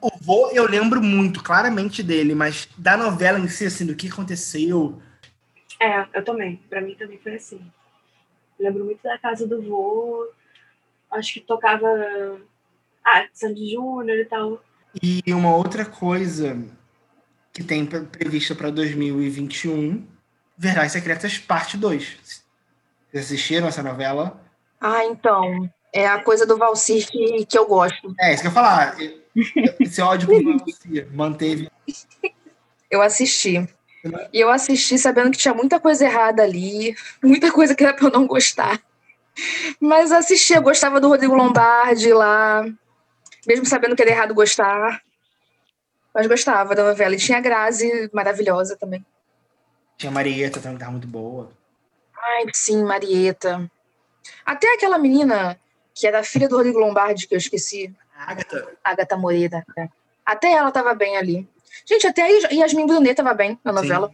O 0.01 0.11
vô 0.20 0.51
eu 0.51 0.66
lembro 0.68 1.03
muito, 1.03 1.43
claramente 1.43 2.03
dele, 2.03 2.35
mas 2.35 2.68
da 2.77 2.97
novela 2.97 3.39
em 3.39 3.49
si, 3.49 3.66
assim, 3.66 3.87
do 3.87 3.95
que 3.95 4.09
aconteceu. 4.09 5.01
É, 5.81 6.07
eu 6.14 6.25
também. 6.25 6.57
Pra 6.68 6.81
mim 6.81 6.95
também 6.95 7.18
foi 7.18 7.35
assim. 7.35 7.61
Eu 8.59 8.66
lembro 8.66 8.85
muito 8.85 9.03
da 9.03 9.18
casa 9.18 9.47
do 9.47 9.61
vô. 9.62 10.27
Acho 11.11 11.35
que 11.35 11.41
tocava. 11.41 11.87
Ah, 13.05 13.27
Sandy 13.33 13.73
Júnior 13.73 14.18
e 14.18 14.25
tal. 14.25 14.62
E 15.03 15.23
uma 15.33 15.57
outra 15.57 15.85
coisa 15.85 16.57
que 17.53 17.62
tem 17.64 17.85
pre- 17.85 18.05
prevista 18.05 18.55
para 18.55 18.70
2021, 18.70 20.07
Verdades 20.57 20.93
Secretas 20.93 21.39
Parte 21.39 21.77
2. 21.77 22.43
Vocês 23.11 23.25
assistiram 23.25 23.66
essa 23.66 23.83
novela? 23.83 24.41
Ah, 24.81 25.05
então. 25.05 25.68
É 25.93 26.07
a 26.07 26.22
coisa 26.22 26.47
do 26.47 26.57
Valsir 26.57 27.07
que, 27.07 27.45
que 27.45 27.59
eu 27.59 27.66
gosto. 27.66 28.14
É, 28.18 28.32
isso 28.32 28.43
que 28.43 28.49
eu 28.49 28.51
ia 28.51 28.55
falar. 28.55 28.97
Esse 29.78 30.01
ódio 30.01 30.28
por 30.28 30.43
Valsir 30.43 31.09
manteve. 31.12 31.70
Eu 32.90 33.03
assisti. 33.03 33.68
E 34.32 34.40
eu 34.40 34.51
assisti 34.51 34.99
sabendo 34.99 35.30
que 35.30 35.38
tinha 35.38 35.55
muita 35.55 35.78
coisa 35.78 36.05
errada 36.05 36.43
ali, 36.43 36.97
muita 37.22 37.53
coisa 37.53 37.74
que 37.74 37.84
era 37.84 37.95
pra 37.95 38.07
eu 38.07 38.11
não 38.11 38.26
gostar. 38.26 38.80
Mas 39.80 40.12
assisti, 40.12 40.55
eu 40.55 40.62
gostava 40.62 41.01
do 41.01 41.09
Rodrigo 41.09 41.34
Lombardi 41.34 42.12
lá, 42.12 42.66
mesmo 43.47 43.64
sabendo 43.64 43.95
que 43.95 44.03
era 44.03 44.11
errado 44.11 44.34
gostar. 44.34 45.03
Mas 46.14 46.26
gostava 46.26 46.74
da 46.74 46.84
novela. 46.84 47.14
E 47.14 47.18
tinha 47.18 47.38
a 47.38 47.40
Grazi, 47.40 48.11
maravilhosa 48.12 48.76
também. 48.76 49.05
Tinha 49.97 50.11
a 50.11 50.14
Marieta 50.14 50.61
também, 50.61 50.76
que 50.76 50.80
tava 50.80 50.93
muito 50.93 51.07
boa. 51.07 51.51
Ai, 52.18 52.45
sim, 52.53 52.82
Marieta. 52.84 53.70
Até 54.45 54.74
aquela 54.74 54.99
menina 54.99 55.59
que 55.95 56.07
era 56.07 56.22
filha 56.22 56.49
do 56.49 56.57
Rodrigo 56.57 56.78
Lombardi, 56.78 57.26
que 57.26 57.34
eu 57.34 57.38
esqueci, 57.38 57.93
Agatha. 58.16 58.68
Agatha 58.82 59.16
Moreira. 59.16 59.64
é. 59.76 59.88
Até 60.24 60.53
ela 60.53 60.70
tava 60.70 60.95
bem 60.95 61.16
ali. 61.16 61.49
Gente, 61.84 62.07
até 62.07 62.22
a 62.22 62.53
Yasmin 62.53 62.86
Brunet 62.86 63.14
tava 63.16 63.34
bem 63.34 63.59
na 63.64 63.72
novela. 63.72 64.12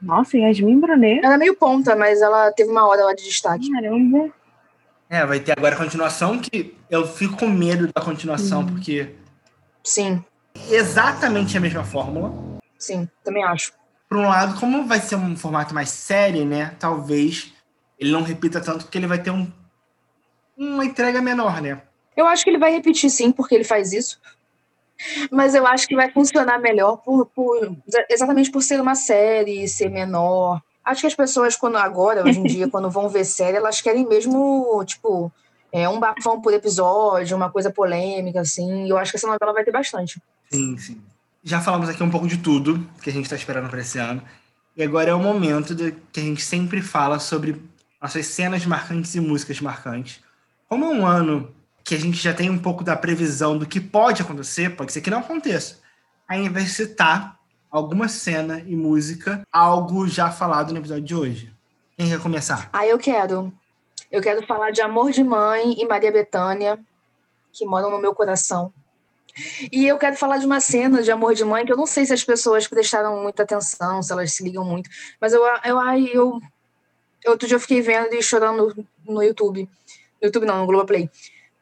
Nossa, 0.00 0.36
Yasmin 0.36 0.80
Brunet. 0.80 1.20
Ela 1.24 1.34
é 1.34 1.38
meio 1.38 1.54
ponta, 1.56 1.94
mas 1.94 2.20
ela 2.22 2.50
teve 2.52 2.70
uma 2.70 2.86
hora 2.86 3.04
lá 3.04 3.14
de 3.14 3.22
destaque. 3.22 3.70
Caramba. 3.70 4.30
É, 5.08 5.24
vai 5.24 5.38
ter 5.38 5.52
agora 5.52 5.74
a 5.74 5.78
continuação, 5.78 6.38
que 6.38 6.74
eu 6.90 7.06
fico 7.06 7.36
com 7.36 7.46
medo 7.46 7.88
da 7.94 8.02
continuação, 8.02 8.66
porque 8.66 9.14
Sim, 9.84 10.24
é 10.70 10.74
exatamente 10.76 11.56
a 11.56 11.60
mesma 11.60 11.84
fórmula. 11.84 12.32
sim, 12.78 13.08
também 13.22 13.44
acho. 13.44 13.72
Por 14.08 14.18
um 14.18 14.28
lado, 14.28 14.58
como 14.58 14.86
vai 14.86 14.98
ser 15.00 15.16
um 15.16 15.36
formato 15.36 15.74
mais 15.74 15.90
série, 15.90 16.44
né? 16.44 16.74
Talvez 16.78 17.52
ele 17.98 18.10
não 18.10 18.22
repita 18.22 18.60
tanto, 18.60 18.84
porque 18.84 18.98
ele 18.98 19.06
vai 19.06 19.18
ter 19.18 19.30
um, 19.30 19.46
uma 20.56 20.84
entrega 20.84 21.20
menor, 21.20 21.60
né? 21.60 21.80
Eu 22.16 22.26
acho 22.26 22.44
que 22.44 22.50
ele 22.50 22.58
vai 22.58 22.70
repetir 22.72 23.10
sim, 23.10 23.32
porque 23.32 23.54
ele 23.54 23.64
faz 23.64 23.92
isso. 23.92 24.20
Mas 25.30 25.54
eu 25.54 25.66
acho 25.66 25.86
que 25.88 25.96
vai 25.96 26.10
funcionar 26.10 26.58
melhor 26.60 26.98
por, 26.98 27.26
por- 27.26 27.76
exatamente 28.08 28.50
por 28.50 28.62
ser 28.62 28.80
uma 28.80 28.94
série, 28.94 29.66
ser 29.68 29.90
menor. 29.90 30.62
Acho 30.84 31.00
que 31.02 31.06
as 31.06 31.14
pessoas, 31.14 31.56
quando 31.56 31.76
agora, 31.76 32.22
hoje 32.24 32.38
em 32.38 32.44
dia, 32.44 32.68
quando 32.70 32.90
vão 32.90 33.08
ver 33.08 33.24
série, 33.24 33.56
elas 33.56 33.80
querem 33.80 34.06
mesmo, 34.06 34.82
tipo, 34.86 35.32
é, 35.72 35.88
um 35.88 35.98
bafão 35.98 36.40
por 36.40 36.52
episódio, 36.54 37.36
uma 37.36 37.50
coisa 37.50 37.70
polêmica, 37.70 38.40
assim. 38.40 38.88
Eu 38.88 38.96
acho 38.96 39.10
que 39.10 39.16
essa 39.16 39.26
novela 39.26 39.52
vai 39.52 39.64
ter 39.64 39.72
bastante. 39.72 40.22
Sim, 40.50 40.78
sim. 40.78 41.02
Já 41.42 41.60
falamos 41.60 41.88
aqui 41.88 42.02
um 42.02 42.10
pouco 42.10 42.28
de 42.28 42.38
tudo 42.38 42.88
que 43.02 43.10
a 43.10 43.12
gente 43.12 43.24
está 43.24 43.36
esperando 43.36 43.68
para 43.68 43.80
esse 43.80 43.98
ano. 43.98 44.22
E 44.76 44.82
agora 44.82 45.10
é 45.10 45.14
o 45.14 45.18
momento 45.18 45.74
de, 45.74 45.92
que 46.12 46.20
a 46.20 46.22
gente 46.22 46.42
sempre 46.42 46.80
fala 46.80 47.18
sobre 47.18 47.60
nossas 48.00 48.26
cenas 48.26 48.64
marcantes 48.64 49.14
e 49.14 49.20
músicas 49.20 49.60
marcantes. 49.60 50.20
Como 50.68 50.84
é 50.84 50.88
um 50.88 51.06
ano 51.06 51.54
que 51.82 51.94
a 51.94 51.98
gente 51.98 52.16
já 52.16 52.32
tem 52.32 52.48
um 52.50 52.58
pouco 52.58 52.82
da 52.82 52.96
previsão 52.96 53.58
do 53.58 53.66
que 53.66 53.80
pode 53.80 54.22
acontecer, 54.22 54.74
pode 54.74 54.92
ser 54.92 55.00
que 55.00 55.10
não 55.10 55.18
aconteça. 55.18 55.78
De 56.28 56.68
citar 56.68 57.38
alguma 57.70 58.08
cena 58.08 58.62
e 58.66 58.74
música, 58.74 59.42
algo 59.52 60.06
já 60.08 60.30
falado 60.30 60.72
no 60.72 60.78
episódio 60.78 61.04
de 61.04 61.14
hoje. 61.14 61.54
Quem 61.96 62.08
quer 62.08 62.20
começar? 62.20 62.70
Ah, 62.72 62.86
eu 62.86 62.98
quero. 62.98 63.52
Eu 64.10 64.22
quero 64.22 64.46
falar 64.46 64.70
de 64.70 64.80
Amor 64.80 65.10
de 65.10 65.22
Mãe 65.22 65.74
e 65.78 65.86
Maria 65.86 66.10
Bethânia, 66.10 66.78
que 67.52 67.66
moram 67.66 67.90
no 67.90 67.98
meu 67.98 68.14
coração. 68.14 68.72
E 69.70 69.86
eu 69.86 69.98
quero 69.98 70.16
falar 70.16 70.38
de 70.38 70.46
uma 70.46 70.60
cena 70.60 71.02
de 71.02 71.10
Amor 71.10 71.34
de 71.34 71.44
Mãe 71.44 71.66
que 71.66 71.72
eu 71.72 71.76
não 71.76 71.86
sei 71.86 72.06
se 72.06 72.12
as 72.12 72.22
pessoas 72.22 72.68
prestaram 72.68 73.22
muita 73.22 73.42
atenção, 73.42 74.02
se 74.02 74.12
elas 74.12 74.32
se 74.32 74.44
ligam 74.44 74.64
muito, 74.64 74.88
mas 75.20 75.32
eu, 75.32 75.42
eu, 75.64 75.78
ai, 75.78 76.08
eu, 76.12 76.40
outro 77.26 77.48
dia 77.48 77.56
eu 77.56 77.60
fiquei 77.60 77.80
vendo 77.80 78.14
e 78.14 78.22
chorando 78.22 78.86
no 79.04 79.22
YouTube. 79.22 79.68
No 80.24 80.28
YouTube 80.28 80.46
não, 80.46 80.60
no 80.60 80.66
Globoplay. 80.66 81.10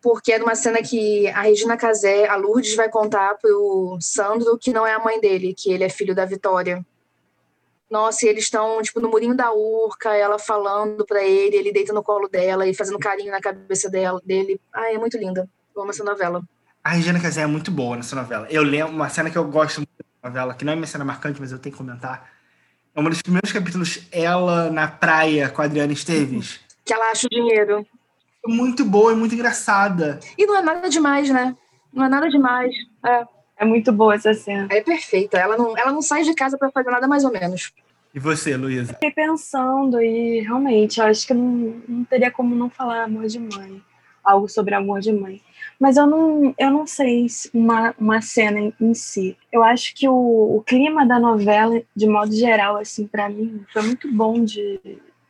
Porque 0.00 0.32
é 0.32 0.38
de 0.38 0.44
uma 0.44 0.54
cena 0.54 0.80
que 0.82 1.26
a 1.28 1.42
Regina 1.42 1.76
Casé, 1.76 2.28
a 2.28 2.36
Lourdes, 2.36 2.76
vai 2.76 2.88
contar 2.88 3.34
pro 3.34 3.98
Sandro 4.00 4.56
que 4.56 4.72
não 4.72 4.86
é 4.86 4.94
a 4.94 5.00
mãe 5.00 5.20
dele, 5.20 5.52
que 5.52 5.72
ele 5.72 5.82
é 5.82 5.88
filho 5.88 6.14
da 6.14 6.24
Vitória. 6.24 6.84
Nossa, 7.90 8.24
e 8.24 8.28
eles 8.28 8.44
estão, 8.44 8.80
tipo, 8.80 9.00
no 9.00 9.08
murinho 9.10 9.36
da 9.36 9.52
urca, 9.52 10.14
ela 10.14 10.38
falando 10.38 11.04
pra 11.04 11.22
ele, 11.24 11.56
ele 11.56 11.72
deita 11.72 11.92
no 11.92 12.02
colo 12.02 12.28
dela 12.28 12.66
e 12.66 12.74
fazendo 12.74 12.98
carinho 12.98 13.32
na 13.32 13.40
cabeça 13.40 13.90
dela, 13.90 14.20
dele. 14.24 14.60
Ai, 14.72 14.94
é 14.94 14.98
muito 14.98 15.18
linda. 15.18 15.48
Eu 15.74 15.82
amo 15.82 15.90
essa 15.90 16.04
novela. 16.04 16.42
A 16.82 16.90
Regina 16.90 17.20
Casé 17.20 17.42
é 17.42 17.46
muito 17.46 17.70
boa 17.70 17.96
nessa 17.96 18.14
novela. 18.14 18.46
Eu 18.48 18.62
lembro 18.62 18.94
uma 18.94 19.08
cena 19.08 19.30
que 19.30 19.36
eu 19.36 19.44
gosto 19.44 19.78
muito 19.78 19.90
da 20.22 20.28
novela, 20.28 20.54
que 20.54 20.64
não 20.64 20.72
é 20.72 20.76
minha 20.76 20.86
cena 20.86 21.04
marcante, 21.04 21.40
mas 21.40 21.50
eu 21.50 21.58
tenho 21.58 21.74
que 21.74 21.78
comentar. 21.78 22.30
É 22.94 23.00
um 23.00 23.04
dos 23.04 23.22
primeiros 23.22 23.52
capítulos, 23.52 24.06
ela 24.12 24.70
na 24.70 24.86
praia 24.86 25.48
com 25.48 25.62
a 25.62 25.64
Adriana 25.64 25.92
Esteves. 25.92 26.60
Que 26.84 26.94
ela 26.94 27.10
acha 27.10 27.26
o 27.26 27.30
dinheiro. 27.30 27.86
Muito 28.46 28.84
boa 28.84 29.12
e 29.12 29.16
muito 29.16 29.34
engraçada. 29.34 30.18
E 30.36 30.44
não 30.46 30.56
é 30.56 30.62
nada 30.62 30.88
demais, 30.88 31.30
né? 31.30 31.56
Não 31.92 32.04
é 32.04 32.08
nada 32.08 32.28
demais. 32.28 32.74
É. 33.04 33.26
É 33.62 33.64
muito 33.64 33.92
boa 33.92 34.16
essa 34.16 34.34
cena. 34.34 34.66
É 34.70 34.80
perfeita. 34.80 35.38
Ela 35.38 35.56
não, 35.56 35.78
ela 35.78 35.92
não 35.92 36.02
sai 36.02 36.24
de 36.24 36.34
casa 36.34 36.58
para 36.58 36.70
fazer 36.72 36.90
nada 36.90 37.06
mais 37.06 37.24
ou 37.24 37.30
menos. 37.30 37.72
E 38.12 38.18
você, 38.18 38.56
Luísa? 38.56 38.94
Fiquei 38.94 39.12
pensando 39.12 40.02
e 40.02 40.40
realmente, 40.40 40.98
eu 40.98 41.06
acho 41.06 41.24
que 41.26 41.32
não, 41.32 41.80
não 41.88 42.04
teria 42.04 42.30
como 42.30 42.56
não 42.56 42.68
falar 42.68 43.04
amor 43.04 43.26
de 43.26 43.38
mãe. 43.38 43.80
Algo 44.24 44.48
sobre 44.48 44.74
amor 44.74 45.00
de 45.00 45.12
mãe. 45.12 45.40
Mas 45.78 45.96
eu 45.96 46.06
não, 46.06 46.54
eu 46.58 46.70
não 46.70 46.86
sei 46.86 47.26
uma, 47.54 47.94
uma 47.98 48.20
cena 48.20 48.58
em, 48.58 48.74
em 48.80 48.94
si. 48.94 49.36
Eu 49.50 49.62
acho 49.62 49.94
que 49.94 50.08
o, 50.08 50.56
o 50.56 50.62
clima 50.66 51.06
da 51.06 51.18
novela, 51.18 51.80
de 51.94 52.06
modo 52.06 52.34
geral, 52.34 52.76
assim, 52.76 53.06
para 53.06 53.28
mim, 53.28 53.64
foi 53.72 53.82
muito 53.82 54.12
bom 54.12 54.44
de, 54.44 54.80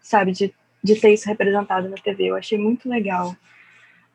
sabe, 0.00 0.32
de, 0.32 0.54
de 0.82 0.96
ter 0.96 1.12
isso 1.12 1.28
representado 1.28 1.88
na 1.88 1.96
TV. 1.96 2.26
Eu 2.30 2.36
achei 2.36 2.58
muito 2.58 2.88
legal 2.88 3.36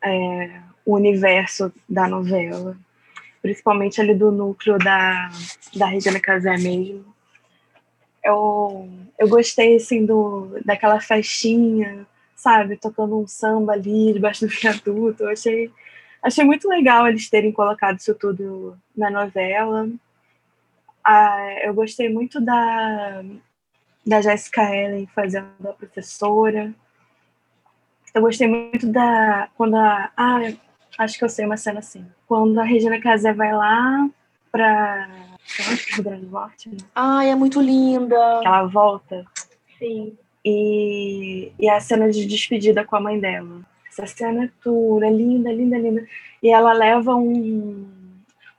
é, 0.03 0.61
o 0.85 0.95
universo 0.95 1.71
da 1.87 2.07
novela 2.07 2.77
principalmente 3.47 4.01
ali 4.01 4.13
do 4.13 4.29
núcleo 4.29 4.77
da, 4.77 5.29
da 5.73 5.85
Regina 5.85 6.19
Casé 6.19 6.57
mesmo. 6.57 7.05
Eu, 8.21 8.89
eu 9.17 9.29
gostei, 9.29 9.77
assim, 9.77 10.05
do, 10.05 10.59
daquela 10.65 10.99
festinha, 10.99 12.05
sabe? 12.35 12.75
Tocando 12.75 13.17
um 13.17 13.25
samba 13.25 13.71
ali 13.73 14.13
debaixo 14.13 14.45
do 14.45 14.51
viaduto. 14.51 15.23
Eu 15.23 15.29
achei, 15.29 15.71
achei 16.21 16.43
muito 16.43 16.67
legal 16.67 17.07
eles 17.07 17.29
terem 17.29 17.53
colocado 17.53 17.99
isso 17.99 18.13
tudo 18.15 18.77
na 18.95 19.09
novela. 19.09 19.89
Ah, 21.01 21.55
eu 21.63 21.73
gostei 21.73 22.09
muito 22.09 22.41
da, 22.41 23.23
da 24.07 24.21
Jessica 24.21 24.63
Ellen 24.73 25.07
fazendo 25.13 25.67
a 25.67 25.73
professora. 25.73 26.73
Eu 28.13 28.21
gostei 28.21 28.47
muito 28.47 28.87
da. 28.87 29.49
Quando 29.55 29.75
a. 29.75 30.11
Ah, 30.15 30.39
Acho 30.97 31.19
que 31.19 31.23
eu 31.23 31.29
sei 31.29 31.45
uma 31.45 31.57
cena 31.57 31.79
assim. 31.79 32.05
Quando 32.27 32.59
a 32.59 32.63
Regina 32.63 32.99
Casé 32.99 33.31
vai 33.31 33.53
lá 33.53 34.09
pra. 34.51 35.07
Rio 35.93 36.03
Grande 36.03 36.25
do 36.25 36.31
Norte, 36.31 36.69
né? 36.69 36.77
Ai, 36.95 37.29
é 37.29 37.35
muito 37.35 37.61
linda. 37.61 38.15
Ela 38.43 38.65
volta. 38.65 39.23
Sim. 39.77 40.17
E, 40.43 41.51
e 41.59 41.69
a 41.69 41.79
cena 41.79 42.09
de 42.09 42.25
despedida 42.25 42.83
com 42.83 42.95
a 42.95 43.01
mãe 43.01 43.19
dela. 43.19 43.61
Essa 43.87 44.07
cena 44.07 44.45
é 44.45 45.05
é 45.05 45.09
linda, 45.09 45.51
linda, 45.51 45.77
linda. 45.77 46.07
E 46.41 46.49
ela 46.49 46.73
leva 46.73 47.15
um, 47.15 47.87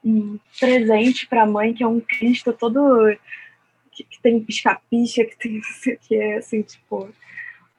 um 0.04 0.38
presente 0.58 1.26
pra 1.26 1.46
mãe, 1.46 1.74
que 1.74 1.82
é 1.82 1.86
um 1.86 2.00
Cristo 2.00 2.52
todo. 2.52 3.14
Que, 4.18 4.22
que 4.22 4.22
tem 4.22 4.40
pisca-pisca, 4.40 5.24
que 5.24 5.38
tem 5.38 5.60
que 6.06 6.14
é 6.14 6.38
assim, 6.38 6.62
tipo 6.62 7.08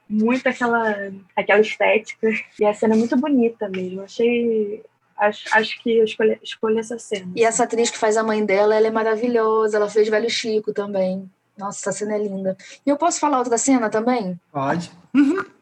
muito 0.09 0.47
aquela, 0.47 1.11
aquela 1.35 1.61
estética. 1.61 2.27
E 2.59 2.65
a 2.65 2.73
cena 2.73 2.95
é 2.95 2.97
muito 2.97 3.15
bonita 3.15 3.69
mesmo. 3.69 4.01
Achei. 4.01 4.83
Acho, 5.15 5.45
acho 5.51 5.83
que 5.83 5.97
eu 5.97 6.05
escolhi, 6.05 6.39
escolhi 6.41 6.79
essa 6.79 6.97
cena. 6.97 7.31
E 7.35 7.43
essa 7.43 7.65
atriz 7.65 7.91
que 7.91 7.97
faz 7.97 8.17
a 8.17 8.23
mãe 8.23 8.43
dela, 8.43 8.73
ela 8.73 8.87
é 8.87 8.91
maravilhosa. 8.91 9.77
Ela 9.77 9.89
fez 9.89 10.07
Velho 10.07 10.29
Chico 10.29 10.73
também. 10.73 11.29
Nossa, 11.57 11.89
essa 11.89 11.99
cena 11.99 12.15
é 12.15 12.19
linda. 12.19 12.57
E 12.85 12.89
eu 12.89 12.97
posso 12.97 13.19
falar 13.19 13.37
outra 13.37 13.57
cena 13.57 13.89
também? 13.89 14.39
Pode. 14.51 14.89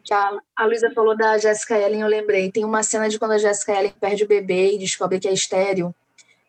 Que 0.04 0.14
a, 0.14 0.38
a 0.56 0.64
Luísa 0.64 0.90
falou 0.94 1.16
da 1.16 1.36
Jessica 1.38 1.76
Ellen, 1.76 2.02
eu 2.02 2.08
lembrei. 2.08 2.52
Tem 2.52 2.64
uma 2.64 2.84
cena 2.84 3.08
de 3.08 3.18
quando 3.18 3.32
a 3.32 3.38
Jessica 3.38 3.72
Ellen 3.72 3.92
perde 4.00 4.22
o 4.22 4.28
bebê 4.28 4.74
e 4.74 4.78
descobre 4.78 5.18
que 5.18 5.26
é 5.26 5.32
estéreo. 5.32 5.92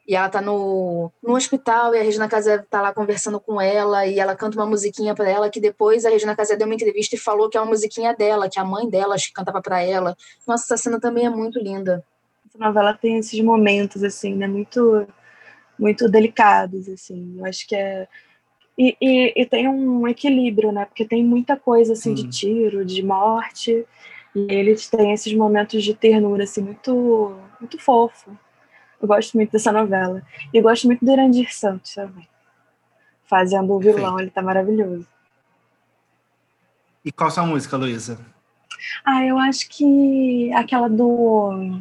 E 0.10 0.16
ela 0.16 0.28
tá 0.28 0.42
no, 0.42 1.12
no 1.22 1.36
hospital 1.36 1.94
e 1.94 2.00
a 2.00 2.02
Regina 2.02 2.28
Casé 2.28 2.58
tá 2.58 2.82
lá 2.82 2.92
conversando 2.92 3.40
com 3.40 3.62
ela 3.62 4.08
e 4.08 4.20
ela 4.20 4.36
canta 4.36 4.58
uma 4.58 4.66
musiquinha 4.66 5.14
para 5.14 5.30
ela 5.30 5.52
que 5.52 5.62
depois 5.62 6.04
a 6.04 6.10
Regina 6.10 6.36
Casé 6.36 6.56
deu 6.56 6.66
uma 6.66 6.74
entrevista 6.74 7.14
e 7.16 7.20
falou 7.20 7.48
que 7.48 7.56
é 7.56 7.62
uma 7.62 7.70
musiquinha 7.70 8.12
dela, 8.16 8.50
que 8.50 8.60
a 8.60 8.66
mãe 8.66 8.90
dela 8.90 9.14
acho 9.14 9.28
que 9.28 9.34
cantava 9.34 9.62
para 9.62 9.84
ela. 9.84 10.18
Nossa, 10.48 10.74
essa 10.74 10.78
cena 10.82 11.00
também 11.00 11.28
é 11.28 11.30
muito 11.30 11.60
linda. 11.60 12.04
Essa 12.48 12.58
novela 12.58 12.92
tem 12.96 13.20
esses 13.20 13.40
momentos 13.40 14.04
assim, 14.04 14.34
né, 14.34 14.48
muito 14.48 15.06
muito 15.78 16.10
delicados 16.10 16.90
assim. 16.90 17.36
Eu 17.38 17.46
acho 17.46 17.68
que 17.68 17.76
é 17.76 18.08
e, 18.76 18.98
e, 19.00 19.34
e 19.44 19.46
tem 19.46 19.68
um 19.68 20.08
equilíbrio, 20.08 20.72
né? 20.72 20.86
Porque 20.86 21.06
tem 21.06 21.24
muita 21.24 21.56
coisa 21.56 21.94
assim 21.94 22.16
de 22.16 22.28
tiro, 22.30 22.84
de 22.84 23.04
morte, 23.04 23.86
e 24.34 24.48
eles 24.50 24.90
têm 24.90 25.14
esses 25.14 25.32
momentos 25.34 25.84
de 25.84 25.94
ternura 25.94 26.46
assim 26.46 26.62
muito 26.64 27.38
muito 27.62 27.78
fofo. 27.78 28.36
Eu 29.02 29.08
gosto 29.08 29.36
muito 29.36 29.52
dessa 29.52 29.72
novela. 29.72 30.22
E 30.54 30.58
eu 30.58 30.64
gosto 30.64 30.88
muito 30.88 31.04
do 31.04 31.12
Irandir 31.12 31.54
Santos 31.54 31.94
também. 31.94 32.28
Fazendo 33.26 33.74
o 33.74 33.80
vilão, 33.80 34.18
Sim. 34.18 34.24
ele 34.24 34.32
tá 34.32 34.42
maravilhoso. 34.42 35.08
E 37.04 37.12
qual 37.12 37.32
sua 37.32 37.46
música, 37.46 37.78
Luísa? 37.78 38.20
Ah, 39.06 39.26
eu 39.26 39.38
acho 39.38 39.70
que 39.70 40.52
aquela 40.54 40.90
do 40.90 41.80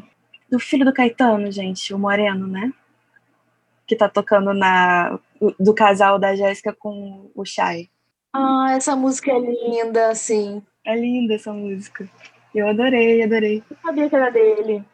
do 0.51 0.59
filho 0.59 0.85
do 0.85 0.93
Caetano, 0.93 1.51
gente, 1.53 1.93
o 1.93 1.99
Moreno, 1.99 2.47
né? 2.47 2.73
Que 3.87 3.97
tá 3.97 4.09
tocando 4.09 4.55
na 4.55 5.19
do 5.59 5.75
casal 5.75 6.19
da 6.19 6.35
Jéssica 6.35 6.73
com 6.73 7.31
o 7.35 7.45
Chay. 7.45 7.89
Ah, 8.33 8.73
essa 8.73 8.97
música 8.97 9.31
é 9.31 9.39
linda, 9.39 10.15
sim. 10.15 10.63
É 10.85 10.95
linda 10.95 11.35
essa 11.35 11.53
música. 11.53 12.09
Eu 12.55 12.69
adorei, 12.69 13.23
adorei. 13.23 13.63
Eu 13.71 13.77
sabia 13.83 14.09
que 14.09 14.17
era 14.17 14.31
dele. 14.31 14.85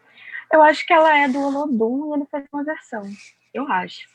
Eu 0.55 0.63
acho 0.63 0.87
que 0.87 0.93
ela 0.93 1.19
é 1.19 1.27
do 1.27 1.41
Olodum 1.41 2.13
e 2.13 2.17
ele 2.17 2.27
fez 2.31 2.45
uma 2.53 2.63
versão. 2.63 3.03
Eu 3.53 3.67
acho. 3.67 4.09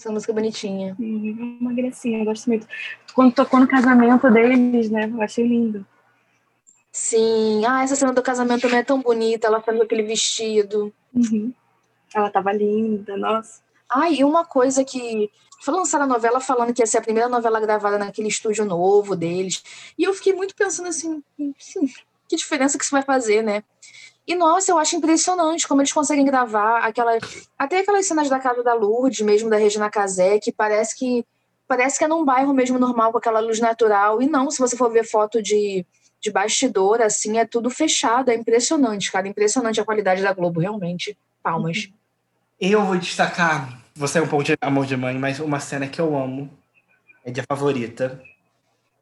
Essa 0.00 0.10
música 0.10 0.32
é 0.32 0.34
bonitinha. 0.34 0.96
Uhum, 0.98 1.58
uma 1.60 1.74
gracinha, 1.74 2.20
eu 2.20 2.24
gosto 2.24 2.46
muito. 2.46 2.66
Quando 3.12 3.34
tocou 3.34 3.60
no 3.60 3.68
casamento 3.68 4.30
deles, 4.30 4.88
né? 4.90 5.06
Eu 5.06 5.20
achei 5.20 5.46
lindo. 5.46 5.86
Sim. 6.90 7.62
Ah, 7.66 7.82
essa 7.82 7.94
cena 7.94 8.14
do 8.14 8.22
casamento 8.22 8.62
também 8.62 8.78
é 8.78 8.82
tão 8.82 9.02
bonita. 9.02 9.48
Ela 9.48 9.60
fazendo 9.60 9.82
aquele 9.82 10.04
vestido. 10.04 10.90
Uhum. 11.14 11.52
Ela 12.14 12.30
tava 12.30 12.54
linda, 12.54 13.18
nossa. 13.18 13.60
Ah, 13.86 14.08
e 14.08 14.24
uma 14.24 14.46
coisa 14.46 14.82
que. 14.82 15.30
Foi 15.60 15.74
lançada 15.74 16.04
a 16.04 16.06
novela 16.06 16.40
falando 16.40 16.72
que 16.72 16.80
ia 16.82 16.86
ser 16.86 16.98
a 16.98 17.02
primeira 17.02 17.28
novela 17.28 17.60
gravada 17.60 17.98
naquele 17.98 18.28
estúdio 18.28 18.64
novo 18.64 19.14
deles. 19.14 19.62
E 19.98 20.04
eu 20.04 20.14
fiquei 20.14 20.32
muito 20.32 20.54
pensando 20.54 20.88
assim, 20.88 21.22
assim 21.58 21.86
que 22.28 22.36
diferença 22.36 22.78
que 22.78 22.84
isso 22.84 22.92
vai 22.92 23.02
fazer, 23.02 23.42
né? 23.42 23.62
E 24.26 24.34
nossa, 24.34 24.70
eu 24.70 24.78
acho 24.78 24.96
impressionante 24.96 25.68
como 25.68 25.82
eles 25.82 25.92
conseguem 25.92 26.24
gravar 26.24 26.78
aquela, 26.78 27.18
até 27.58 27.80
aquelas 27.80 28.06
cenas 28.06 28.28
da 28.28 28.38
casa 28.38 28.62
da 28.62 28.72
Lourdes, 28.72 29.20
mesmo 29.20 29.50
da 29.50 29.56
Regina 29.56 29.90
Casé, 29.90 30.38
que 30.38 30.50
parece 30.50 30.96
que 30.96 31.24
parece 31.68 31.98
que 31.98 32.04
é 32.04 32.08
num 32.08 32.24
bairro 32.24 32.52
mesmo 32.54 32.78
normal 32.78 33.12
com 33.12 33.18
aquela 33.18 33.40
luz 33.40 33.60
natural. 33.60 34.22
E 34.22 34.26
não, 34.26 34.50
se 34.50 34.58
você 34.58 34.76
for 34.76 34.90
ver 34.90 35.04
foto 35.04 35.42
de, 35.42 35.84
de 36.20 36.30
bastidor, 36.30 37.02
assim, 37.02 37.38
é 37.38 37.44
tudo 37.44 37.68
fechado. 37.68 38.30
É 38.30 38.34
impressionante, 38.34 39.12
cara, 39.12 39.28
impressionante 39.28 39.80
a 39.80 39.84
qualidade 39.84 40.22
da 40.22 40.32
Globo, 40.32 40.60
realmente. 40.60 41.16
Palmas. 41.42 41.90
Eu 42.58 42.82
vou 42.84 42.96
destacar, 42.96 43.78
você 43.94 44.18
é 44.18 44.22
um 44.22 44.28
pouco 44.28 44.44
de 44.44 44.56
amor 44.60 44.86
de 44.86 44.96
mãe, 44.96 45.18
mas 45.18 45.40
uma 45.40 45.60
cena 45.60 45.86
que 45.86 46.00
eu 46.00 46.16
amo 46.16 46.50
é 47.24 47.30
de 47.30 47.42
favorita, 47.42 48.22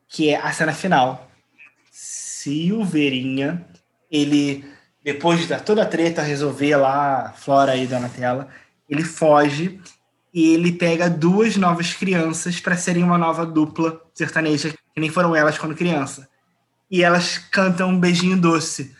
que 0.08 0.30
é 0.30 0.36
a 0.36 0.52
cena 0.52 0.72
final 0.72 1.28
Silveirinha, 2.42 3.64
ele, 4.10 4.64
depois 5.04 5.46
de 5.46 5.56
toda 5.60 5.82
a 5.82 5.86
treta, 5.86 6.22
resolver 6.22 6.76
lá 6.76 7.32
Flora 7.36 7.72
aí 7.72 7.86
da 7.86 8.08
tela, 8.08 8.48
ele 8.88 9.04
foge 9.04 9.80
e 10.34 10.52
ele 10.52 10.72
pega 10.72 11.08
duas 11.08 11.56
novas 11.56 11.94
crianças 11.94 12.58
para 12.58 12.76
serem 12.76 13.04
uma 13.04 13.16
nova 13.16 13.46
dupla 13.46 14.02
sertaneja, 14.12 14.70
que 14.70 15.00
nem 15.00 15.08
foram 15.08 15.36
elas 15.36 15.56
quando 15.56 15.76
criança. 15.76 16.28
E 16.90 17.04
elas 17.04 17.38
cantam 17.38 17.90
um 17.90 18.00
beijinho 18.00 18.36
doce, 18.36 18.94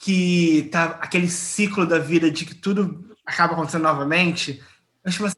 que 0.00 0.68
tá 0.72 0.98
aquele 1.00 1.28
ciclo 1.28 1.86
da 1.86 1.98
vida 1.98 2.30
de 2.30 2.46
que 2.46 2.54
tudo 2.54 3.14
acaba 3.26 3.52
acontecendo 3.52 3.82
novamente. 3.82 4.62
Eu 5.04 5.10
acho 5.10 5.22
uma 5.22 5.32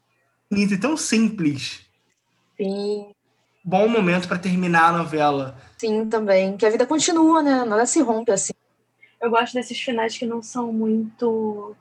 bonita 0.48 0.74
e 0.74 0.78
tão 0.78 0.96
simples. 0.96 1.80
Sim. 2.56 3.12
Bom 3.64 3.88
momento 3.88 4.28
para 4.28 4.38
terminar 4.38 4.94
a 4.94 4.98
novela 4.98 5.58
Sim, 5.78 6.08
também. 6.08 6.56
Que 6.56 6.66
a 6.66 6.70
vida 6.70 6.86
continua, 6.86 7.42
né? 7.42 7.64
Nada 7.64 7.86
se 7.86 8.02
rompe 8.02 8.32
assim. 8.32 8.52
Eu 9.20 9.30
gosto 9.30 9.54
desses 9.54 9.80
finais 9.80 10.16
que 10.16 10.26
não 10.26 10.42
são 10.42 10.72
muito 10.72 11.76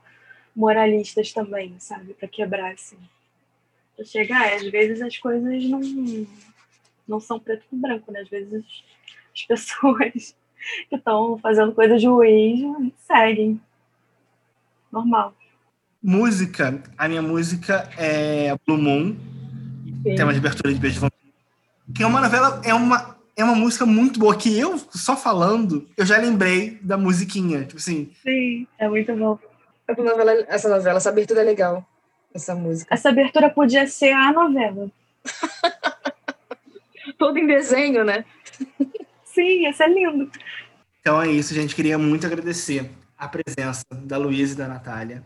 moralistas 0.55 1.31
também, 1.33 1.75
sabe? 1.79 2.13
Para 2.13 2.27
quebrar, 2.27 2.73
assim. 2.73 2.97
Pra 3.95 4.05
chegar, 4.05 4.53
às 4.53 4.63
vezes 4.69 5.01
as 5.01 5.17
coisas 5.17 5.63
não, 5.65 5.81
não 7.07 7.19
são 7.19 7.39
preto 7.39 7.63
e 7.71 7.75
branco, 7.75 8.11
né? 8.11 8.21
Às 8.21 8.29
vezes 8.29 8.53
as 9.33 9.43
pessoas 9.45 10.35
que 10.89 10.95
estão 10.95 11.37
fazendo 11.39 11.73
coisas 11.73 12.03
ruins 12.03 12.93
seguem. 13.05 13.59
Normal. 14.91 15.35
Música, 16.01 16.81
a 16.97 17.07
minha 17.07 17.21
música 17.21 17.89
é 17.97 18.55
Blue 18.65 18.77
Moon, 18.77 19.15
Sim. 20.03 20.15
tema 20.15 20.31
de 20.31 20.39
abertura 20.39 20.73
de 20.73 20.79
Beijo 20.79 20.99
Vampiro. 20.99 21.33
Que 21.93 22.03
é 22.03 22.07
uma 22.07 22.21
novela, 22.21 22.61
é 22.63 22.73
uma, 22.73 23.16
é 23.37 23.43
uma 23.43 23.55
música 23.55 23.85
muito 23.85 24.19
boa, 24.19 24.35
que 24.35 24.57
eu, 24.57 24.79
só 24.89 25.15
falando, 25.15 25.87
eu 25.95 26.03
já 26.03 26.17
lembrei 26.17 26.79
da 26.81 26.97
musiquinha, 26.97 27.63
tipo 27.65 27.77
assim. 27.77 28.11
Sim, 28.23 28.67
é 28.79 28.89
muito 28.89 29.15
bom. 29.15 29.37
Essa 29.87 30.03
novela, 30.03 30.31
essa 30.49 30.67
novela, 30.67 30.97
essa 30.97 31.09
abertura 31.09 31.41
é 31.41 31.43
legal, 31.43 31.87
essa 32.33 32.55
música. 32.55 32.91
Essa 32.91 33.09
abertura 33.09 33.47
podia 33.51 33.87
ser 33.87 34.11
a 34.11 34.33
novela. 34.33 34.89
Todo 37.19 37.37
em 37.37 37.45
desenho, 37.45 38.03
né? 38.03 38.25
Sim, 39.23 39.61
ia 39.61 39.71
ser 39.71 39.87
lindo. 39.87 40.31
Então 40.99 41.21
é 41.21 41.29
isso, 41.29 41.53
gente. 41.53 41.75
Queria 41.75 41.97
muito 41.97 42.25
agradecer 42.25 42.89
a 43.15 43.27
presença 43.27 43.85
da 43.91 44.17
Luísa 44.17 44.55
e 44.55 44.57
da 44.57 44.67
Natália. 44.67 45.23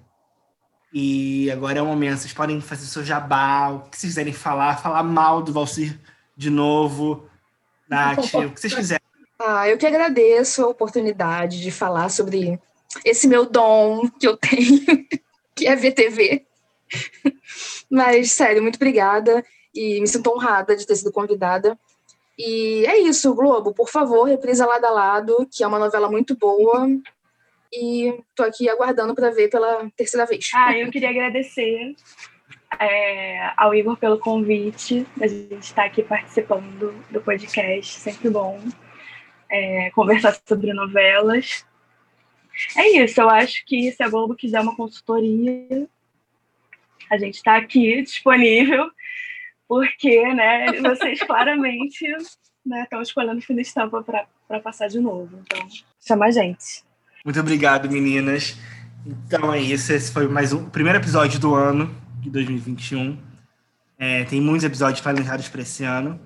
E 0.94 1.50
agora 1.50 1.80
é 1.80 1.82
o 1.82 1.86
momento, 1.86 2.20
vocês 2.20 2.34
podem 2.34 2.60
fazer 2.60 2.86
seu 2.86 3.06
jabá, 3.06 3.70
o 3.70 3.80
que 3.90 3.98
vocês 3.98 4.12
quiserem 4.12 4.34
falar, 4.34 4.78
falar 4.82 5.02
mal 5.02 5.42
do 5.42 5.54
Valcir 5.54 5.98
de 6.36 6.50
novo, 6.50 7.31
Nath, 7.92 8.34
o 8.34 8.52
que 8.52 8.62
vocês 8.62 8.74
quiserem. 8.74 9.04
Ah, 9.38 9.68
eu 9.68 9.78
que 9.78 9.86
agradeço 9.86 10.64
a 10.64 10.70
oportunidade 10.70 11.62
de 11.62 11.72
falar 11.72 12.10
sobre 12.10 12.58
esse 13.04 13.28
meu 13.28 13.46
dom 13.46 14.10
que 14.10 14.26
eu 14.28 14.38
tenho, 14.38 14.80
que 15.54 15.68
é 15.68 15.76
VTV. 15.76 16.46
Mas, 17.90 18.32
sério, 18.32 18.62
muito 18.62 18.76
obrigada 18.76 19.44
e 19.76 20.00
me 20.00 20.08
sinto 20.08 20.32
honrada 20.32 20.76
de 20.76 20.88
ter 20.88 20.96
sido 20.96 21.12
convidada. 21.12 21.78
E 22.38 22.86
é 22.86 22.98
isso, 23.00 23.34
Globo, 23.36 23.74
por 23.74 23.90
favor, 23.90 24.24
reprisa 24.24 24.66
Lado 24.66 24.86
a 24.86 24.92
Lado, 24.92 25.48
que 25.52 25.64
é 25.64 25.68
uma 25.68 25.80
novela 25.80 26.10
muito 26.10 26.36
boa. 26.36 26.88
E 27.74 28.14
tô 28.36 28.44
aqui 28.44 28.70
aguardando 28.70 29.14
para 29.14 29.32
ver 29.32 29.50
pela 29.50 29.90
terceira 29.96 30.26
vez. 30.26 30.50
Ah, 30.54 30.78
eu 30.78 30.90
queria 30.92 31.10
agradecer 31.10 31.96
é, 32.80 33.52
ao 33.58 33.74
Igor 33.76 33.98
pelo 33.98 34.18
convite, 34.18 35.06
a 35.20 35.28
gente 35.28 35.60
estar 35.62 35.86
aqui 35.86 36.02
participando 36.04 36.94
do 37.10 37.22
podcast, 37.22 38.00
sempre 38.00 38.30
bom 38.30 38.60
é, 39.50 39.92
conversar 39.92 40.38
sobre 40.48 40.74
novelas. 40.74 41.66
É 42.78 43.04
isso, 43.04 43.20
eu 43.20 43.30
acho 43.30 43.66
que 43.66 43.92
se 43.92 44.02
a 44.02 44.10
Globo 44.10 44.36
quiser 44.36 44.62
uma 44.62 44.76
consultoria, 44.76 45.88
a 47.10 47.18
gente 47.18 47.36
está 47.36 47.58
aqui 47.58 48.02
disponível, 48.02 48.90
porque 49.68 50.34
né, 50.34 50.72
vocês 50.82 51.20
claramente 51.24 52.08
né, 52.66 52.84
estão 52.84 53.02
escolhendo 53.02 53.42
fina 53.42 53.62
estampa 53.62 54.02
para 54.04 54.60
passar 54.60 54.88
de 54.88 55.00
novo. 55.00 55.40
Então, 55.42 55.68
chama 56.00 56.26
a 56.26 56.32
gente. 56.32 56.84
Muito 57.24 57.40
obrigado, 57.40 57.90
meninas. 57.90 58.58
Então 59.06 59.54
é 59.54 59.60
isso. 59.60 59.92
Esse 59.92 60.12
foi 60.12 60.28
mais 60.28 60.54
um 60.54 60.70
primeiro 60.70 61.00
episódio 61.00 61.40
do 61.40 61.56
ano 61.56 62.01
de 62.22 62.30
2021. 62.30 63.18
É, 63.98 64.24
tem 64.24 64.40
muitos 64.40 64.64
episódios 64.64 65.02
planejados 65.02 65.50
para 65.50 65.62
esse 65.62 65.84
ano. 65.84 66.20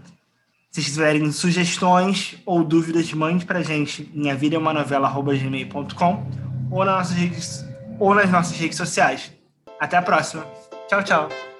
Se 0.71 0.83
tiverem 0.83 1.31
sugestões 1.31 2.37
ou 2.45 2.63
dúvidas, 2.63 3.11
mande 3.13 3.45
para 3.45 3.59
a 3.59 3.63
gente 3.63 4.11
em 4.13 4.29
avidaemanovela.gmail.com 4.29 6.29
ou 6.69 6.85
nas 6.85 7.11
redes 7.11 7.65
ou 7.97 8.13
nas 8.13 8.29
nossas 8.29 8.57
redes 8.57 8.77
sociais. 8.77 9.31
Até 9.79 9.97
a 9.97 10.01
próxima. 10.01 10.45
Tchau, 10.87 11.03
tchau. 11.03 11.54